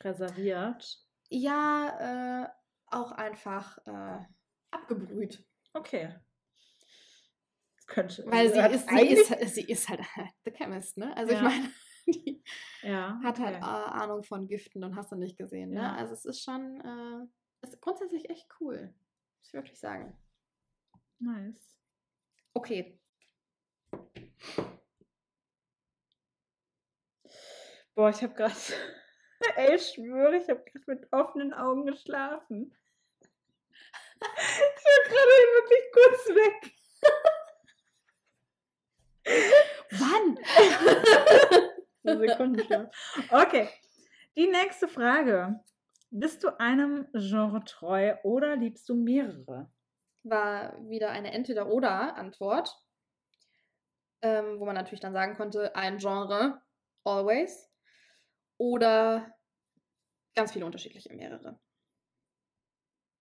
Reserviert. 0.03 0.99
ja, 1.29 2.45
äh, 2.45 2.49
auch 2.87 3.13
einfach 3.13 3.79
äh, 3.87 4.25
abgebrüht. 4.71 5.45
Okay. 5.75 6.15
Das 7.77 7.87
könnte. 7.87 8.25
Weil 8.27 8.53
sie 8.53 8.61
ist, 8.61 8.89
sie 8.89 9.07
ist, 9.09 9.55
sie 9.55 9.65
ist 9.65 9.89
halt 9.89 10.01
The 10.45 10.51
Chemist, 10.53 10.97
ne? 10.97 11.17
Also 11.17 11.33
ich 11.33 11.39
Ja. 11.39 11.45
meine, 11.45 11.71
die 12.07 12.43
Ja. 12.83 13.21
hat 13.23 13.39
halt 13.39 13.57
okay. 13.57 13.65
äh, 13.65 13.91
Ahnung 13.91 14.23
von 14.25 14.49
Giften 14.49 14.83
und 14.85 14.97
hast 14.97 15.13
du 15.13 15.17
nicht 15.17 15.37
gesehen, 15.37 15.71
ne? 15.71 15.81
Ja. 15.83 15.95
Also 15.95 16.15
es 16.15 16.25
ist 16.25 16.43
schon, 16.43 16.81
äh, 16.81 17.67
ist 17.67 17.81
grundsätzlich 17.81 18.29
echt 18.31 18.49
cool. 18.61 18.93
Muss 19.39 19.49
ich 19.49 19.53
wirklich 19.53 19.79
sagen. 19.79 20.17
Nice. 21.19 21.77
Okay. 22.55 22.99
Boah, 27.95 28.11
ich 28.11 28.23
habe 28.23 28.35
gerade. 28.35 28.55
Ey, 29.57 29.77
ich 29.77 29.95
schwöre, 29.95 30.37
ich 30.37 30.49
habe 30.49 30.63
gerade 30.65 30.85
mit 30.87 31.13
offenen 31.13 31.53
Augen 31.53 31.87
geschlafen. 31.87 32.75
Ich 34.21 34.85
war 34.85 35.03
gerade 35.09 35.37
wirklich 35.57 35.85
kurz 35.93 36.29
weg. 36.37 36.73
Wann? 39.93 40.39
Sekundenschlaf. 42.29 42.91
Okay. 43.31 43.69
Die 44.37 44.47
nächste 44.47 44.89
Frage. 44.89 45.61
Bist 46.11 46.43
du 46.43 46.59
einem 46.59 47.07
Genre 47.13 47.63
treu 47.65 48.17
oder 48.25 48.57
liebst 48.57 48.89
du 48.89 48.95
mehrere? 48.95 49.71
War 50.25 50.77
wieder 50.89 51.11
eine 51.11 51.33
Entweder-Oder-Antwort, 51.33 52.77
ähm, 54.23 54.59
wo 54.59 54.67
man 54.67 54.75
natürlich 54.75 55.01
dann 55.01 55.13
sagen 55.13 55.37
konnte, 55.37 55.75
ein 55.77 55.99
Genre, 55.99 56.61
always, 57.05 57.71
oder 58.59 59.33
ganz 60.35 60.53
viele 60.53 60.67
unterschiedliche, 60.67 61.13
mehrere. 61.15 61.61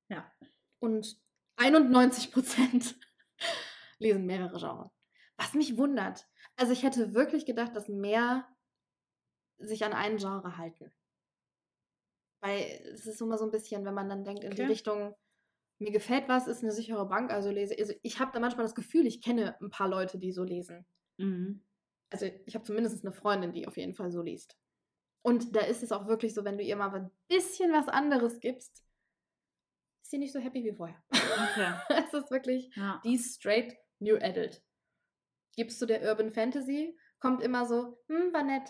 Ja. 0.10 0.32
Und 0.80 1.20
91% 1.58 2.96
lesen 4.00 4.26
mehrere 4.26 4.58
Genres. 4.58 4.92
Was 5.38 5.54
mich 5.54 5.78
wundert. 5.78 6.28
Also 6.56 6.74
ich 6.74 6.84
hätte 6.84 7.14
wirklich 7.14 7.46
gedacht, 7.46 7.76
dass 7.76 7.88
mehr 7.88 8.48
sich 9.58 9.84
an 9.86 9.94
ein 9.94 10.18
Genre 10.18 10.58
halten. 10.58 10.92
Weil 12.42 12.64
es 12.94 13.06
ist 13.06 13.22
immer 13.22 13.38
so 13.38 13.46
ein 13.46 13.52
bisschen, 13.52 13.86
wenn 13.86 13.94
man 13.94 14.10
dann 14.10 14.24
denkt 14.24 14.44
in 14.44 14.52
die 14.52 14.62
Okay. 14.62 14.72
Richtung, 14.72 15.16
mir 15.80 15.92
gefällt 15.92 16.28
was, 16.28 16.48
ist 16.48 16.64
eine 16.64 16.72
sichere 16.72 17.08
Bank, 17.08 17.32
also 17.32 17.50
lese. 17.52 17.76
Also 17.78 17.94
ich 18.02 18.20
habe 18.20 18.32
da 18.34 18.40
manchmal 18.40 18.66
das 18.66 18.76
Gefühl, 18.76 19.06
ich 19.06 19.22
kenne 19.22 19.58
ein 19.62 19.70
paar 19.70 19.88
Leute, 19.88 20.18
die 20.18 20.32
so 20.32 20.44
lesen. 20.44 20.86
Mhm. 21.18 21.64
Also 22.10 22.26
ich 22.46 22.56
habe 22.56 22.66
zumindest 22.66 23.04
eine 23.06 23.14
Freundin, 23.14 23.54
die 23.54 23.68
auf 23.68 23.78
jeden 23.78 23.94
Fall 23.94 24.12
so 24.12 24.22
liest. 24.22 24.58
Und 25.22 25.56
da 25.56 25.62
ist 25.62 25.84
es 25.84 25.92
auch 25.92 26.08
wirklich 26.08 26.34
so, 26.34 26.46
wenn 26.46 26.58
du 26.58 26.64
ihr 26.64 26.76
mal 26.76 26.94
ein 26.96 27.12
bisschen 27.28 27.72
was 27.74 27.88
anderes 27.90 28.40
gibst, 28.40 28.84
ist 30.02 30.12
sie 30.12 30.18
nicht 30.18 30.32
so 30.34 30.40
happy 30.40 30.64
wie 30.64 30.74
vorher. 30.76 31.02
Okay. 31.12 31.74
es 32.08 32.14
ist 32.14 32.32
wirklich 32.32 32.74
Ja. 32.76 33.02
die 33.04 33.18
straight 33.18 33.76
New 34.00 34.16
Adult. 34.16 34.62
Gibst 35.56 35.82
du 35.82 35.86
der 35.86 36.02
Urban 36.10 36.32
Fantasy, 36.32 36.98
kommt 37.20 37.44
immer 37.44 37.66
so, 37.66 38.00
hm, 38.08 38.34
war 38.34 38.44
nett. 38.44 38.70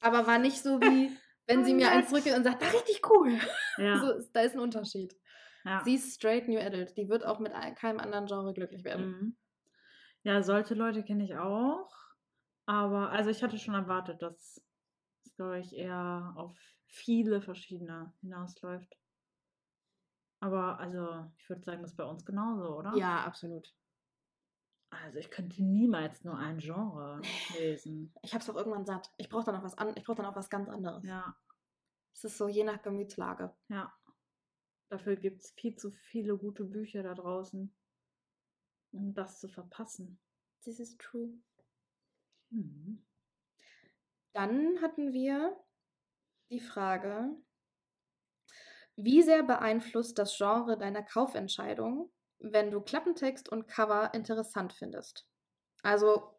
Aber 0.00 0.26
war 0.26 0.38
nicht 0.38 0.58
so 0.62 0.78
wie, 0.80 1.16
wenn 1.46 1.60
War 1.60 1.64
sie 1.64 1.74
mir 1.74 1.88
eins 1.90 2.02
nett. 2.02 2.08
zurückgibt 2.10 2.36
und 2.36 2.44
sagt, 2.44 2.62
"Ah, 2.62 2.68
richtig 2.70 3.00
cool. 3.08 3.38
Ja. 3.78 3.98
So, 4.04 4.28
da 4.32 4.40
ist 4.42 4.54
ein 4.54 4.60
Unterschied. 4.60 5.16
ja. 5.64 5.80
Sie 5.84 5.94
ist 5.94 6.14
straight 6.14 6.48
New 6.48 6.58
Adult. 6.60 6.96
Die 6.98 7.08
wird 7.08 7.24
auch 7.24 7.38
mit 7.38 7.52
ein- 7.52 7.74
keinem 7.74 7.98
anderen 7.98 8.26
Genre 8.26 8.52
glücklich 8.52 8.84
werden. 8.84 9.06
Mhm. 9.06 9.36
Ja, 10.24 10.42
solche 10.42 10.74
Leute 10.74 11.02
kenne 11.02 11.24
ich 11.24 11.34
auch. 11.36 11.88
Aber, 12.66 13.10
also 13.10 13.30
ich 13.30 13.42
hatte 13.42 13.58
schon 13.58 13.74
erwartet, 13.74 14.20
dass 14.22 14.62
es, 15.32 15.36
glaube 15.36 15.58
ich, 15.60 15.74
eher 15.76 16.34
auf 16.36 16.56
viele 16.86 17.40
verschiedene 17.40 18.12
hinausläuft. 18.20 18.98
Aber, 20.40 20.78
also, 20.78 21.30
ich 21.38 21.48
würde 21.48 21.62
sagen, 21.62 21.82
das 21.82 21.92
ist 21.92 21.96
bei 21.96 22.04
uns 22.04 22.24
genauso, 22.24 22.76
oder? 22.76 22.94
Ja, 22.96 23.24
absolut. 23.24 23.72
Also 24.90 25.18
ich 25.18 25.30
könnte 25.30 25.62
niemals 25.62 26.22
nur 26.22 26.36
ein 26.36 26.58
Genre 26.58 27.22
lesen. 27.58 28.12
Ich 28.22 28.34
habe 28.34 28.42
es 28.42 28.50
auch 28.50 28.56
irgendwann 28.56 28.84
satt. 28.84 29.10
Ich 29.16 29.30
brauche 29.30 29.44
dann 29.46 29.56
auch 29.56 29.62
was 29.62 29.78
an, 29.78 29.96
ich 29.96 30.04
brauche 30.04 30.18
dann 30.18 30.26
auch 30.26 30.36
was 30.36 30.50
ganz 30.50 30.68
anderes. 30.68 31.02
Ja, 31.04 31.34
Es 32.12 32.24
ist 32.24 32.36
so 32.36 32.46
je 32.48 32.64
nach 32.64 32.82
Gemütslage. 32.82 33.54
ja. 33.68 33.92
Dafür 34.90 35.16
gibt 35.16 35.40
es 35.40 35.52
viel 35.52 35.74
zu 35.76 35.90
viele 35.90 36.36
gute 36.36 36.64
Bücher 36.66 37.02
da 37.02 37.14
draußen, 37.14 37.74
um 38.92 39.14
das 39.14 39.40
zu 39.40 39.48
verpassen. 39.48 40.20
This 40.62 40.78
is 40.80 40.98
true. 40.98 41.38
Mhm. 42.50 43.02
Dann 44.32 44.80
hatten 44.80 45.12
wir 45.12 45.56
die 46.50 46.60
Frage, 46.60 47.36
wie 48.96 49.22
sehr 49.22 49.42
beeinflusst 49.42 50.18
das 50.18 50.36
Genre 50.36 50.76
deiner 50.78 51.02
Kaufentscheidung, 51.02 52.12
wenn 52.38 52.70
du 52.70 52.80
Klappentext 52.80 53.48
und 53.48 53.66
Cover 53.66 54.12
interessant 54.14 54.72
findest? 54.72 55.26
Also, 55.82 56.34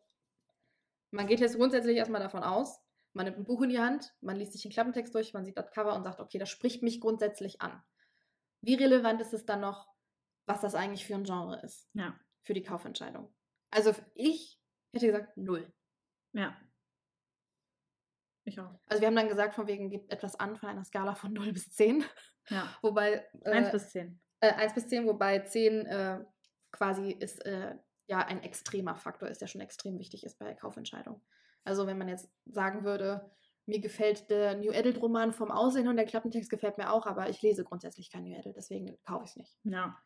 man 1.12 1.28
geht 1.28 1.40
jetzt 1.40 1.58
grundsätzlich 1.58 1.98
erstmal 1.98 2.22
davon 2.22 2.44
aus, 2.44 2.80
man 3.14 3.26
nimmt 3.26 3.38
ein 3.38 3.44
Buch 3.46 3.62
in 3.62 3.70
die 3.70 3.80
Hand, 3.80 4.14
man 4.22 4.36
liest 4.36 4.54
sich 4.54 4.64
den 4.64 4.72
Klappentext 4.72 5.14
durch, 5.14 5.34
man 5.34 5.46
sieht 5.46 5.58
das 5.58 5.72
Cover 5.72 5.96
und 5.96 6.04
sagt, 6.04 6.20
okay, 6.20 6.40
das 6.40 6.50
spricht 6.50 6.82
mich 6.82 7.00
grundsätzlich 7.00 7.62
an. 7.62 7.84
Wie 8.62 8.76
relevant 8.76 9.22
ist 9.22 9.34
es 9.34 9.46
dann 9.46 9.62
noch, 9.62 9.88
was 10.46 10.62
das 10.62 10.76
eigentlich 10.76 11.06
für 11.06 11.16
ein 11.16 11.24
Genre 11.24 11.62
ist 11.62 11.90
Ja, 11.94 12.20
für 12.44 12.54
die 12.54 12.64
Kaufentscheidung? 12.64 13.34
Also, 13.72 13.94
ich 14.16 14.60
hätte 14.94 15.08
gesagt, 15.08 15.38
null. 15.38 15.72
ja. 16.34 16.58
Ich 18.46 18.60
auch. 18.60 18.80
Also 18.88 19.02
wir 19.02 19.08
haben 19.08 19.16
dann 19.16 19.30
gesagt, 19.30 19.56
von 19.56 19.68
wegen 19.68 19.90
gibt 19.90 20.12
etwas 20.12 20.40
an 20.40 20.58
von 20.58 20.70
einer 20.70 20.84
Skala 20.84 21.16
von 21.16 21.34
0 21.34 21.54
bis 21.54 21.70
10. 21.72 22.04
Ja. 22.50 22.68
Wobei. 22.82 23.26
Äh, 23.42 23.52
1 23.52 23.72
bis 23.72 23.90
10. 23.90 24.20
äh, 24.42 24.54
1 24.54 24.74
bis 24.74 24.88
10, 24.88 25.08
wobei 25.08 25.40
10 25.40 25.86
äh, 25.86 26.20
quasi 26.72 27.12
ist 27.12 27.46
äh, 27.46 27.76
ja 28.08 28.20
ein 28.20 28.44
extremer 28.44 28.96
Faktor 28.96 29.30
ist, 29.30 29.42
der 29.42 29.48
schon 29.48 29.62
extrem 29.62 29.98
wichtig 29.98 30.26
ist 30.26 30.38
bei 30.40 30.46
der 30.46 30.56
Kaufentscheidung. 30.56 31.22
Also 31.64 31.88
wenn 31.88 31.98
man 31.98 32.10
jetzt 32.10 32.30
sagen 32.46 32.84
würde, 32.84 33.32
mir 33.66 33.80
gefällt 33.80 34.30
der 34.30 34.58
New 34.58 34.72
Adult 34.72 35.02
Roman 35.02 35.32
vom 35.32 35.50
Aussehen 35.50 35.88
und 35.88 35.96
der 35.96 36.06
Klappentext 36.06 36.50
gefällt 36.50 36.78
mir 36.78 36.92
auch, 36.92 37.06
aber 37.06 37.30
ich 37.30 37.42
lese 37.42 37.64
grundsätzlich 37.64 38.12
kein 38.12 38.24
New 38.24 38.38
Adult, 38.38 38.58
deswegen 38.58 38.98
kaufe 39.06 39.24
ich 39.24 39.32
es 39.32 39.36
nicht. 39.38 39.58
Ja. 39.64 39.98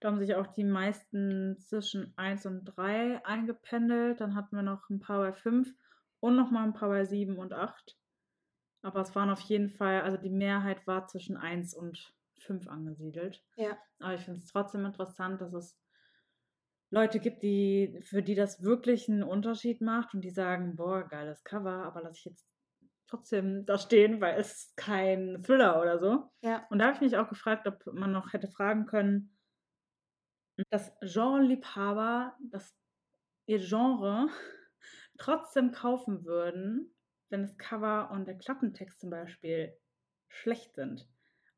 Da 0.00 0.08
haben 0.08 0.18
sich 0.18 0.34
auch 0.34 0.46
die 0.46 0.64
meisten 0.64 1.58
zwischen 1.58 2.12
1 2.16 2.46
und 2.46 2.64
3 2.64 3.24
eingependelt. 3.24 4.20
Dann 4.20 4.34
hatten 4.34 4.54
wir 4.54 4.62
noch 4.62 4.90
ein 4.90 5.00
paar 5.00 5.18
bei 5.20 5.32
5 5.32 5.74
und 6.20 6.36
noch 6.36 6.50
mal 6.50 6.64
ein 6.64 6.74
paar 6.74 6.88
bei 6.88 7.04
7 7.04 7.38
und 7.38 7.52
8. 7.52 7.96
Aber 8.82 9.00
es 9.00 9.14
waren 9.14 9.30
auf 9.30 9.40
jeden 9.40 9.68
Fall, 9.68 10.02
also 10.02 10.16
die 10.16 10.30
Mehrheit 10.30 10.86
war 10.86 11.06
zwischen 11.06 11.36
1 11.36 11.74
und 11.74 12.14
5 12.38 12.68
angesiedelt. 12.68 13.42
Ja. 13.56 13.76
Aber 13.98 14.14
ich 14.14 14.20
finde 14.20 14.40
es 14.40 14.46
trotzdem 14.46 14.84
interessant, 14.84 15.40
dass 15.40 15.52
es 15.52 15.76
Leute 16.90 17.18
gibt, 17.18 17.42
die, 17.42 18.00
für 18.02 18.22
die 18.22 18.34
das 18.34 18.62
wirklich 18.62 19.08
einen 19.08 19.22
Unterschied 19.22 19.80
macht 19.80 20.14
und 20.14 20.20
die 20.20 20.30
sagen, 20.30 20.76
boah, 20.76 21.02
geiles 21.02 21.42
Cover, 21.42 21.84
aber 21.84 22.02
lasse 22.02 22.18
ich 22.18 22.24
jetzt 22.26 22.46
trotzdem 23.08 23.66
da 23.66 23.78
stehen, 23.78 24.20
weil 24.20 24.38
es 24.38 24.52
ist 24.52 24.76
kein 24.76 25.42
Thriller 25.42 25.80
oder 25.80 25.98
so. 25.98 26.30
Ja. 26.42 26.66
Und 26.70 26.78
da 26.78 26.86
habe 26.86 26.94
ich 26.94 27.00
mich 27.00 27.16
auch 27.16 27.28
gefragt, 27.28 27.66
ob 27.66 27.84
man 27.92 28.12
noch 28.12 28.32
hätte 28.32 28.48
fragen 28.48 28.86
können, 28.86 29.36
dass 30.70 30.92
Genreliebhaber 31.00 32.36
das 32.50 32.74
ihr 33.46 33.58
Genre 33.58 34.28
trotzdem 35.18 35.72
kaufen 35.72 36.24
würden, 36.24 36.94
wenn 37.28 37.42
das 37.42 37.56
Cover 37.58 38.10
und 38.12 38.26
der 38.26 38.38
Klappentext 38.38 39.00
zum 39.00 39.10
Beispiel 39.10 39.76
schlecht 40.28 40.74
sind. 40.74 41.08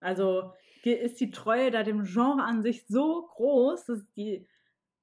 Also 0.01 0.55
ist 0.85 1.21
die 1.21 1.31
Treue 1.31 1.71
da 1.71 1.83
dem 1.83 2.05
Genre 2.05 2.43
an 2.43 2.63
sich 2.63 2.87
so 2.87 3.27
groß, 3.27 3.87
dass 3.87 4.01
ich 4.01 4.13
die 4.15 4.49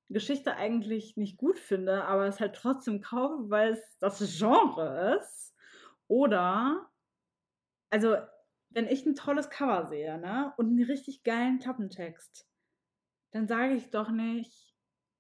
Geschichte 0.10 0.56
eigentlich 0.56 1.18
nicht 1.18 1.38
gut 1.38 1.60
finde, 1.60 2.06
aber 2.06 2.28
es 2.28 2.40
halt 2.40 2.56
trotzdem 2.56 3.02
kaufe, 3.02 3.50
weil 3.50 3.74
es 3.74 3.98
das 4.00 4.20
Genre 4.38 5.18
ist. 5.20 5.56
Oder, 6.08 6.90
also, 7.90 8.18
wenn 8.70 8.88
ich 8.88 9.06
ein 9.06 9.16
tolles 9.16 9.50
Cover 9.50 9.88
sehe, 9.88 10.18
ne, 10.20 10.54
und 10.58 10.68
einen 10.68 10.84
richtig 10.84 11.24
geilen 11.24 11.60
Klappentext, 11.60 12.48
dann 13.32 13.48
sage 13.48 13.74
ich 13.74 13.90
doch 13.90 14.12
nicht, 14.12 14.75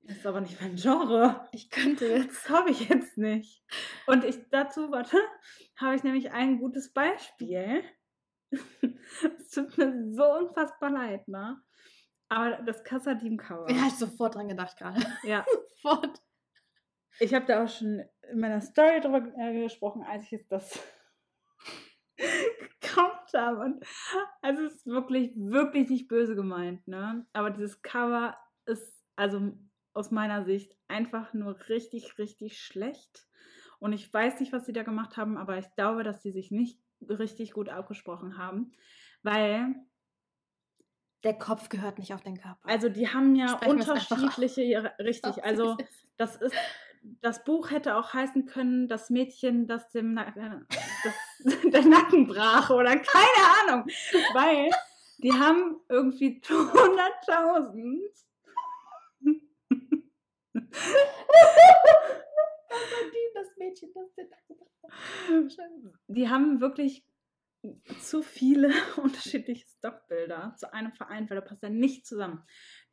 das 0.07 0.17
ist 0.17 0.25
aber 0.27 0.41
nicht 0.41 0.61
mein 0.61 0.75
Genre. 0.75 1.47
Ich 1.51 1.71
könnte 1.71 2.05
jetzt. 2.05 2.45
Das 2.45 2.49
habe 2.49 2.69
ich 2.69 2.89
jetzt 2.89 3.17
nicht. 3.17 3.63
Und 4.05 4.23
ich 4.23 4.37
dazu, 4.51 4.91
warte, 4.91 5.17
habe 5.77 5.95
ich 5.95 6.03
nämlich 6.03 6.31
ein 6.31 6.59
gutes 6.59 6.93
Beispiel. 6.93 7.83
Es 9.39 9.49
tut 9.51 9.77
mir 9.77 10.03
so 10.07 10.23
unfassbar 10.23 10.89
leid, 10.89 11.27
ne? 11.27 11.61
Aber 12.29 12.61
das 12.63 12.83
Kassadim-Cover. 12.83 13.69
Ja, 13.69 13.87
ich 13.87 13.93
sofort 13.93 14.35
dran 14.35 14.47
gedacht 14.47 14.77
gerade. 14.77 14.99
ja. 15.23 15.45
Sofort. 15.81 16.21
Ich 17.19 17.33
habe 17.33 17.45
da 17.45 17.63
auch 17.63 17.69
schon 17.69 18.03
in 18.31 18.39
meiner 18.39 18.61
Story 18.61 18.99
drüber 18.99 19.23
äh, 19.37 19.61
gesprochen, 19.61 20.03
als 20.03 20.25
ich 20.25 20.31
jetzt 20.31 20.51
das 20.51 20.79
gekauft 22.81 23.33
habe. 23.33 23.61
Und 23.61 23.85
also 24.41 24.63
es 24.63 24.75
ist 24.75 24.85
wirklich, 24.87 25.31
wirklich 25.35 25.89
nicht 25.89 26.07
böse 26.07 26.35
gemeint, 26.35 26.87
ne? 26.87 27.25
Aber 27.33 27.51
dieses 27.51 27.81
Cover 27.81 28.37
ist 28.65 29.05
also 29.15 29.53
aus 29.95 30.11
meiner 30.11 30.43
Sicht 30.45 30.75
einfach 30.87 31.33
nur 31.33 31.57
richtig, 31.69 32.17
richtig 32.17 32.59
schlecht. 32.59 33.27
Und 33.79 33.93
ich 33.93 34.11
weiß 34.13 34.39
nicht, 34.39 34.53
was 34.53 34.65
sie 34.65 34.73
da 34.73 34.83
gemacht 34.83 35.17
haben, 35.17 35.37
aber 35.37 35.57
ich 35.57 35.73
glaube, 35.75 36.03
dass 36.03 36.21
sie 36.21 36.31
sich 36.31 36.51
nicht 36.51 36.79
richtig 37.07 37.51
gut 37.53 37.69
abgesprochen 37.69 38.37
haben, 38.37 38.71
weil 39.23 39.75
Der 41.23 41.33
Kopf 41.37 41.69
gehört 41.69 41.97
nicht 41.97 42.13
auf 42.13 42.21
den 42.21 42.37
Körper. 42.39 42.59
also 42.63 42.87
die 42.89 43.07
haben 43.09 43.35
ja 43.35 43.47
Sprechen 43.49 43.71
unterschiedliche, 43.79 44.61
ja, 44.63 44.81
richtig, 44.99 45.43
also 45.43 45.75
das 46.17 46.35
ist, 46.35 46.55
das 47.21 47.43
Buch 47.43 47.71
hätte 47.71 47.97
auch 47.97 48.13
heißen 48.13 48.45
können, 48.45 48.87
das 48.87 49.09
Mädchen, 49.09 49.67
das 49.67 49.89
dem 49.89 50.13
Nacken, 50.13 50.41
äh, 50.41 50.77
das, 51.03 51.13
der 51.71 51.85
Nacken 51.85 52.27
brach 52.27 52.69
oder 52.69 52.95
keine 52.97 53.73
Ahnung, 53.73 53.87
weil 54.33 54.69
die 55.17 55.33
haben 55.33 55.77
irgendwie 55.89 56.41
100.000. 56.47 58.24
das 63.33 63.57
Mädchen, 63.57 63.89
das 63.93 65.57
Die 66.07 66.29
haben 66.29 66.61
wirklich 66.61 67.05
zu 67.99 68.21
viele 68.21 68.69
unterschiedliche 68.97 69.67
Stockbilder 69.67 70.53
zu 70.57 70.71
einem 70.71 70.93
Verein, 70.93 71.29
weil 71.29 71.37
da 71.37 71.41
passt 71.41 71.63
ja 71.63 71.69
nicht 71.69 72.05
zusammen. 72.05 72.43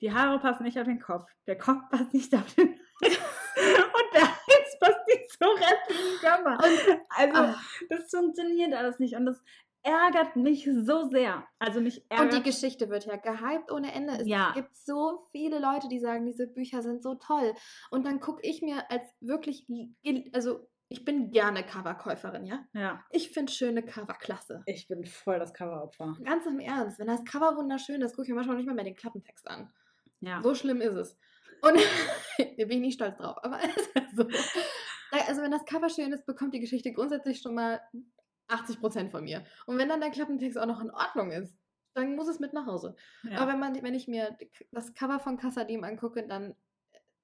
Die 0.00 0.12
Haare 0.12 0.38
passen 0.40 0.64
nicht 0.64 0.78
auf 0.78 0.86
den 0.86 1.00
Kopf, 1.00 1.30
der 1.46 1.58
Kopf 1.58 1.82
passt 1.90 2.14
nicht 2.14 2.34
auf 2.34 2.54
den 2.54 2.80
Hals 3.02 3.18
und 3.56 4.14
der 4.14 4.22
Hals 4.22 4.78
passt 4.80 5.06
nicht 5.06 5.30
zum 5.30 5.50
restlichen 5.50 6.18
Körper. 6.20 6.58
Also, 7.10 7.36
Ah. 7.36 7.60
das 7.90 8.10
funktioniert 8.10 8.72
alles 8.74 8.98
nicht 8.98 9.14
und 9.14 9.26
das 9.26 9.42
ärgert 9.82 10.36
mich 10.36 10.64
so 10.64 11.08
sehr. 11.08 11.46
Also 11.58 11.80
mich 11.80 12.04
ärgert. 12.08 12.32
Und 12.34 12.38
die 12.38 12.42
Geschichte 12.50 12.88
wird 12.88 13.04
ja 13.06 13.16
gehypt 13.16 13.70
ohne 13.70 13.92
Ende. 13.92 14.14
Es 14.20 14.26
Ja. 14.28 14.52
gibt 14.54 14.76
so 14.76 15.26
viele 15.30 15.58
Leute, 15.58 15.88
die 15.88 15.98
sagen, 15.98 16.24
diese 16.26 16.46
Bücher 16.46 16.82
sind 16.82 17.02
so 17.02 17.14
toll. 17.16 17.54
Und 17.90 18.06
dann 18.06 18.20
gucke 18.20 18.40
ich 18.42 18.62
mir 18.62 18.90
als 18.90 19.02
wirklich, 19.20 19.66
also 20.32 20.68
ich 20.88 21.04
bin 21.04 21.30
gerne 21.30 21.64
Coverkäuferin, 21.64 22.44
ja. 22.44 22.64
ja, 22.74 23.02
Ich 23.10 23.30
finde 23.30 23.50
schöne 23.50 23.82
Cover 23.82 24.12
klasse. 24.14 24.62
ich 24.66 24.88
bin 24.88 25.04
voll 25.06 25.38
das 25.38 25.54
Coveropfer. 25.54 26.16
Ganz 26.22 26.44
im 26.46 26.60
Ernst, 26.60 26.98
wenn 26.98 27.06
das 27.06 27.24
Cover 27.24 27.56
wunderschön 27.56 28.02
ist, 28.02 28.12
gucke 28.14 28.24
ich 28.24 28.28
mir 28.28 28.34
manchmal 28.34 28.56
nicht 28.58 28.66
mal 28.66 28.74
mehr 28.74 28.84
den 28.84 28.94
Klappentext 28.96 29.48
an. 29.48 29.72
Ja. 30.20 30.42
So 30.42 30.54
schlimm 30.54 30.80
ist 30.82 30.94
es. 30.94 31.16
Und 31.62 31.74
da 32.38 32.64
bin 32.66 32.70
ich 32.72 32.80
nicht 32.80 32.94
stolz 32.94 33.16
drauf, 33.16 33.36
aber 33.42 33.58
es 33.76 33.86
ist 33.86 34.16
so. 34.16 34.26
Also 35.28 35.42
wenn 35.42 35.50
das 35.50 35.64
Cover 35.64 35.88
schön 35.88 36.12
ist, 36.12 36.26
bekommt 36.26 36.54
die 36.54 36.60
Geschichte 36.60 36.92
grundsätzlich 36.92 37.40
schon 37.40 37.54
mal 37.54 37.80
80% 38.48 39.10
von 39.10 39.24
mir. 39.24 39.44
Und 39.66 39.78
wenn 39.78 39.88
dann 39.88 40.00
der 40.00 40.10
Klappentext 40.10 40.58
auch 40.58 40.66
noch 40.66 40.80
in 40.80 40.90
Ordnung 40.90 41.30
ist, 41.30 41.56
dann 41.94 42.16
muss 42.16 42.28
es 42.28 42.40
mit 42.40 42.52
nach 42.54 42.66
Hause. 42.66 42.96
ja. 43.22 43.38
Aber 43.38 43.52
wenn, 43.52 43.60
man, 43.60 43.82
wenn 43.82 43.94
ich 43.94 44.08
mir 44.08 44.36
das 44.70 44.94
Cover 44.94 45.20
von 45.20 45.36
Kassadim 45.36 45.84
angucke, 45.84 46.26
dann, 46.26 46.54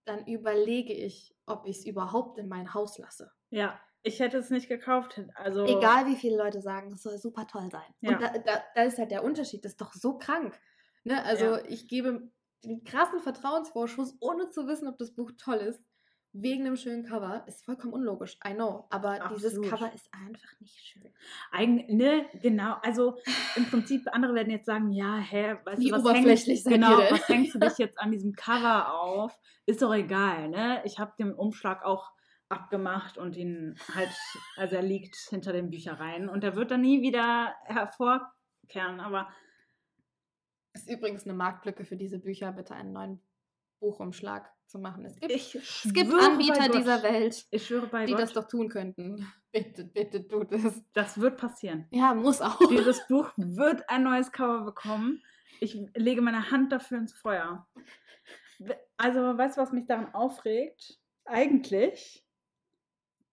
dann 0.04 0.26
überlege 0.26 0.92
ich, 0.92 1.34
ob 1.46 1.66
ich 1.66 1.78
es 1.78 1.86
überhaupt 1.86 2.38
in 2.38 2.48
mein 2.48 2.74
Haus 2.74 2.98
lasse. 2.98 3.30
ja, 3.50 3.78
ich 4.04 4.20
hätte 4.20 4.38
es 4.38 4.48
nicht 4.50 4.68
gekauft. 4.68 5.20
Also 5.34 5.64
Egal 5.66 6.06
wie 6.06 6.14
viele 6.14 6.36
Leute 6.36 6.62
sagen, 6.62 6.92
es 6.92 7.02
soll 7.02 7.18
super 7.18 7.46
toll 7.48 7.68
sein. 7.70 7.82
Ja. 8.00 8.12
Und 8.12 8.22
da, 8.22 8.38
da, 8.38 8.62
da 8.74 8.82
ist 8.84 8.96
halt 8.96 9.10
der 9.10 9.24
Unterschied, 9.24 9.64
das 9.64 9.72
ist 9.72 9.80
doch 9.80 9.92
so 9.92 10.16
krank. 10.18 10.58
Ne? 11.02 11.22
Also 11.24 11.44
Ja. 11.56 11.64
ich 11.66 11.88
gebe 11.88 12.30
den 12.64 12.84
krassen 12.84 13.18
Vertrauensvorschuss, 13.20 14.16
ohne 14.20 14.50
zu 14.50 14.66
wissen, 14.68 14.86
ob 14.88 14.98
das 14.98 15.14
Buch 15.14 15.32
toll 15.36 15.56
ist, 15.56 15.84
wegen 16.42 16.66
einem 16.66 16.76
schönen 16.76 17.04
Cover. 17.04 17.44
Ist 17.46 17.64
vollkommen 17.64 17.92
unlogisch, 17.92 18.38
I 18.46 18.54
know. 18.54 18.86
Aber 18.90 19.18
dieses 19.30 19.56
Absolut. 19.56 19.70
Cover 19.70 19.92
ist 19.94 20.08
einfach 20.12 20.60
nicht 20.60 20.74
schön. 20.74 21.12
Eigen, 21.50 21.96
ne, 21.96 22.26
genau. 22.42 22.76
Also 22.82 23.18
im 23.56 23.66
Prinzip, 23.66 24.02
andere 24.12 24.34
werden 24.34 24.50
jetzt 24.50 24.66
sagen, 24.66 24.90
ja, 24.90 25.16
hä, 25.16 25.56
weißt 25.64 25.80
Wie 25.80 25.88
du, 25.88 25.96
was 25.96 26.02
oberflächlich 26.02 26.64
hängst, 26.64 26.68
genau, 26.68 26.98
was 26.98 27.28
hängst 27.28 27.54
du 27.54 27.58
dich 27.60 27.78
jetzt 27.78 27.98
an 27.98 28.10
diesem 28.10 28.34
Cover 28.34 28.94
auf? 28.94 29.38
Ist 29.66 29.82
doch 29.82 29.92
egal, 29.92 30.48
ne? 30.48 30.82
Ich 30.84 30.98
habe 30.98 31.12
den 31.18 31.34
Umschlag 31.34 31.84
auch 31.84 32.12
abgemacht 32.48 33.18
und 33.18 33.36
ihn 33.36 33.78
halt, 33.94 34.10
also 34.56 34.76
er 34.76 34.82
liegt 34.82 35.16
hinter 35.28 35.52
den 35.52 35.70
Büchereien 35.70 36.28
und 36.28 36.42
er 36.44 36.56
wird 36.56 36.70
dann 36.70 36.80
nie 36.80 37.02
wieder 37.02 37.54
hervorkehren, 37.64 39.00
aber 39.00 39.28
Ist 40.72 40.88
übrigens 40.88 41.24
eine 41.24 41.34
Marktlücke 41.34 41.84
für 41.84 41.96
diese 41.96 42.18
Bücher. 42.18 42.52
Bitte 42.52 42.74
einen 42.74 42.92
neuen 42.92 43.20
Buchumschlag 43.80 44.50
zu 44.68 44.78
machen. 44.78 45.04
Es 45.04 45.16
gibt, 45.18 45.32
Ich 45.32 45.54
es 45.54 45.92
gibt 45.92 46.12
Anbieter 46.12 46.68
dieser 46.68 47.02
Welt, 47.02 47.46
die 47.52 48.12
Gott, 48.12 48.20
das 48.20 48.32
doch 48.32 48.46
tun 48.46 48.68
könnten. 48.68 49.26
Bitte, 49.52 49.84
bitte 49.84 50.28
tut 50.28 50.52
es. 50.52 50.82
das 50.92 51.18
wird 51.18 51.38
passieren. 51.38 51.86
Ja, 51.90 52.12
muss 52.12 52.42
auch. 52.42 52.58
Dieses 52.68 53.06
Buch 53.08 53.30
wird 53.36 53.88
ein 53.88 54.02
neues 54.02 54.30
Cover 54.30 54.62
bekommen. 54.62 55.22
Ich 55.60 55.74
lege 55.96 56.20
meine 56.20 56.50
Hand 56.50 56.70
dafür 56.70 56.98
ins 56.98 57.14
Feuer. 57.14 57.66
Also, 58.98 59.20
weißt 59.38 59.56
du, 59.56 59.62
was 59.62 59.72
mich 59.72 59.86
daran 59.86 60.12
aufregt? 60.14 61.00
Eigentlich, 61.24 62.26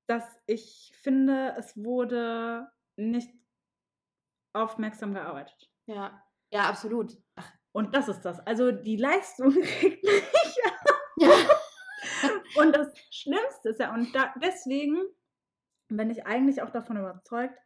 dass 0.08 0.24
ich 0.46 0.94
finde, 1.02 1.54
es 1.58 1.76
wurde 1.76 2.72
nicht 2.96 3.30
aufmerksam 4.54 5.14
gearbeitet. 5.14 5.70
Ja, 5.86 6.24
ja, 6.52 6.70
absolut. 6.70 7.18
Und 7.74 7.94
das 7.94 8.08
ist 8.08 8.22
das. 8.22 8.40
Also 8.40 8.72
die 8.72 8.96
Leistung 8.96 9.50
kriegt 9.62 10.04
nicht. 10.04 10.58
ja. 10.64 10.72
Und 12.57 12.76
das 12.76 12.93
Schlimmste 13.11 13.70
ist 13.70 13.80
ja, 13.80 13.93
und 13.93 14.13
da, 14.16 14.34
deswegen 14.41 14.97
bin 15.89 16.09
ich 16.09 16.26
eigentlich 16.26 16.61
auch 16.61 16.70
davon 16.70 16.97
überzeugt, 16.97 17.57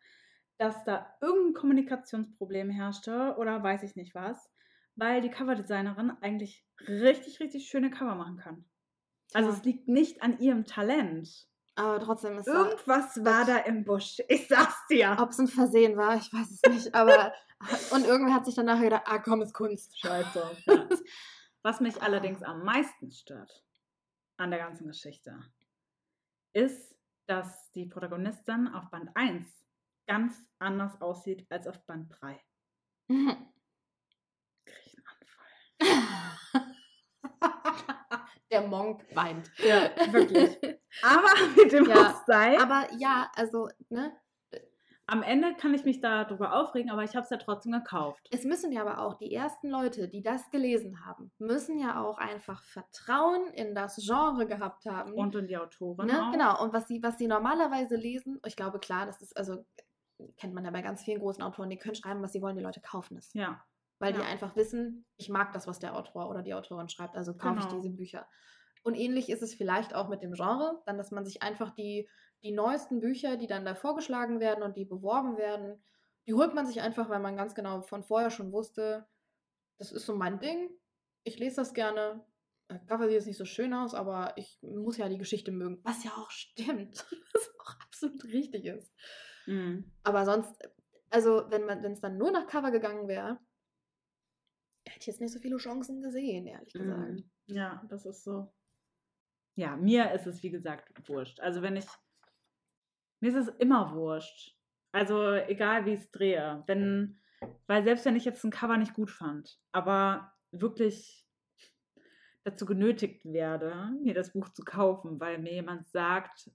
dass 0.57 0.83
da 0.83 1.13
irgendein 1.21 1.53
Kommunikationsproblem 1.53 2.69
herrschte 2.69 3.35
oder 3.37 3.61
weiß 3.61 3.83
ich 3.83 3.95
nicht 3.95 4.15
was, 4.15 4.49
weil 4.95 5.21
die 5.21 5.29
Coverdesignerin 5.29 6.11
eigentlich 6.21 6.65
richtig, 6.87 7.39
richtig 7.39 7.67
schöne 7.69 7.89
Cover 7.91 8.15
machen 8.15 8.37
kann. 8.37 8.65
Also 9.33 9.49
Ja. 9.49 9.55
es 9.57 9.63
liegt 9.63 9.87
nicht 9.87 10.21
an 10.21 10.39
ihrem 10.39 10.65
Talent. 10.65 11.29
Aber 11.75 11.99
trotzdem 11.99 12.37
ist 12.37 12.47
da, 12.47 12.65
Irgendwas 12.69 13.23
war 13.23 13.45
da 13.45 13.57
im 13.59 13.85
Busch. 13.85 14.17
Ich 14.27 14.47
sag's 14.47 14.85
dir. 14.89 15.15
ob 15.19 15.29
es 15.29 15.39
ein 15.39 15.47
Versehen 15.47 15.95
war, 15.97 16.15
ich 16.17 16.31
weiß 16.33 16.51
es 16.51 16.61
nicht. 16.69 16.95
Aber 16.95 17.33
und 17.91 18.05
irgendwer 18.05 18.33
hat 18.33 18.45
sich 18.45 18.55
dann 18.55 18.65
nachher 18.65 18.85
gedacht, 18.85 19.03
ah 19.05 19.19
komm, 19.19 19.41
ist 19.41 19.53
Kunst. 19.53 19.97
Scheiße. 19.99 20.43
Ja. 20.67 20.87
Was 21.61 21.81
mich 21.81 22.01
allerdings 22.01 22.41
am 22.41 22.63
meisten 22.63 23.11
stört 23.11 23.65
an 24.37 24.49
der 24.51 24.59
ganzen 24.59 24.87
Geschichte, 24.87 25.37
ist, 26.53 26.95
dass 27.27 27.71
die 27.73 27.85
Protagonistin 27.85 28.69
auf 28.69 28.89
Band 28.89 29.09
1 29.15 29.45
ganz 30.07 30.35
anders 30.59 31.01
aussieht 31.01 31.45
als 31.51 31.67
auf 31.67 31.85
Band 31.85 32.11
3. 32.21 32.41
Krieg 34.65 34.85
ich 34.85 34.97
einen 34.97 35.07
Anfall. 35.81 36.67
Der 38.51 38.61
Monk 38.67 39.05
weint. 39.15 39.51
Ja, 39.57 39.91
wirklich. 40.11 40.57
Aber 41.03 41.29
mit 41.55 41.71
dem 41.71 41.85
Ja, 41.85 42.23
sei, 42.25 42.57
Aber 42.59 42.87
ja, 42.97 43.29
also, 43.35 43.69
ne? 43.89 44.17
Am 45.11 45.23
Ende 45.23 45.55
kann 45.55 45.73
ich 45.73 45.83
mich 45.85 46.01
darüber 46.01 46.53
aufregen, 46.53 46.91
aber 46.91 47.03
ich 47.03 47.15
habe 47.15 47.23
es 47.23 47.29
ja 47.29 47.37
trotzdem 47.37 47.71
gekauft. 47.71 48.27
Es 48.31 48.43
müssen 48.43 48.71
ja 48.71 48.81
aber 48.81 48.99
auch 48.99 49.15
die 49.15 49.33
ersten 49.33 49.69
Leute, 49.69 50.07
die 50.07 50.21
das 50.21 50.49
gelesen 50.51 51.05
haben, 51.05 51.31
müssen 51.37 51.79
ja 51.79 52.01
auch 52.01 52.17
einfach 52.17 52.63
Vertrauen 52.63 53.47
in 53.53 53.75
das 53.75 53.97
Genre 53.97 54.45
gehabt 54.47 54.85
haben. 54.85 55.13
Und 55.13 55.35
in 55.35 55.47
die 55.47 55.57
Autorin 55.57 56.07
ne? 56.07 56.27
auch. 56.27 56.31
Genau, 56.31 56.63
und 56.63 56.73
was 56.73 56.87
sie, 56.87 57.01
was 57.03 57.17
sie 57.17 57.27
normalerweise 57.27 57.95
lesen, 57.95 58.39
ich 58.45 58.55
glaube, 58.55 58.79
klar, 58.79 59.05
das 59.05 59.21
ist, 59.21 59.35
also 59.35 59.65
kennt 60.37 60.53
man 60.53 60.65
ja 60.65 60.71
bei 60.71 60.81
ganz 60.81 61.03
vielen 61.03 61.19
großen 61.19 61.43
Autoren, 61.43 61.69
die 61.69 61.77
können 61.77 61.95
schreiben, 61.95 62.21
was 62.21 62.33
sie 62.33 62.41
wollen, 62.41 62.57
die 62.57 62.63
Leute 62.63 62.81
kaufen 62.81 63.17
es. 63.17 63.31
Ja, 63.33 63.63
Weil 63.99 64.13
die 64.13 64.19
Ja. 64.19 64.25
einfach 64.27 64.55
wissen, 64.55 65.05
ich 65.17 65.29
mag 65.29 65.53
das, 65.53 65.67
was 65.67 65.79
der 65.79 65.95
Autor 65.95 66.29
oder 66.29 66.41
die 66.41 66.53
Autorin 66.53 66.89
schreibt, 66.89 67.15
also 67.15 67.33
kaufe 67.33 67.55
Genau. 67.55 67.65
ich 67.65 67.65
diese 67.67 67.89
Bücher. 67.89 68.27
Und 68.83 68.95
ähnlich 68.95 69.29
ist 69.29 69.41
es 69.41 69.53
vielleicht 69.53 69.93
auch 69.93 70.07
mit 70.07 70.21
dem 70.23 70.31
Genre, 70.33 70.81
dann, 70.85 70.97
dass 70.97 71.11
man 71.11 71.25
sich 71.25 71.41
einfach 71.43 71.71
die, 71.75 72.07
die 72.43 72.51
neuesten 72.51 72.99
Bücher, 72.99 73.37
die 73.37 73.47
dann 73.47 73.65
da 73.65 73.75
vorgeschlagen 73.75 74.39
werden 74.39 74.63
und 74.63 74.77
die 74.77 74.85
beworben 74.85 75.37
werden, 75.37 75.81
die 76.25 76.33
holt 76.33 76.53
man 76.53 76.65
sich 76.65 76.81
einfach, 76.81 77.09
weil 77.09 77.19
man 77.19 77.35
ganz 77.35 77.55
genau 77.55 77.81
von 77.81 78.03
vorher 78.03 78.29
schon 78.29 78.51
wusste, 78.51 79.07
das 79.77 79.91
ist 79.91 80.05
so 80.05 80.15
mein 80.15 80.39
Ding, 80.39 80.69
ich 81.23 81.39
lese 81.39 81.57
das 81.57 81.73
gerne. 81.73 82.23
Cover 82.87 83.05
sieht 83.05 83.15
jetzt 83.15 83.27
nicht 83.27 83.37
so 83.37 83.45
schön 83.45 83.73
aus, 83.73 83.95
aber 83.95 84.33
ich 84.35 84.59
muss 84.61 84.97
ja 84.97 85.09
die 85.09 85.17
Geschichte 85.17 85.51
mögen. 85.51 85.79
Was 85.83 86.03
ja 86.03 86.11
auch 86.11 86.29
stimmt. 86.29 87.05
Was 87.33 87.49
auch 87.59 87.79
absolut 87.81 88.23
richtig 88.25 88.65
ist. 88.65 88.93
Mhm. 89.47 89.91
Aber 90.03 90.25
sonst, 90.25 90.55
also 91.09 91.45
wenn 91.49 91.65
man, 91.65 91.81
wenn 91.81 91.93
es 91.93 92.01
dann 92.01 92.17
nur 92.17 92.31
nach 92.31 92.45
Cover 92.45 92.71
gegangen 92.71 93.07
wäre, 93.07 93.39
hätte 94.87 94.99
ich 94.99 95.07
jetzt 95.07 95.21
nicht 95.21 95.33
so 95.33 95.39
viele 95.39 95.57
Chancen 95.57 96.01
gesehen, 96.01 96.45
ehrlich 96.45 96.73
gesagt. 96.73 97.09
Mhm. 97.09 97.29
Ja, 97.47 97.83
das 97.89 98.05
ist 98.05 98.23
so. 98.23 98.53
Ja, 99.55 99.75
mir 99.75 100.11
ist 100.11 100.27
es 100.27 100.43
wie 100.43 100.51
gesagt 100.51 101.07
wurscht. 101.09 101.39
Also 101.39 101.61
wenn 101.61 101.75
ich, 101.75 101.87
mir 103.19 103.29
ist 103.29 103.47
es 103.47 103.55
immer 103.55 103.93
wurscht. 103.93 104.57
Also 104.91 105.31
egal 105.33 105.85
wie 105.85 105.93
ich 105.93 106.01
es 106.01 106.11
drehe. 106.11 106.63
Wenn, 106.67 107.21
weil 107.67 107.83
selbst 107.83 108.05
wenn 108.05 108.15
ich 108.15 108.25
jetzt 108.25 108.43
ein 108.43 108.51
Cover 108.51 108.77
nicht 108.77 108.93
gut 108.93 109.11
fand, 109.11 109.59
aber 109.71 110.33
wirklich 110.51 111.27
dazu 112.43 112.65
genötigt 112.65 113.25
werde, 113.25 113.91
mir 114.01 114.13
das 114.13 114.33
Buch 114.33 114.49
zu 114.49 114.63
kaufen, 114.63 115.19
weil 115.19 115.37
mir 115.37 115.53
jemand 115.53 115.85
sagt, 115.85 116.49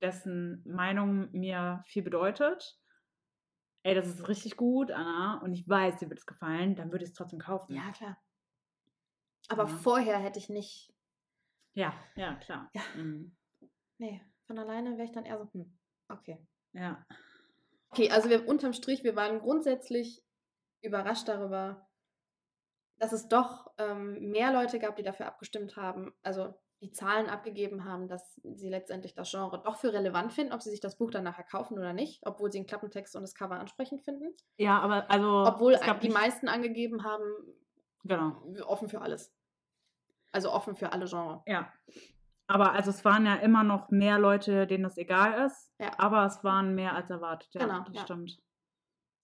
dessen 0.00 0.62
Meinung 0.66 1.30
mir 1.32 1.82
viel 1.86 2.02
bedeutet, 2.02 2.80
ey, 3.82 3.94
das 3.94 4.06
ist 4.06 4.28
richtig 4.28 4.56
gut, 4.56 4.90
Anna, 4.90 5.40
und 5.42 5.52
ich 5.52 5.68
weiß, 5.68 5.98
dir 5.98 6.08
wird 6.08 6.20
es 6.20 6.26
gefallen, 6.26 6.74
dann 6.76 6.90
würde 6.92 7.04
ich 7.04 7.10
es 7.10 7.16
trotzdem 7.16 7.38
kaufen. 7.38 7.74
Ja, 7.74 7.90
klar. 7.92 8.16
Aber 9.48 9.64
Ja. 9.64 9.68
vorher 9.68 10.18
hätte 10.18 10.38
ich 10.38 10.48
nicht. 10.48 10.92
Ja, 11.74 11.94
ja, 12.16 12.34
klar. 12.36 12.70
Ja. 12.74 12.82
Mhm. 12.96 13.36
Nee, 13.98 14.22
von 14.46 14.58
alleine 14.58 14.92
wäre 14.92 15.04
ich 15.04 15.12
dann 15.12 15.24
eher 15.24 15.38
so, 15.38 15.52
hm, 15.52 15.78
okay. 16.08 16.38
Ja. 16.72 17.04
Okay, 17.90 18.10
also 18.10 18.28
wir 18.28 18.46
unterm 18.48 18.72
Strich, 18.72 19.04
wir 19.04 19.16
waren 19.16 19.40
grundsätzlich 19.40 20.22
überrascht 20.82 21.28
darüber, 21.28 21.86
dass 22.98 23.12
es 23.12 23.28
doch 23.28 23.70
ähm, 23.78 24.30
mehr 24.30 24.52
Leute 24.52 24.78
gab, 24.78 24.96
die 24.96 25.02
dafür 25.02 25.26
abgestimmt 25.26 25.76
haben, 25.76 26.14
also 26.22 26.54
die 26.82 26.92
Zahlen 26.92 27.28
abgegeben 27.28 27.84
haben, 27.84 28.06
dass 28.06 28.38
sie 28.42 28.68
letztendlich 28.68 29.14
das 29.14 29.30
Genre 29.30 29.62
doch 29.62 29.76
für 29.76 29.92
relevant 29.92 30.32
finden, 30.32 30.52
ob 30.52 30.62
sie 30.62 30.70
sich 30.70 30.80
das 30.80 30.98
Buch 30.98 31.10
dann 31.10 31.24
nachher 31.24 31.44
kaufen 31.44 31.78
oder 31.78 31.92
nicht, 31.94 32.20
obwohl 32.26 32.52
sie 32.52 32.58
den 32.58 32.66
Klappentext 32.66 33.16
und 33.16 33.22
das 33.22 33.34
Cover 33.34 33.58
ansprechend 33.58 34.02
finden. 34.02 34.34
Ja, 34.58 34.80
aber 34.80 35.10
also. 35.10 35.44
Obwohl 35.46 35.78
die 36.02 36.08
meisten 36.10 36.48
angegeben 36.48 37.04
haben, 37.04 37.24
Genau. 38.04 38.36
offen 38.66 38.88
für 38.88 39.00
alles. 39.00 39.32
Also 40.32 40.52
offen 40.52 40.76
für 40.76 40.92
alle 40.92 41.06
Genres. 41.06 41.40
Ja. 41.46 41.72
Aber 42.48 42.72
also 42.72 42.90
es 42.90 43.04
waren 43.04 43.26
ja 43.26 43.36
immer 43.36 43.64
noch 43.64 43.90
mehr 43.90 44.18
Leute, 44.18 44.66
denen 44.66 44.84
das 44.84 44.96
egal 44.96 45.46
ist. 45.46 45.72
Ja. 45.78 45.90
Aber 45.98 46.24
es 46.26 46.44
waren 46.44 46.74
mehr 46.74 46.94
als 46.94 47.10
erwartet. 47.10 47.52
Ja, 47.54 47.66
Genau, 47.66 47.80
das 47.84 47.94
ja. 47.94 48.02
stimmt. 48.02 48.38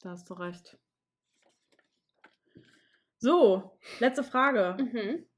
Da 0.01 0.11
hast 0.11 0.29
du 0.29 0.35
recht. 0.35 0.79
So, 3.19 3.79
letzte 4.01 4.25
Frage. 4.25 4.77
Mhm. 4.83 5.29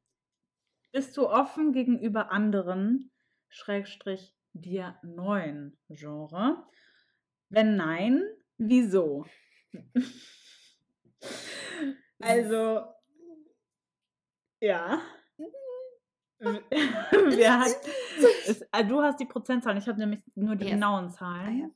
Bist 0.93 1.17
du 1.17 1.29
offen 1.29 1.73
gegenüber 1.73 2.31
anderen, 2.31 3.11
Schrägstrich, 3.49 4.35
dir 4.55 4.99
neuen 5.03 5.79
Genre? 5.91 6.67
Wenn 7.51 7.77
nein, 7.77 8.23
wieso? 8.57 9.27
also, 12.21 12.85
ja. 14.61 15.03
Hat, 16.45 16.63
es, 18.47 18.61
äh, 18.73 18.85
du 18.85 19.03
hast 19.03 19.21
die 19.21 19.27
Prozentzahlen, 19.27 19.79
ich 19.79 19.89
habe 19.89 19.99
nämlich 19.99 20.23
nur 20.35 20.57
die 20.57 20.65
Yes. 20.65 20.75
genauen 20.75 21.07
Ah, 21.07 21.11
Zahlen. 21.11 21.59
ja. 21.61 21.69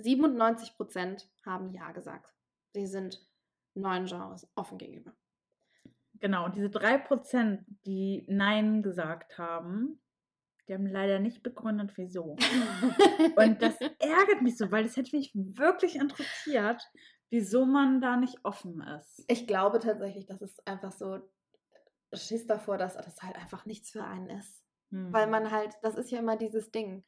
97 0.00 0.76
Prozent 0.76 1.28
haben 1.44 1.72
Ja 1.72 1.90
gesagt. 1.92 2.32
Sie 2.72 2.86
sind 2.86 3.20
neuen 3.74 4.06
Genres 4.06 4.46
offen 4.54 4.78
gegenüber. 4.78 5.12
Genau, 6.20 6.44
und 6.46 6.56
diese 6.56 6.68
3%, 6.68 7.64
die 7.86 8.24
Nein 8.28 8.82
gesagt 8.82 9.38
haben, 9.38 10.00
die 10.66 10.74
haben 10.74 10.86
leider 10.86 11.18
nicht 11.20 11.42
begründet, 11.42 11.92
wieso. 11.96 12.36
Und 13.36 13.62
das 13.62 13.80
ärgert 13.80 14.42
mich 14.42 14.58
so, 14.58 14.70
weil 14.70 14.82
das 14.84 14.96
hätte 14.96 15.16
mich 15.16 15.30
wirklich 15.34 15.96
interessiert, 15.96 16.82
wieso 17.30 17.64
man 17.64 18.00
da 18.02 18.16
nicht 18.16 18.36
offen 18.44 18.80
ist. 18.82 19.24
ich 19.28 19.46
glaube 19.46 19.78
tatsächlich, 19.78 20.26
dass 20.26 20.42
es 20.42 20.58
einfach 20.66 20.92
so 20.92 21.20
Schiss 22.14 22.46
davor, 22.46 22.78
dass 22.78 22.94
das 22.96 23.22
halt 23.22 23.36
einfach 23.36 23.66
nichts 23.66 23.90
für 23.90 24.04
einen 24.04 24.30
ist. 24.30 24.64
Weil 25.10 25.26
Hm. 25.26 25.28
man 25.28 25.50
halt, 25.50 25.74
das 25.82 25.96
ist 25.96 26.10
ja 26.10 26.18
immer 26.18 26.36
dieses 26.36 26.70
Ding. 26.70 27.04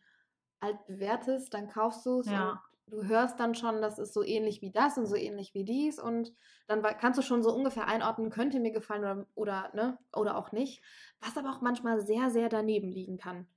Halt 0.62 0.86
bewertest, 0.86 1.54
dann 1.54 1.68
kaufst 1.68 2.04
du 2.06 2.20
es 2.20 2.30
Ja. 2.30 2.32
und 2.32 2.60
du 2.86 3.04
hörst 3.06 3.40
dann 3.40 3.54
schon, 3.54 3.82
das 3.82 3.98
ist 3.98 4.12
so 4.14 4.22
ähnlich 4.22 4.62
wie 4.62 4.72
das 4.72 4.98
und 4.98 5.06
so 5.06 5.16
ähnlich 5.16 5.54
wie 5.54 5.64
dies 5.64 5.98
und 5.98 6.34
dann 6.68 6.82
kannst 6.82 7.18
du 7.18 7.22
schon 7.22 7.42
so 7.42 7.54
ungefähr 7.54 7.86
einordnen, 7.86 8.30
könnte 8.30 8.60
mir 8.60 8.72
gefallen 8.72 9.02
oder, 9.04 9.26
oder, 9.34 9.70
ne, 9.74 9.98
oder 10.14 10.36
auch 10.36 10.52
nicht. 10.52 10.82
Was 11.20 11.36
aber 11.38 11.50
auch 11.50 11.60
manchmal 11.62 12.00
sehr, 12.00 12.30
sehr 12.30 12.48
daneben 12.48 12.90
liegen 12.90 13.16
kann. 13.18 13.48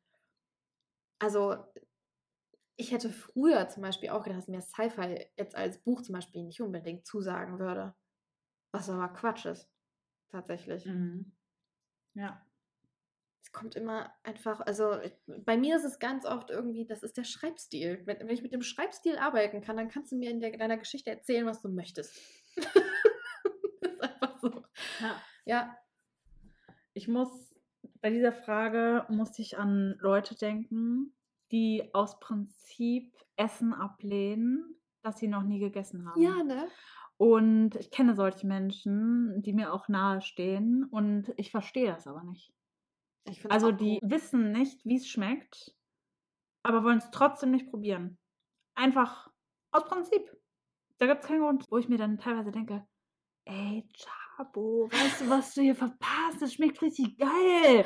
Also, 1.20 1.66
ich 2.76 2.92
hätte 2.92 3.10
früher 3.10 3.68
zum 3.70 3.82
Beispiel 3.84 4.10
auch 4.10 4.24
gedacht, 4.24 4.40
dass 4.40 4.48
mir 4.48 4.62
Sci-Fi 4.62 5.28
jetzt 5.38 5.56
als 5.56 5.80
Buch 5.80 6.02
zum 6.02 6.14
Beispiel 6.14 6.44
nicht 6.44 6.62
unbedingt 6.62 7.06
zusagen 7.06 7.60
würde. 7.60 7.96
Was 8.74 8.90
aber 8.90 9.10
Quatsch 9.10 9.46
ist. 9.48 9.72
Tatsächlich. 10.34 10.84
Mhm. 10.88 11.32
Ja. 12.16 12.44
Es 13.44 13.52
kommt 13.52 13.76
immer 13.76 14.12
einfach, 14.24 14.62
also 14.62 14.98
bei 15.28 15.58
mir 15.58 15.76
ist 15.76 15.84
es 15.84 16.00
ganz 16.00 16.26
oft 16.26 16.50
irgendwie, 16.50 16.88
das 16.88 17.04
ist 17.04 17.18
der 17.18 17.24
Schreibstil. 17.24 18.02
Wenn, 18.06 18.20
wenn 18.20 18.30
ich 18.30 18.42
mit 18.42 18.52
dem 18.52 18.64
Schreibstil 18.64 19.18
arbeiten 19.18 19.62
kann, 19.62 19.78
dann 19.78 19.90
kannst 19.90 20.12
du 20.12 20.16
mir 20.16 20.32
in 20.32 20.40
der, 20.40 20.58
deiner 20.58 20.78
Geschichte 20.78 21.12
erzählen, 21.12 21.46
was 21.46 21.62
du 21.62 21.70
möchtest. 21.70 22.20
das 23.82 23.92
ist 23.92 24.02
einfach 24.02 24.40
so. 24.42 24.50
ja. 25.00 25.22
Ja, 25.46 25.78
Ich 26.94 27.08
muss 27.08 27.56
bei 28.02 28.10
dieser 28.10 28.34
Frage 28.34 29.06
musste 29.10 29.44
ich 29.44 29.60
an 29.60 29.98
Leute 30.00 30.34
denken, 30.34 31.16
die 31.52 31.94
aus 31.94 32.20
Prinzip 32.20 33.16
Essen 33.36 33.72
ablehnen, 33.72 34.82
das 35.04 35.20
sie 35.20 35.28
noch 35.28 35.44
nie 35.44 35.60
gegessen 35.60 36.08
haben. 36.08 36.20
Ja, 36.20 36.42
ne? 36.44 36.68
Und 37.18 37.76
ich 37.76 37.92
kenne 37.92 38.16
solche 38.16 38.48
Menschen, 38.48 39.42
die 39.42 39.54
mir 39.54 39.74
auch 39.74 39.88
nahestehen 39.88 40.86
und 40.86 41.32
ich 41.38 41.52
verstehe 41.52 41.88
das 41.88 42.08
aber 42.08 42.24
nicht. 42.24 42.54
Also 43.50 43.72
die 43.72 44.00
gut. 44.00 44.12
wissen 44.12 44.52
nicht, 44.52 44.84
wie 44.84 44.98
es 44.98 45.08
schmeckt, 45.08 45.74
aber 46.64 46.84
wollen 46.84 46.98
es 46.98 47.10
trotzdem 47.12 47.52
nicht 47.52 47.70
probieren. 47.70 48.18
Einfach 48.76 49.30
aus 49.72 49.86
Prinzip. 49.86 50.36
Da 50.98 51.08
gibt 51.08 51.22
es 51.24 51.28
keinen 51.28 51.42
Grund, 51.42 51.66
wo 51.70 51.78
ich 51.78 51.88
mir 51.88 51.98
dann 51.98 52.18
teilweise 52.18 52.52
denke, 52.52 52.86
ey, 53.46 53.88
Chabo, 53.96 54.90
weißt 54.92 55.22
du, 55.22 55.30
was 55.30 55.54
du 55.54 55.62
hier 55.62 55.76
verpasst? 55.76 56.42
Das 56.42 56.54
schmeckt 56.54 56.82
richtig 56.82 57.18
geil. 57.18 57.86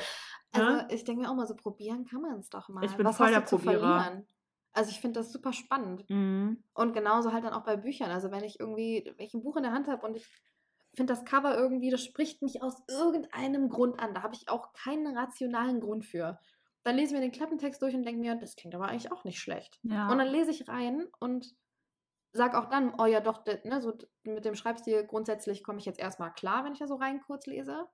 Also 0.51 0.71
Ne? 0.71 0.88
ich 0.91 1.03
denke 1.03 1.21
mir 1.21 1.30
auch 1.30 1.36
mal, 1.36 1.47
so 1.47 1.55
probieren 1.55 2.05
kann 2.05 2.21
man 2.21 2.39
es 2.39 2.49
doch 2.49 2.69
mal. 2.69 2.84
Ich 2.86 2.95
bin 2.95 3.05
Was 3.05 3.17
voll 3.17 3.32
der 3.32 3.41
Probierer. 3.41 4.23
Also 4.78 4.91
ich 4.91 5.01
finde 5.01 5.19
das 5.19 5.32
super 5.32 5.53
spannend. 5.53 6.07
Mhm. 6.07 6.63
Und 6.75 6.93
genauso 6.93 7.34
halt 7.34 7.43
dann 7.43 7.53
auch 7.53 7.63
bei 7.63 7.78
Büchern. 7.78 8.11
Also 8.11 8.30
wenn 8.30 8.43
ich 8.43 8.59
irgendwie, 8.59 9.11
wenn 9.17 9.25
ich 9.25 9.34
ein 9.34 9.41
Buch 9.41 9.57
in 9.57 9.63
der 9.63 9.71
Hand 9.71 9.88
habe 9.88 10.05
und 10.05 10.15
ich 10.15 10.28
finde 10.93 11.13
das 11.13 11.25
Cover 11.25 11.57
irgendwie, 11.57 11.89
das 11.89 12.03
spricht 12.03 12.43
mich 12.43 12.61
aus 12.61 12.84
irgendeinem 12.88 13.69
Grund 13.69 13.99
an. 13.99 14.13
Da 14.13 14.21
habe 14.21 14.36
ich 14.36 14.49
auch 14.49 14.73
keinen 14.73 15.17
rationalen 15.17 15.80
Grund 15.80 16.05
für. 16.05 16.39
Dann 16.84 16.95
lese 16.95 17.07
ich 17.07 17.19
mir 17.19 17.25
den 17.25 17.32
Klappentext 17.32 17.82
durch 17.82 17.95
und 17.95 18.03
denke 18.03 18.21
mir, 18.21 18.36
das 18.36 18.55
klingt 18.55 18.75
aber 18.75 18.88
eigentlich 18.88 19.11
auch 19.11 19.23
nicht 19.23 19.39
schlecht. 19.39 19.80
Ja. 19.82 20.09
Und 20.11 20.19
dann 20.19 20.28
lese 20.28 20.51
ich 20.51 20.67
rein 20.67 21.07
und 21.19 21.55
sag 22.34 22.53
auch 22.53 22.69
dann, 22.69 22.93
oh 22.99 23.05
ja 23.05 23.19
doch, 23.19 23.45
ne, 23.63 23.82
so 23.82 23.97
mit 24.23 24.45
dem 24.45 24.53
Schreibstil 24.53 25.05
grundsätzlich 25.05 25.63
komme 25.63 25.80
ich 25.80 25.86
jetzt 25.86 25.99
erstmal 25.99 26.32
klar, 26.34 26.63
wenn 26.63 26.73
ich 26.73 26.80
da 26.80 26.88
so 26.88 26.95
rein 26.95 27.19
kurz 27.21 27.47
lese. 27.47 27.88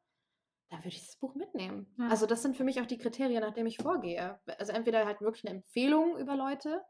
Dann 0.70 0.80
würde 0.80 0.90
ich 0.90 1.06
das 1.06 1.18
Buch 1.18 1.36
mitnehmen. 1.36 1.88
Ja. 1.98 2.08
Also 2.08 2.26
das 2.26 2.42
sind 2.42 2.58
für 2.58 2.64
mich 2.64 2.82
auch 2.82 2.86
die 2.86 2.98
Kriterien, 2.98 3.42
nach 3.42 3.54
denen 3.54 3.68
ich 3.68 3.78
vorgehe. 3.78 4.40
Also 4.58 4.72
entweder 4.72 5.06
halt 5.06 5.22
wirklich 5.22 5.46
eine 5.46 5.58
Empfehlung 5.58 6.18
über 6.18 6.36
Leute 6.36 6.84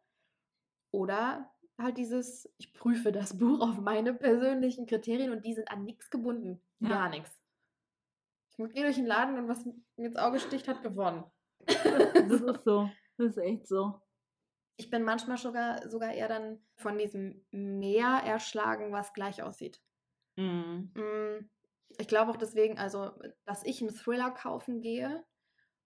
oder 0.92 1.52
halt 1.78 1.98
dieses, 1.98 2.50
ich 2.58 2.74
prüfe 2.74 3.12
das 3.12 3.38
Buch 3.38 3.60
auf 3.62 3.80
meine 3.80 4.14
persönlichen 4.14 4.86
Kriterien 4.86 5.32
und 5.32 5.46
die 5.46 5.54
sind 5.54 5.70
an 5.70 5.84
nichts 5.84 6.10
gebunden. 6.10 6.62
Ja. 6.80 6.90
Gar 6.90 7.10
nichts. 7.10 7.42
Ich 8.52 8.58
gehe 8.74 8.84
durch 8.84 8.98
den 8.98 9.08
Laden 9.08 9.38
und 9.38 9.48
was 9.48 9.66
mir 9.66 10.08
ins 10.08 10.16
Auge 10.16 10.40
sticht, 10.40 10.68
hat 10.68 10.84
gewonnen. 10.84 11.24
Das 12.14 12.42
ist 12.42 12.64
so. 12.64 12.90
Das 13.18 13.28
ist 13.28 13.38
echt 13.38 13.68
so. 13.68 14.00
Ich 14.78 14.90
bin 14.90 15.04
manchmal 15.04 15.38
sogar, 15.38 15.88
sogar 15.90 16.14
eher 16.14 16.28
dann 16.28 16.60
von 16.78 16.98
diesem 16.98 17.46
Meer 17.52 18.22
erschlagen, 18.26 18.92
was 18.92 19.14
gleich 19.14 19.44
aussieht. 19.44 19.82
Mhm. 20.36 20.92
Ich 21.98 22.08
glaube 22.08 22.32
auch 22.32 22.38
deswegen, 22.38 22.78
also, 22.80 23.12
dass 23.46 23.64
ich 23.64 23.82
einen 23.82 23.94
Thriller 23.94 24.32
kaufen 24.32 24.82
gehe 24.82 25.24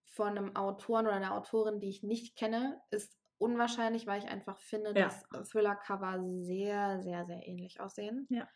von 0.06 0.30
einem 0.38 0.56
Autoren 0.56 1.06
oder 1.06 1.16
einer 1.16 1.36
Autorin, 1.36 1.80
die 1.80 1.90
ich 1.90 2.04
nicht 2.04 2.36
kenne, 2.36 2.82
ist 2.92 3.18
unwahrscheinlich, 3.38 4.08
weil 4.08 4.20
ich 4.24 4.30
einfach 4.30 4.58
finde, 4.58 4.98
Ja. 4.98 5.10
dass 5.32 5.50
Thriller-Cover 5.52 6.24
sehr, 6.44 7.02
sehr, 7.02 7.26
sehr 7.26 7.46
ähnlich 7.48 7.80
aussehen. 7.80 8.26
Ja. 8.30 8.48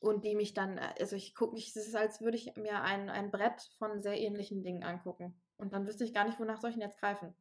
Und 0.00 0.24
die 0.24 0.36
mich 0.36 0.54
dann, 0.54 0.78
also 0.78 1.16
ich 1.16 1.34
gucke, 1.34 1.56
es 1.56 1.74
ist, 1.74 1.96
als 1.96 2.20
würde 2.20 2.36
ich 2.36 2.54
mir 2.56 2.82
ein, 2.82 3.10
ein 3.10 3.30
Brett 3.30 3.60
von 3.78 4.00
sehr 4.00 4.18
ähnlichen 4.18 4.62
Dingen 4.62 4.84
angucken. 4.84 5.40
Und 5.56 5.72
dann 5.72 5.86
wüsste 5.86 6.04
ich 6.04 6.14
gar 6.14 6.24
nicht, 6.24 6.38
wonach 6.38 6.60
soll 6.60 6.70
ich 6.70 6.76
denn 6.76 6.86
jetzt 6.88 7.00
greifen. 7.00 7.34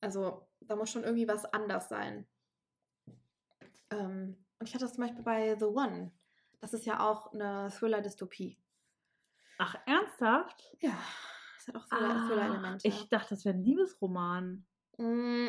Also, 0.00 0.48
da 0.60 0.74
muss 0.76 0.90
schon 0.90 1.04
irgendwie 1.04 1.28
was 1.28 1.44
anders 1.46 1.88
sein. 1.88 2.26
Ähm, 3.90 4.44
und 4.58 4.68
ich 4.68 4.74
hatte 4.74 4.84
das 4.84 4.94
zum 4.94 5.04
Beispiel 5.04 5.22
bei 5.22 5.56
The 5.58 5.66
One. 5.66 6.10
Das 6.64 6.72
ist 6.72 6.86
ja 6.86 7.00
auch 7.06 7.30
eine 7.34 7.68
Thriller-Dystopie. 7.70 8.58
Ach, 9.58 9.76
ernsthaft? 9.84 10.64
Ja, 10.80 10.96
es 11.58 11.68
hat 11.68 11.76
auch 11.76 11.84
Ah, 11.90 12.26
Thriller-Elemente. 12.26 12.88
ich 12.88 13.06
dachte, 13.10 13.34
das 13.34 13.44
wäre 13.44 13.54
ein 13.54 13.62
Liebesroman. 13.62 14.66
Mm, 14.96 15.48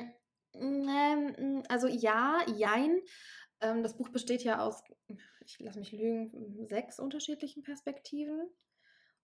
ähm, 0.56 1.64
also 1.70 1.88
ja, 1.88 2.42
jein. 2.58 3.00
Ähm, 3.62 3.82
das 3.82 3.96
Buch 3.96 4.10
besteht 4.10 4.44
ja 4.44 4.60
aus, 4.60 4.84
ich 5.46 5.58
lasse 5.60 5.80
mich 5.80 5.94
lügen, 5.94 6.68
sechs 6.68 7.00
unterschiedlichen 7.00 7.64
Perspektiven. 7.64 8.50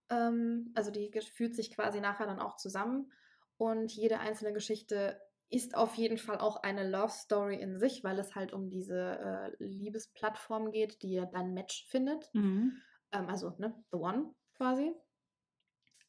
Ähm, 0.10 0.72
also 0.74 0.92
die 0.92 1.12
führt 1.20 1.56
sich 1.58 1.76
quasi 1.76 2.00
nachher 2.00 2.26
dann 2.26 2.40
auch 2.40 2.56
zusammen. 2.56 3.12
Und 3.58 3.92
jede 3.92 4.20
einzelne 4.20 4.54
Geschichte 4.54 5.20
ist 5.52 5.76
auf 5.76 5.96
jeden 5.96 6.18
Fall 6.18 6.40
auch 6.40 6.64
eine 6.64 6.90
Love 6.90 7.12
Story 7.12 7.56
in 7.62 7.78
sich, 7.78 8.04
weil 8.04 8.18
es 8.20 8.36
halt 8.36 8.54
um 8.54 8.70
diese 8.70 9.20
äh, 9.20 9.64
Liebesplattform 9.64 10.72
geht, 10.72 11.04
die 11.04 11.24
dein 11.32 11.54
Match 11.54 11.86
findet. 11.90 12.34
Mhm. 12.34 12.82
Ähm, 13.12 13.28
also, 13.28 13.54
ne, 13.58 13.76
The 13.92 13.98
One 13.98 14.34
quasi. 14.56 14.94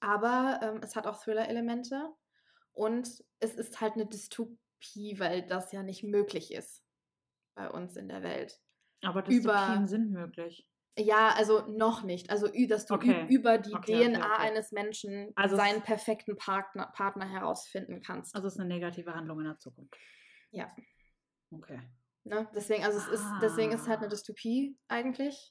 Aber 0.00 0.60
ähm, 0.62 0.80
es 0.82 0.96
hat 0.96 1.06
auch 1.06 1.22
Thriller-Elemente 1.22 2.10
und 2.72 3.08
es 3.40 3.54
ist 3.54 3.80
halt 3.80 3.94
eine 3.94 4.06
Dystopie, 4.06 5.18
weil 5.18 5.46
das 5.46 5.72
ja 5.72 5.82
nicht 5.82 6.02
möglich 6.02 6.52
ist 6.52 6.82
bei 7.54 7.70
uns 7.70 7.96
in 7.96 8.08
der 8.08 8.22
Welt. 8.22 8.60
Aber 9.02 9.20
Über- 9.28 9.52
Dystopien 9.52 9.86
sind 9.86 10.10
möglich. 10.10 10.68
Ja, 10.98 11.30
also 11.30 11.64
noch 11.68 12.02
nicht. 12.02 12.30
Also, 12.30 12.48
dass 12.68 12.86
du 12.86 12.94
Okay. 12.94 13.26
über 13.30 13.58
die 13.58 13.74
Okay, 13.74 13.96
okay, 13.96 14.12
DNA 14.12 14.18
okay. 14.34 14.42
eines 14.42 14.72
Menschen 14.72 15.32
Also 15.36 15.56
seinen 15.56 15.82
perfekten 15.82 16.36
Partner, 16.36 16.92
Partner 16.94 17.26
herausfinden 17.26 18.02
kannst. 18.02 18.34
Also 18.34 18.46
es 18.48 18.54
ist 18.54 18.60
eine 18.60 18.68
negative 18.68 19.14
Handlung 19.14 19.38
in 19.40 19.46
der 19.46 19.58
Zukunft. 19.58 19.94
Ja. 20.50 20.70
Okay. 21.50 21.80
Ne? 22.24 22.48
Deswegen, 22.54 22.84
also 22.84 22.98
es 22.98 23.08
ist, 23.08 23.24
deswegen 23.40 23.72
ist 23.72 23.82
es 23.82 23.88
halt 23.88 23.98
eine 23.98 24.06
Ah. 24.06 24.10
Dystopie 24.10 24.78
eigentlich. 24.88 25.50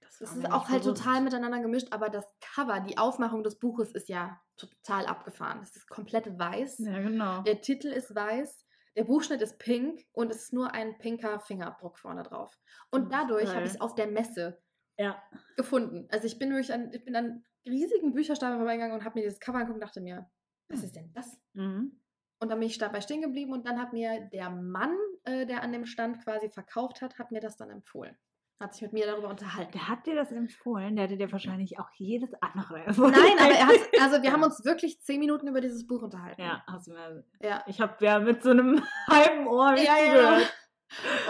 Das, 0.00 0.18
Das 0.18 0.36
war 0.36 0.44
ist 0.44 0.52
auch 0.52 0.68
halt 0.68 0.82
bewusst. 0.84 1.02
total 1.02 1.20
miteinander 1.22 1.60
gemischt, 1.60 1.88
aber 1.92 2.08
das 2.08 2.24
Cover, 2.40 2.80
die 2.80 2.98
Aufmachung 2.98 3.42
des 3.42 3.58
Buches 3.58 3.90
ist 3.92 4.08
ja 4.08 4.40
total 4.56 5.06
abgefahren. 5.06 5.60
Es 5.62 5.74
ist 5.76 5.88
komplett 5.88 6.38
weiß. 6.38 6.78
Ja, 6.78 6.98
genau. 7.00 7.42
Der 7.42 7.60
Titel 7.60 7.88
ist 7.88 8.14
weiß, 8.14 8.64
der 9.00 9.06
Buchschnitt 9.06 9.42
ist 9.42 9.58
pink 9.58 10.06
und 10.12 10.30
es 10.30 10.42
ist 10.44 10.52
nur 10.52 10.74
ein 10.74 10.98
pinker 10.98 11.40
Fingerabdruck 11.40 11.98
vorne 11.98 12.22
drauf. 12.22 12.60
Und 12.92 13.10
Oh, 13.10 13.12
dadurch 13.12 13.56
habe 13.56 13.66
ich 13.66 13.72
es 13.74 13.80
auf 13.80 13.94
der 13.96 14.06
Messe 14.06 14.62
Ja. 14.98 15.22
gefunden. 15.56 16.06
Also 16.10 16.26
ich 16.26 16.38
bin 16.38 16.50
wirklich 16.50 16.72
an, 16.72 16.92
ich 16.92 17.04
bin 17.04 17.16
an 17.16 17.44
riesigen 17.66 18.12
Bücherstapel 18.14 18.58
vorbeigegangen 18.58 18.94
und 18.96 19.04
habe 19.04 19.18
mir 19.18 19.24
dieses 19.24 19.40
Cover 19.40 19.58
angeguckt 19.58 19.76
und 19.76 19.80
dachte 19.86 20.00
mir, 20.02 20.30
was 20.68 20.82
Hm. 20.82 20.84
ist 20.84 20.96
denn 20.96 21.12
das? 21.14 21.40
Mhm. 21.54 22.00
Und 22.42 22.50
dann 22.50 22.58
bin 22.60 22.68
ich 22.68 22.78
dabei 22.78 23.00
stehen 23.00 23.22
geblieben 23.22 23.52
und 23.52 23.66
dann 23.66 23.80
hat 23.80 23.92
mir 23.94 24.20
der 24.32 24.50
Mann, 24.50 24.96
äh, 25.24 25.46
der 25.46 25.62
an 25.62 25.72
dem 25.72 25.86
Stand 25.86 26.22
quasi 26.24 26.50
verkauft 26.50 27.02
hat, 27.02 27.18
hat 27.18 27.30
mir 27.32 27.40
das 27.40 27.56
dann 27.56 27.70
empfohlen. 27.70 28.18
Hat 28.60 28.74
sich 28.74 28.82
mit 28.82 28.92
mir 28.92 29.06
darüber 29.06 29.28
unterhalten. 29.28 29.72
Der 29.72 29.88
hat 29.88 30.06
dir 30.06 30.14
das 30.14 30.30
empfohlen, 30.32 30.94
der 30.94 31.06
hätte 31.06 31.16
dir 31.16 31.32
wahrscheinlich 31.32 31.78
auch 31.78 31.88
jedes 31.96 32.30
andere 32.42 32.82
empfohlen. 32.84 33.12
Nein, 33.12 33.38
aber 33.38 33.54
er 33.54 33.66
hat, 33.66 33.80
also 34.02 34.22
wir 34.22 34.32
haben 34.32 34.42
uns 34.42 34.62
wirklich 34.66 35.00
zehn 35.00 35.18
Minuten 35.18 35.48
über 35.48 35.62
dieses 35.62 35.86
Buch 35.86 36.02
unterhalten. 36.02 36.42
Ja, 36.42 36.62
hast 36.66 36.86
du 36.86 36.92
mir. 36.92 37.24
Ja. 37.40 37.64
Ich 37.66 37.80
habe 37.80 38.04
ja 38.04 38.18
mit 38.18 38.42
so 38.42 38.50
einem 38.50 38.82
halben 39.08 39.46
Ohr 39.46 39.74
Ja, 39.78 39.96
ja. 39.98 40.38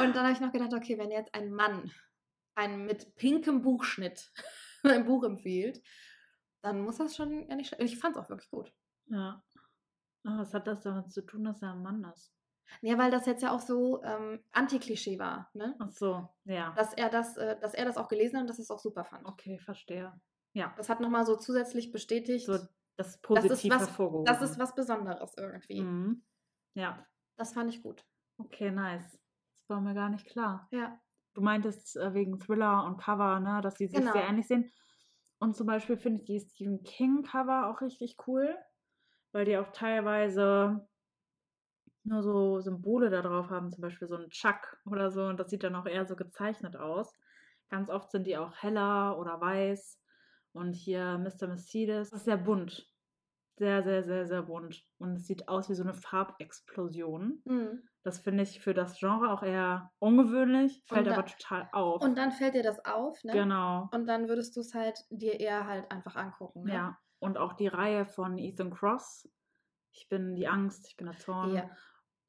Und 0.03 0.16
dann 0.16 0.24
habe 0.24 0.33
ich 0.33 0.41
noch 0.41 0.51
gedacht, 0.51 0.74
okay, 0.74 0.99
wenn 0.99 1.12
jetzt 1.12 1.33
ein 1.33 1.53
Mann 1.53 1.93
ein 2.57 2.85
mit 2.85 3.14
pinkem 3.14 3.62
Buchschnitt 3.62 4.33
ein 4.83 5.07
Buch 5.07 5.22
empfiehlt, 5.22 5.81
dann 6.62 6.81
muss 6.83 6.97
das 6.97 7.14
schon 7.14 7.49
ja 7.49 7.55
nicht. 7.55 7.76
Ich 7.78 7.97
fand 7.97 8.16
es 8.16 8.22
auch 8.22 8.28
wirklich 8.28 8.51
gut. 8.51 8.72
Ja. 9.07 9.41
Ah, 10.24 10.39
was 10.39 10.53
hat 10.53 10.66
das 10.66 10.83
damit 10.83 11.12
zu 11.12 11.24
tun, 11.24 11.45
dass 11.45 11.62
er 11.62 11.72
ein 11.72 11.83
Mann 11.83 12.05
ist? 12.12 12.35
Ja, 12.83 12.97
weil 12.99 13.11
das 13.11 13.27
jetzt 13.27 13.43
ja 13.43 13.53
auch 13.55 13.61
so 13.61 14.03
ähm, 14.05 14.41
Anti-Klischee 14.53 15.18
war, 15.18 15.51
ne? 15.55 15.75
Ach 15.79 15.91
so, 15.91 16.29
ja. 16.45 16.73
Dass 16.77 16.95
er 16.95 17.09
das, 17.11 17.37
äh, 17.37 17.59
dass 17.61 17.75
er 17.75 17.85
das 17.85 17.97
auch 17.97 18.09
gelesen 18.09 18.37
hat 18.37 18.43
und 18.43 18.51
dass 18.51 18.59
er 18.59 18.62
es 18.62 18.71
auch 18.71 18.79
super 18.79 19.05
fand. 19.05 19.27
Okay, 19.27 19.59
verstehe. 19.59 20.12
Ja. 20.53 20.73
Das 20.77 20.89
hat 20.89 21.01
nochmal 21.01 21.27
so 21.27 21.37
zusätzlich 21.37 21.93
bestätigt, 21.93 22.47
So 22.47 22.53
das 22.55 22.68
das 22.97 23.21
positiv 23.23 23.73
was, 23.73 23.81
hervorgehoben. 23.83 24.25
das 24.27 24.43
ist 24.43 24.59
was 24.59 24.75
Besonderes 24.75 25.35
irgendwie. 25.37 25.81
Mhm. 25.83 26.25
Ja. 26.75 27.07
Das 27.37 27.53
fand 27.55 27.71
ich 27.75 27.83
gut. 27.83 28.05
Okay, 28.39 28.71
nice. 28.71 29.18
Das 29.55 29.68
war 29.68 29.81
mir 29.81 29.95
gar 29.95 30.09
nicht 30.11 30.27
klar. 30.27 30.68
Ja. 30.71 31.01
Du 31.35 31.41
meintest 31.43 31.97
äh, 31.97 32.12
wegen 32.14 32.39
Thriller 32.41 32.85
und 32.85 32.99
Cover, 32.99 33.39
ne, 33.41 33.61
dass 33.62 33.75
die 33.75 33.87
sich 33.87 33.99
Genau. 33.99 34.12
sehr 34.12 34.27
ähnlich 34.27 34.47
sehen. 34.49 34.71
Und 35.39 35.57
zum 35.57 35.66
Beispiel 35.66 35.97
finde 35.97 36.21
ich 36.21 36.25
die 36.27 36.41
Stephen 36.41 36.83
King 36.83 37.23
Cover 37.23 37.68
auch 37.71 37.81
richtig 37.81 38.16
cool, 38.27 38.55
weil 39.33 39.45
die 39.47 39.57
auch 39.57 39.71
teilweise 39.73 40.87
nur 42.11 42.22
so 42.22 42.61
Symbole 42.61 43.08
da 43.11 43.22
drauf 43.22 43.48
haben, 43.50 43.70
zum 43.70 43.80
Beispiel 43.82 44.08
so 44.08 44.16
ein 44.16 44.28
Chuck 44.28 44.76
oder 44.84 45.11
so, 45.11 45.24
und 45.24 45.38
das 45.40 45.48
sieht 45.50 45.62
dann 45.64 45.74
auch 45.76 45.86
eher 45.86 46.04
so 46.06 46.16
gezeichnet 46.16 46.76
aus. 46.76 47.12
Ganz 47.70 47.88
oft 47.88 48.11
sind 48.11 48.26
die 48.26 48.36
auch 48.36 48.54
heller 48.56 49.16
oder 49.18 49.40
weiß. 49.40 49.98
Und 50.52 50.74
hier 50.74 51.16
Mr. 51.18 51.46
Mercedes, 51.46 52.11
das 52.11 52.20
ist 52.20 52.24
sehr 52.24 52.36
bunt. 52.36 52.86
Sehr, 53.56 53.82
sehr, 53.82 54.02
sehr, 54.02 54.26
sehr 54.26 54.42
bunt. 54.42 54.82
Und 54.98 55.16
es 55.16 55.26
sieht 55.26 55.48
aus 55.48 55.68
wie 55.70 55.74
so 55.74 55.82
eine 55.84 55.94
Farbexplosion. 55.94 57.42
Mhm. 57.44 57.82
Das 58.02 58.18
finde 58.18 58.42
ich 58.42 58.61
für 58.61 58.72
das 58.74 58.98
Genre 58.98 59.30
auch 59.30 59.42
eher 59.42 59.90
ungewöhnlich, 59.98 60.82
fällt 60.86 61.00
Und 61.00 61.06
da- 61.08 61.12
aber 61.18 61.26
total 61.26 61.68
auf. 61.72 62.02
Und 62.02 62.16
dann 62.16 62.32
fällt 62.32 62.54
dir 62.54 62.62
das 62.62 62.84
auf, 62.84 63.22
ne? 63.24 63.32
genau. 63.32 63.88
Und 63.92 64.06
dann 64.06 64.28
würdest 64.28 64.56
du 64.56 64.61
es 64.61 64.74
halt 64.74 64.98
dir 65.11 65.38
eher 65.38 65.66
halt 65.66 65.90
einfach 65.92 66.16
angucken. 66.16 66.64
Ne? 66.64 66.72
Ja. 66.74 66.98
Und 67.18 67.36
auch 67.36 67.52
die 67.52 67.68
Reihe 67.68 68.06
von 68.06 68.38
Ethan 68.38 68.70
Cross. 68.70 69.28
Ich 69.92 70.08
bin 70.08 70.34
die 70.34 70.48
Angst, 70.48 70.86
ich 70.88 70.96
bin 70.96 71.06
der 71.06 71.18
Zorn, 71.18 71.54
Ja. 71.54 71.70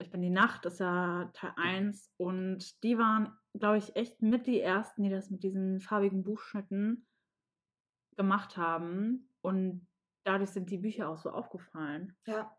Ich 0.02 0.12
bin 0.12 0.22
die 0.22 0.30
Nacht, 0.30 0.66
ist 0.66 0.80
ja 0.80 1.30
Teil 1.34 1.54
1. 1.56 2.12
Und 2.18 2.84
die 2.84 2.98
waren, 2.98 3.38
glaube 3.54 3.78
ich, 3.78 3.96
echt 3.96 4.22
mit 4.22 4.48
die 4.48 4.60
ersten, 4.62 5.04
die 5.04 5.10
das 5.10 5.30
mit 5.30 5.44
diesen 5.44 5.80
farbigen 5.80 6.24
Buchschnitten 6.24 7.06
gemacht 8.18 8.58
haben. 8.58 9.30
Und 9.42 9.88
dadurch 10.24 10.52
sind 10.52 10.70
die 10.70 10.78
Bücher 10.78 11.10
auch 11.10 11.18
so 11.18 11.32
aufgefallen. 11.32 12.16
Ja. 12.26 12.56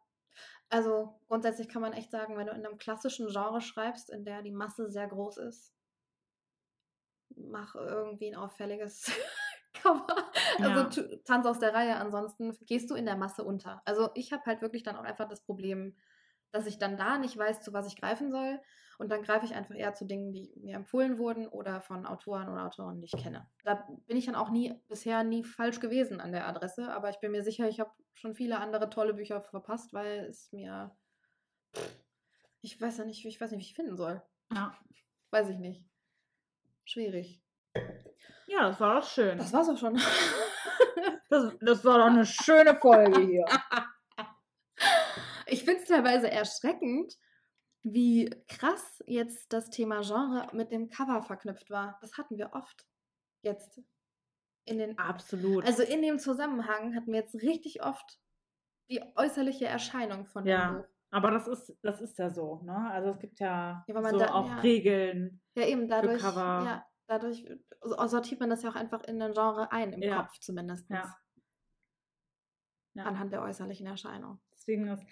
Also 0.70 1.20
grundsätzlich 1.28 1.68
kann 1.68 1.82
man 1.82 1.92
echt 1.92 2.10
sagen, 2.10 2.36
wenn 2.36 2.46
du 2.46 2.52
in 2.52 2.64
einem 2.64 2.78
klassischen 2.78 3.28
Genre 3.28 3.60
schreibst, 3.60 4.08
in 4.10 4.24
der 4.24 4.42
die 4.42 4.50
Masse 4.52 4.90
sehr 4.90 5.06
groß 5.06 5.36
ist, 5.36 5.74
mach 7.36 7.74
irgendwie 7.74 8.28
ein 8.28 8.36
auffälliges 8.36 9.10
Cover. 9.74 10.06
Also 10.58 11.00
Ja. 11.00 11.16
tanz 11.24 11.46
aus 11.46 11.58
der 11.58 11.74
Reihe, 11.74 11.96
ansonsten 11.96 12.56
gehst 12.66 12.90
du 12.90 12.94
in 12.94 13.04
der 13.06 13.16
Masse 13.16 13.44
unter. 13.44 13.82
Also 13.84 14.10
ich 14.14 14.32
habe 14.32 14.44
halt 14.46 14.62
wirklich 14.62 14.82
dann 14.82 14.96
auch 14.96 15.04
einfach 15.04 15.28
das 15.28 15.42
Problem, 15.44 15.96
dass 16.52 16.66
ich 16.66 16.78
dann 16.78 16.96
da 16.96 17.18
nicht 17.18 17.36
weiß, 17.36 17.62
zu 17.62 17.72
was 17.72 17.86
ich 17.86 18.00
greifen 18.00 18.30
soll. 18.30 18.60
Und 18.98 19.10
dann 19.10 19.22
greife 19.22 19.44
ich 19.44 19.54
einfach 19.54 19.74
eher 19.74 19.94
zu 19.94 20.04
Dingen, 20.04 20.32
die 20.32 20.52
mir 20.62 20.76
empfohlen 20.76 21.18
wurden 21.18 21.48
oder 21.48 21.80
von 21.80 22.06
Autoren 22.06 22.48
oder 22.48 22.66
Autoren, 22.66 23.00
die 23.00 23.06
ich 23.06 23.20
kenne. 23.20 23.48
Da 23.64 23.84
bin 24.06 24.16
ich 24.16 24.26
dann 24.26 24.36
auch 24.36 24.50
nie, 24.50 24.74
bisher 24.88 25.24
nie 25.24 25.42
falsch 25.42 25.80
gewesen 25.80 26.20
an 26.20 26.30
der 26.30 26.46
Adresse, 26.46 26.92
aber 26.92 27.10
ich 27.10 27.18
bin 27.18 27.32
mir 27.32 27.42
sicher, 27.42 27.68
ich 27.68 27.80
habe 27.80 27.90
schon 28.12 28.34
viele 28.34 28.60
andere 28.60 28.90
tolle 28.90 29.14
Bücher 29.14 29.40
verpasst, 29.40 29.92
weil 29.92 30.26
es 30.26 30.52
mir. 30.52 30.94
Ich 32.60 32.80
weiß 32.80 32.98
ja 32.98 33.04
nicht, 33.04 33.24
ich 33.24 33.40
weiß 33.40 33.50
nicht, 33.50 33.60
wie 33.60 33.64
ich 33.64 33.74
finden 33.74 33.96
soll. 33.96 34.22
Ja. 34.52 34.76
Weiß 35.30 35.48
ich 35.48 35.58
nicht. 35.58 35.84
Schwierig. 36.84 37.42
Ja, 38.46 38.68
das 38.68 38.78
war 38.78 39.00
doch 39.00 39.08
schön. 39.08 39.38
Das 39.38 39.52
war's 39.52 39.68
auch 39.68 39.78
schon. 39.78 39.98
Das, 41.30 41.50
das 41.62 41.84
war 41.84 41.98
doch 41.98 42.06
eine 42.06 42.26
schöne 42.26 42.76
Folge 42.76 43.20
hier. 43.22 43.46
Ich 45.62 45.66
finde 45.66 45.80
es 45.82 45.88
teilweise 45.88 46.28
erschreckend, 46.28 47.16
wie 47.84 48.28
krass 48.48 49.00
jetzt 49.06 49.52
das 49.52 49.70
Thema 49.70 50.00
Genre 50.00 50.48
mit 50.52 50.72
dem 50.72 50.88
Cover 50.88 51.22
verknüpft 51.22 51.70
war. 51.70 51.98
Das 52.00 52.18
hatten 52.18 52.36
wir 52.36 52.52
oft. 52.52 52.84
Jetzt. 53.42 53.80
In 54.64 54.78
den. 54.78 54.98
Absolut. 54.98 55.64
Also 55.64 55.84
in 55.84 56.02
dem 56.02 56.18
Zusammenhang 56.18 56.96
hatten 56.96 57.12
wir 57.12 57.20
jetzt 57.20 57.36
richtig 57.36 57.84
oft 57.84 58.18
die 58.90 59.00
äußerliche 59.14 59.66
Erscheinung 59.66 60.26
von 60.26 60.44
dem 60.44 60.50
Ja. 60.50 60.72
Buch. 60.72 60.84
Aber 61.12 61.30
das 61.30 61.46
ist, 61.46 61.76
das 61.82 62.00
ist 62.00 62.18
ja 62.18 62.28
so, 62.30 62.60
ne? 62.64 62.90
Also 62.90 63.10
es 63.10 63.18
gibt 63.20 63.38
ja, 63.38 63.84
Ja, 63.86 64.10
so 64.10 64.18
da- 64.18 64.34
auch 64.34 64.48
ja. 64.48 64.60
Regeln. 64.60 65.40
Ja, 65.54 65.66
eben 65.66 65.86
dadurch. 65.88 66.20
Cover. 66.22 66.40
Ja, 66.64 66.86
dadurch 67.06 67.46
so- 67.82 68.06
sortiert 68.08 68.40
man 68.40 68.50
das 68.50 68.62
ja 68.64 68.70
auch 68.70 68.74
einfach 68.74 69.04
in 69.04 69.22
ein 69.22 69.32
Genre 69.32 69.70
ein, 69.70 69.92
im. 69.92 70.12
Kopf 70.12 70.40
zumindest. 70.40 70.90
Ja. 70.90 71.14
Anhand 72.96 73.32
der 73.32 73.42
äußerlichen 73.42 73.86
Erscheinung. 73.86 74.40
Deswegen 74.62 74.88
ist 74.88 75.04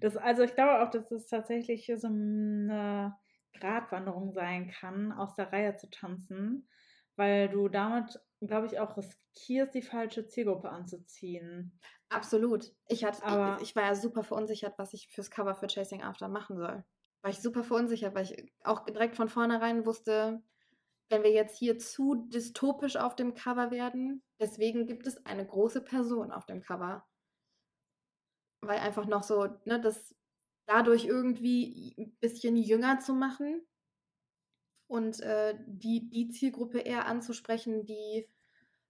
das, 0.00 0.16
also 0.16 0.42
ich 0.42 0.54
glaube 0.54 0.82
auch, 0.82 0.90
dass 0.90 1.10
es 1.10 1.26
tatsächlich 1.26 1.90
so 1.96 2.06
eine 2.08 3.16
Gratwanderung 3.58 4.32
sein 4.32 4.70
kann, 4.70 5.12
aus 5.12 5.34
der 5.34 5.52
Reihe 5.52 5.76
zu 5.76 5.90
tanzen, 5.90 6.68
weil 7.16 7.48
du 7.48 7.68
damit, 7.68 8.20
glaube 8.40 8.66
ich, 8.66 8.78
auch 8.78 8.96
riskierst, 8.96 9.74
die 9.74 9.82
falsche 9.82 10.26
Zielgruppe 10.26 10.70
anzuziehen. 10.70 11.78
Absolut. 12.10 12.72
Ich, 12.88 13.04
hatte, 13.04 13.24
Aber- 13.24 13.56
ich, 13.56 13.70
ich 13.70 13.76
war 13.76 13.84
ja 13.84 13.94
super 13.94 14.22
verunsichert, 14.22 14.78
was 14.78 14.92
ich 14.94 15.08
fürs 15.08 15.30
Cover 15.30 15.54
für 15.54 15.66
Chasing 15.66 16.02
After 16.02 16.28
machen 16.28 16.56
soll. 16.58 16.84
War 17.22 17.30
ich 17.30 17.40
super 17.40 17.64
verunsichert, 17.64 18.14
weil 18.14 18.24
ich 18.24 18.52
auch 18.62 18.84
direkt 18.84 19.16
von 19.16 19.28
vornherein 19.28 19.84
wusste, 19.84 20.42
wenn 21.10 21.22
wir 21.22 21.32
jetzt 21.32 21.58
hier 21.58 21.78
zu 21.78 22.26
dystopisch 22.28 22.96
auf 22.96 23.16
dem 23.16 23.34
Cover 23.34 23.70
werden, 23.70 24.22
deswegen 24.40 24.86
gibt 24.86 25.06
es 25.06 25.24
eine 25.26 25.46
große 25.46 25.82
Person 25.82 26.30
auf 26.30 26.46
dem 26.46 26.60
Cover. 26.62 27.06
Weil 28.60 28.78
einfach 28.78 29.06
noch 29.06 29.22
so, 29.22 29.48
ne, 29.64 29.80
das 29.80 30.14
dadurch 30.66 31.06
irgendwie 31.06 31.94
ein 31.98 32.16
bisschen 32.20 32.56
jünger 32.56 33.00
zu 33.00 33.14
machen 33.14 33.66
und 34.86 35.20
äh, 35.20 35.54
die, 35.66 36.10
die 36.10 36.28
Zielgruppe 36.28 36.80
eher 36.80 37.06
anzusprechen, 37.06 37.86
die 37.86 38.28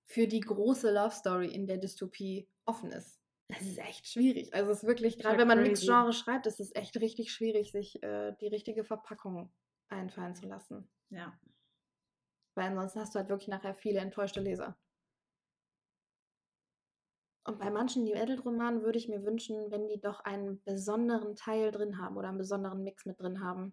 für 0.07 0.27
die 0.27 0.41
große 0.41 0.91
Love 0.93 1.15
Story 1.15 1.49
in 1.49 1.67
der 1.67 1.77
Dystopie 1.77 2.49
offen 2.65 2.91
ist. 2.91 3.21
Das 3.49 3.63
ist 3.63 3.79
echt 3.79 4.07
schwierig. 4.07 4.53
Also 4.55 4.71
es 4.71 4.83
ist 4.83 4.89
wirklich, 4.89 5.19
gerade 5.19 5.39
wenn 5.39 5.49
man 5.49 5.63
Mixed 5.63 5.85
crazy. 5.85 5.87
Genre 5.87 6.13
schreibt, 6.13 6.47
ist 6.47 6.61
es 6.61 6.75
echt 6.75 6.97
richtig 7.01 7.33
schwierig, 7.33 7.73
sich 7.73 8.03
äh, 8.03 8.35
die 8.41 8.49
richtige 8.49 8.85
Verpackung 8.85 9.51
einfallen 9.89 10.35
zu 10.35 10.47
lassen. 10.47 10.89
Ja. 11.11 11.39
Weil 12.55 12.69
ansonsten 12.69 13.01
hast 13.01 13.15
du 13.15 13.19
halt 13.19 13.29
wirklich 13.29 13.49
nachher 13.49 13.75
viele 13.75 14.01
enttäuschte 14.01 14.41
Leser. 14.41 14.77
Und 17.49 17.59
bei 17.59 17.71
manchen 17.71 18.05
New 18.05 18.15
Adult 18.15 18.45
Romanen 18.45 18.83
würde 18.83 18.99
ich 18.99 19.09
mir 19.09 19.25
wünschen, 19.25 19.71
wenn 19.71 19.89
die 19.89 19.99
doch 19.99 20.21
einen 20.21 20.63
besonderen 20.65 21.35
Teil 21.35 21.71
drin 21.71 21.99
haben 21.99 22.19
oder 22.19 22.29
einen 22.29 22.37
besonderen 22.37 22.83
Mix 22.85 23.07
mit 23.07 23.19
drin 23.19 23.43
haben, 23.43 23.73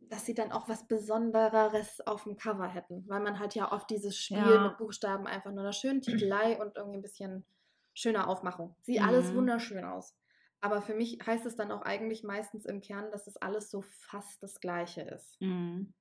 dass 0.00 0.24
sie 0.24 0.32
dann 0.32 0.50
auch 0.50 0.66
was 0.66 0.86
Besondereres 0.88 2.00
auf 2.06 2.24
dem 2.24 2.38
Cover 2.38 2.66
hätten. 2.66 3.06
Weil 3.06 3.20
man 3.20 3.38
halt 3.38 3.54
ja 3.54 3.70
oft 3.70 3.90
dieses 3.90 4.16
Spiel 4.16 4.38
Ja. 4.38 4.62
mit 4.62 4.78
Buchstaben 4.78 5.26
einfach 5.26 5.50
nur 5.50 5.60
einer 5.60 5.74
schönen 5.74 6.00
Titelei 6.02 6.58
und 6.58 6.78
irgendwie 6.78 7.00
ein 7.00 7.02
bisschen 7.02 7.44
schöner 7.92 8.28
Aufmachung. 8.28 8.76
Sieht 8.80 9.02
alles 9.02 9.30
Mhm. 9.30 9.36
wunderschön 9.36 9.84
aus. 9.84 10.16
Aber 10.62 10.80
für 10.80 10.94
mich 10.94 11.18
heißt 11.26 11.44
es 11.44 11.54
dann 11.54 11.70
auch 11.70 11.82
eigentlich 11.82 12.24
meistens 12.24 12.64
im 12.64 12.80
Kern, 12.80 13.10
dass 13.12 13.26
es 13.26 13.36
alles 13.36 13.70
so 13.70 13.82
fast 13.82 14.42
das 14.42 14.58
Gleiche 14.60 15.02
ist 15.02 15.38
Mhm. 15.40 15.92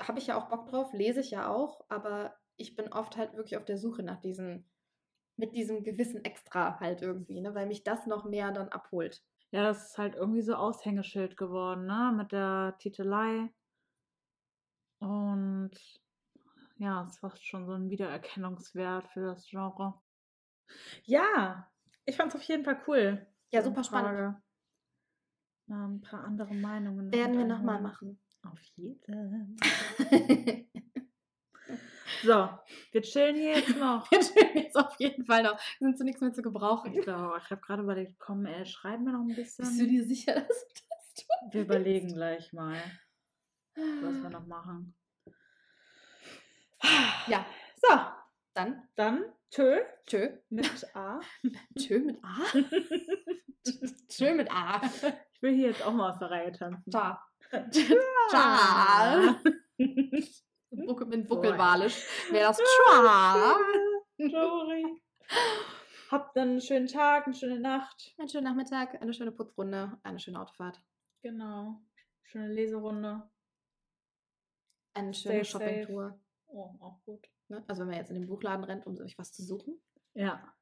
habe 0.00 0.18
ich 0.18 0.26
ja 0.28 0.36
auch 0.36 0.48
Bock 0.48 0.66
drauf, 0.66 0.92
lese 0.92 1.20
ich 1.20 1.30
ja 1.30 1.48
auch, 1.48 1.84
aber 1.88 2.34
ich 2.56 2.76
bin 2.76 2.92
oft 2.92 3.16
halt 3.16 3.34
wirklich 3.34 3.56
auf 3.56 3.64
der 3.64 3.78
Suche 3.78 4.02
nach 4.02 4.20
diesen, 4.20 4.71
mit 5.36 5.54
diesem 5.56 5.82
gewissen 5.82 6.24
Extra 6.24 6.78
halt 6.80 7.02
irgendwie, 7.02 7.40
ne, 7.40 7.54
weil 7.54 7.66
mich 7.66 7.84
das 7.84 8.06
noch 8.06 8.24
mehr 8.24 8.52
dann 8.52 8.68
abholt. 8.68 9.22
Ja, 9.50 9.62
das 9.62 9.90
ist 9.90 9.98
halt 9.98 10.14
irgendwie 10.14 10.42
so 10.42 10.54
Aushängeschild 10.54 11.36
geworden, 11.36 11.84
ne? 11.86 12.12
Mit 12.16 12.32
der 12.32 12.76
Titelei. 12.78 13.50
Und 14.98 15.72
ja, 16.78 17.06
es 17.08 17.22
war 17.22 17.36
schon 17.36 17.66
so 17.66 17.72
ein 17.72 17.90
Wiedererkennungswert 17.90 19.08
für 19.08 19.26
das 19.26 19.46
Genre. 19.46 20.00
Ja, 21.04 21.70
ich 22.04 22.16
fand 22.16 22.30
es 22.30 22.40
auf 22.40 22.42
jeden 22.44 22.64
Fall 22.64 22.80
cool. 22.86 23.26
Ja, 23.50 23.62
super 23.62 23.84
spannend. 23.84 24.40
Mal 25.66 25.88
ein 25.88 26.00
paar 26.00 26.24
andere 26.24 26.54
Meinungen. 26.54 27.12
Werden 27.12 27.36
wir 27.36 27.44
nochmal 27.44 27.80
machen. 27.80 28.20
Auf 28.42 28.60
jeden. 28.76 29.56
So, 32.22 32.48
wir 32.92 33.02
chillen 33.02 33.36
hier 33.36 33.58
jetzt 33.58 33.76
noch. 33.78 34.08
Wir 34.10 34.20
chillen 34.20 34.56
jetzt 34.56 34.76
auf 34.76 34.94
jeden 34.98 35.24
Fall 35.24 35.42
noch. 35.42 35.58
Sind 35.80 35.98
zu 35.98 36.04
nichts 36.04 36.20
mehr 36.20 36.32
zu 36.32 36.42
gebrauchen. 36.42 36.92
Ich 36.94 37.02
glaube, 37.02 37.40
ich 37.42 37.50
habe 37.50 37.60
gerade 37.60 37.82
überlegt, 37.82 38.18
komm, 38.18 38.46
ey, 38.46 38.64
schreiben 38.64 39.04
wir 39.04 39.12
noch 39.12 39.20
ein 39.22 39.34
bisschen. 39.34 39.64
Bist 39.64 39.80
du 39.80 39.86
dir 39.86 40.04
sicher, 40.04 40.34
dass 40.34 40.46
du 40.46 40.74
das 40.88 41.14
tust? 41.14 41.54
Wir 41.54 41.62
überlegen 41.62 42.14
gleich 42.14 42.52
mal, 42.52 42.76
was 43.74 44.22
wir 44.22 44.30
noch 44.30 44.46
machen. 44.46 44.94
Ja, 47.28 47.46
So, 47.76 47.96
dann 48.54 48.88
dann 48.96 49.24
tschö 49.50 49.80
tschö. 50.06 50.30
mit 50.50 50.96
A. 50.96 51.20
Tschö 51.78 52.00
mit 52.00 52.18
A. 52.24 52.36
tschö 54.08 54.34
mit 54.34 54.50
A. 54.50 54.80
Ich 55.32 55.42
will 55.42 55.54
hier 55.54 55.68
jetzt 55.68 55.82
auch 55.82 55.92
mal 55.92 56.10
aus 56.12 56.18
der 56.18 56.30
Reihe 56.30 56.52
tanzen. 56.52 56.90
Ciao. 56.90 57.16
Ciao. 58.30 59.36
Buckel, 60.72 61.06
mit 61.06 61.28
Buckelwalisch 61.28 62.02
wäre 62.30 62.48
das 62.48 62.56
Ciao. 62.58 63.58
Sorry. 64.18 65.02
Habt 66.10 66.36
dann 66.36 66.48
einen 66.50 66.60
schönen 66.60 66.86
Tag, 66.88 67.26
eine 67.26 67.34
schöne 67.34 67.60
Nacht. 67.60 68.14
Einen 68.18 68.28
schönen 68.28 68.44
Nachmittag, 68.44 69.00
eine 69.00 69.14
schöne 69.14 69.32
Putzrunde, 69.32 69.98
eine 70.02 70.18
schöne 70.18 70.40
Autofahrt, 70.40 70.80
Genau. 71.22 71.80
Schöne 72.24 72.48
Leserunde. 72.48 73.30
eine 74.94 75.14
schöne. 75.14 75.44
Shoppingtour. 75.44 76.18
Oh, 76.48 76.74
auch 76.80 77.00
gut. 77.04 77.26
Ne? 77.48 77.64
Also 77.66 77.80
wenn 77.82 77.88
man 77.88 77.96
jetzt 77.96 78.10
in 78.10 78.16
den 78.16 78.26
Buchladen 78.26 78.64
rennt, 78.64 78.86
um 78.86 78.96
sich 78.96 79.18
was 79.18 79.32
zu 79.32 79.42
suchen. 79.42 79.80
Ja. 80.14 80.54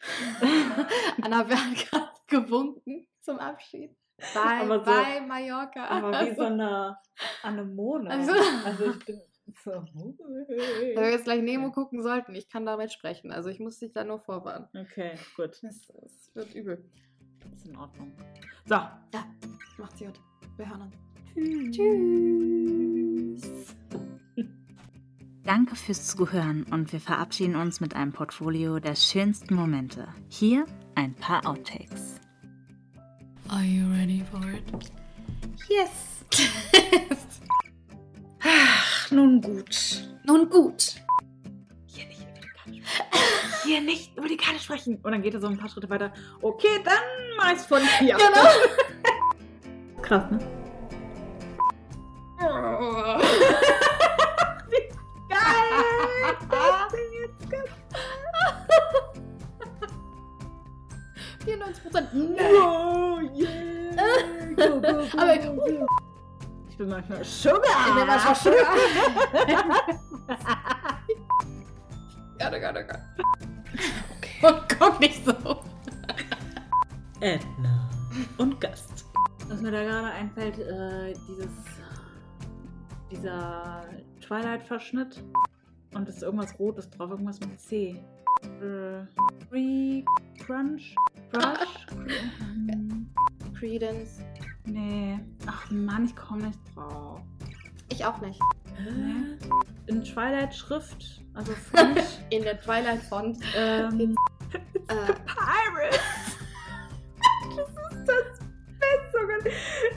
Anna 1.22 1.38
hat 1.38 1.48
gerade 1.90 2.12
gewunken 2.26 3.06
zum 3.20 3.38
Abschied. 3.38 3.96
Bye, 4.34 4.60
Aber 4.64 4.78
so- 4.84 4.90
bye, 4.90 5.20
Mallorca. 5.26 5.84
Aber 5.86 6.12
wie 6.26 6.34
so 6.34 6.42
eine 6.42 6.96
Anemone. 7.42 8.10
Also- 8.10 8.32
Also 8.64 8.90
ich 8.92 9.04
bin 9.04 9.20
so. 9.64 9.70
Wenn 9.72 10.96
wir 10.96 11.10
jetzt 11.10 11.24
gleich 11.24 11.42
Nemo 11.42 11.72
gucken 11.72 12.02
sollten, 12.02 12.34
ich 12.34 12.48
kann 12.48 12.64
damit 12.66 12.92
sprechen. 12.92 13.32
Also 13.32 13.48
ich 13.48 13.58
muss 13.58 13.78
dich 13.78 13.92
da 13.92 14.04
nur 14.04 14.20
vorwarnen. 14.20 14.68
Okay, 14.74 15.12
gut. 15.36 15.50
Es, 15.62 15.90
es 16.04 16.30
wird 16.34 16.54
übel. 16.54 16.84
Ist 17.54 17.66
in 17.66 17.76
Ordnung. 17.76 18.12
So. 18.66 18.74
Ja, 18.74 19.00
macht's 19.78 19.98
gut. 19.98 20.20
Wir 20.56 20.68
hören 20.68 20.82
uns. 20.82 21.76
Tschüss. 21.76 23.74
Danke 25.42 25.74
fürs 25.74 26.06
Zuhören 26.06 26.64
und 26.70 26.92
wir 26.92 27.00
verabschieden 27.00 27.56
uns 27.56 27.80
mit 27.80 27.96
einem 27.96 28.12
Portfolio 28.12 28.78
der 28.78 28.94
schönsten 28.94 29.54
Momente. 29.54 30.06
Hier 30.28 30.64
ein 30.94 31.14
paar 31.14 31.46
Outtakes. 31.46 32.19
Are 33.52 33.64
you 33.64 33.92
ready 33.92 34.22
for 34.30 34.38
it? 34.48 34.62
Yes. 35.68 36.24
Ach, 38.44 39.10
nun 39.10 39.40
gut. 39.40 40.08
Nun 40.24 40.48
gut. 40.48 40.94
Hier 41.86 42.06
nicht 42.06 42.22
über 42.22 42.28
die 42.38 42.46
Karte 42.46 42.78
sprechen. 42.78 43.62
Hier 43.64 43.80
nicht 43.80 44.16
über 44.16 44.28
die 44.28 44.36
Karte 44.36 44.60
sprechen. 44.60 45.00
Und 45.02 45.10
dann 45.10 45.22
geht 45.22 45.34
er 45.34 45.40
so 45.40 45.48
ein 45.48 45.58
paar 45.58 45.68
Schritte 45.68 45.90
weiter. 45.90 46.12
Okay, 46.40 46.80
dann 46.84 47.02
mach 47.36 47.52
ich's 47.52 47.66
von 47.66 47.82
hier. 47.98 48.16
Genau. 48.16 50.00
Krass, 50.00 50.30
ne? 50.30 50.38
Und 61.92 61.96
dann, 61.96 62.36
wow, 62.38 63.20
yeah, 63.34 63.96
go, 64.54 64.80
go, 64.80 64.80
go, 64.80 65.18
Aber 65.18 65.34
ich, 65.34 65.44
ich 66.70 66.76
bin 66.78 66.88
manchmal 66.88 67.24
Sugar. 67.24 67.60
Ich 67.88 67.94
bin 67.94 68.06
manchmal 68.06 68.36
Sugar. 68.36 68.76
ja, 72.38 72.50
da, 72.50 72.72
da, 72.72 72.82
da. 72.82 72.98
Und 74.42 74.78
guck 74.78 75.00
nicht 75.00 75.24
so. 75.24 75.34
Edna 77.20 77.90
und 78.38 78.60
Gast. 78.60 79.04
Was 79.48 79.60
mir 79.60 79.72
da 79.72 79.82
gerade 79.82 80.12
einfällt, 80.12 80.58
äh, 80.60 81.12
dieses, 81.28 81.50
dieser 83.10 83.84
Twilight-Verschnitt. 84.20 85.24
Und 85.94 86.08
es 86.08 86.16
ist 86.16 86.22
irgendwas 86.22 86.56
Rotes 86.58 86.88
drauf, 86.88 87.10
irgendwas 87.10 87.40
mit 87.40 87.60
C. 87.60 88.00
Äh, 88.62 89.04
Free 89.48 90.04
Crunch. 90.38 90.94
Crush? 91.32 91.86
Hm, 91.92 93.10
Credence. 93.58 94.20
nee. 94.64 95.18
Ach 95.46 95.70
Mann, 95.70 96.04
ich 96.06 96.16
komme 96.16 96.48
nicht 96.48 96.58
drauf. 96.74 97.20
Ich 97.90 98.04
auch 98.04 98.20
nicht. 98.20 98.40
Nee. 98.78 99.36
In 99.86 100.02
Twilight-Schrift, 100.04 101.22
also 101.34 101.52
Font. 101.74 102.00
In 102.30 102.42
der 102.42 102.60
Twilight-Font. 102.60 103.38
ähm, 103.56 104.14
Äh, 104.88 105.12
Pirates! 105.26 106.00
das 107.56 107.68
ist 107.68 108.08
das 108.08 108.38
Beste. 108.80 109.50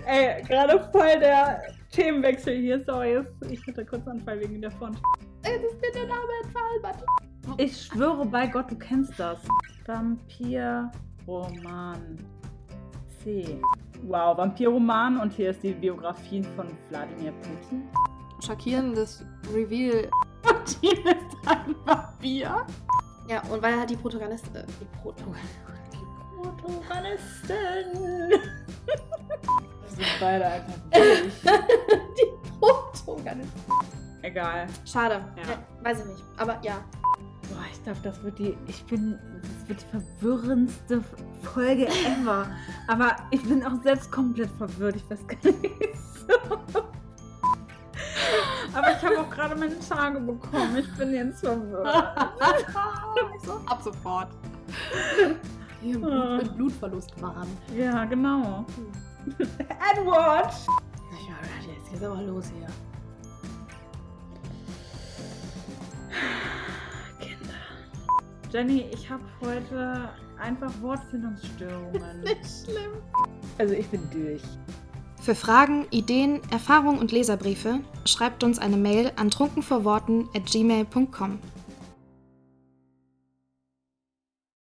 Ey, 0.05 0.43
gerade 0.43 0.79
voll 0.91 1.19
der 1.19 1.63
Themenwechsel 1.91 2.57
hier. 2.59 2.79
Sorry, 2.83 3.23
ich 3.49 3.65
hatte 3.65 3.83
kurz 3.85 4.07
Anfall 4.07 4.39
wegen 4.39 4.61
der 4.61 4.69
Font. 4.71 5.01
es 5.43 5.51
ist 5.53 5.81
mir 5.81 5.91
der 5.93 6.05
Name 6.07 6.27
entfallen, 6.43 6.83
warte. 6.83 7.05
Ich 7.57 7.85
schwöre 7.85 8.25
bei 8.25 8.45
Gott, 8.47 8.69
du 8.69 8.75
kennst 8.77 9.19
das. 9.19 9.39
Vampirroman 11.25 12.17
C. 13.23 13.59
Wow, 14.07 14.37
Vampirroman 14.37 15.19
und 15.19 15.31
hier 15.31 15.51
ist 15.51 15.63
die 15.63 15.71
Biografien 15.71 16.43
von 16.55 16.67
Wladimir 16.89 17.31
Putin. 17.31 17.87
Schockierendes 18.45 19.23
Reveal. 19.53 20.09
Putin 20.41 21.07
ist 21.07 21.37
ein 21.47 21.75
Vampir. 21.85 22.65
Ja, 23.29 23.41
und 23.49 23.61
weil 23.61 23.79
er 23.79 23.85
die 23.85 23.95
Protagonistin. 23.95 24.55
Äh, 24.55 24.65
die 24.81 24.85
Proto 25.01 25.23
Protagonistin. 26.41 28.29
Wir 29.83 30.05
sind 30.05 30.19
beide 30.19 30.45
einfach 30.45 30.73
durch. 30.91 31.31
die 32.17 32.59
Protagonistin. 32.59 33.73
Egal. 34.21 34.67
Schade. 34.85 35.21
Ja. 35.37 35.53
Äh, 35.53 35.85
weiß 35.85 36.01
ich 36.01 36.05
nicht. 36.07 36.23
Aber 36.37 36.59
ja. 36.61 36.83
Boah, 37.49 37.63
ich 37.71 37.83
glaube, 37.83 37.99
das 38.03 38.21
wird 38.23 38.39
die. 38.39 38.57
Ich 38.67 38.83
bin. 38.85 39.19
Das 39.41 39.67
wird 39.69 39.81
die 39.81 39.85
verwirrendste 40.19 41.03
Folge 41.41 41.87
ever. 41.87 42.47
Aber 42.87 43.15
ich 43.31 43.41
bin 43.43 43.63
auch 43.65 43.81
selbst 43.83 44.11
komplett 44.11 44.49
verwirrt. 44.57 44.95
Ich 44.95 45.09
weiß 45.09 45.27
gar 45.27 45.37
nicht. 45.43 45.59
wieso. 45.79 46.83
Aber 48.75 48.91
ich 48.91 49.03
habe 49.03 49.19
auch 49.19 49.29
gerade 49.29 49.55
meine 49.55 49.77
Tage 49.79 50.19
bekommen. 50.19 50.77
Ich 50.77 50.91
bin 50.95 51.13
jetzt 51.13 51.41
verwirrt. 51.41 51.85
Ab 53.67 53.81
sofort. 53.83 54.29
Hier 55.81 55.95
im 55.97 56.03
Ah. 56.05 56.37
Blut, 56.37 56.41
im 56.47 56.55
Blutverlust 56.55 57.21
waren. 57.21 57.47
Ja, 57.75 58.05
genau. 58.05 58.65
Edward! 59.37 60.53
Ja, 61.27 61.35
jetzt 61.71 61.91
geht's 61.91 62.03
aber 62.03 62.21
los 62.23 62.45
hier. 62.57 62.67
Jenny, 68.53 68.85
ich 68.93 69.09
habe 69.09 69.23
heute 69.41 70.09
einfach 70.39 70.71
Wortfindungsstörungen. 70.79 72.19
Nicht 72.23 72.45
schlimm. 72.63 72.91
Also 73.57 73.73
ich 73.73 73.87
bin 73.87 74.07
durch. 74.11 74.43
Für 75.19 75.33
Fragen, 75.33 75.87
Ideen, 75.89 76.39
Erfahrungen 76.51 76.99
und 76.99 77.11
Leserbriefe 77.11 77.79
schreibt 78.05 78.43
uns 78.43 78.59
eine 78.59 78.77
Mail 78.77 79.11
an 79.15 79.31
trunkenvorworten 79.31 80.29
at 80.35 80.45
gmail.com. 80.45 81.39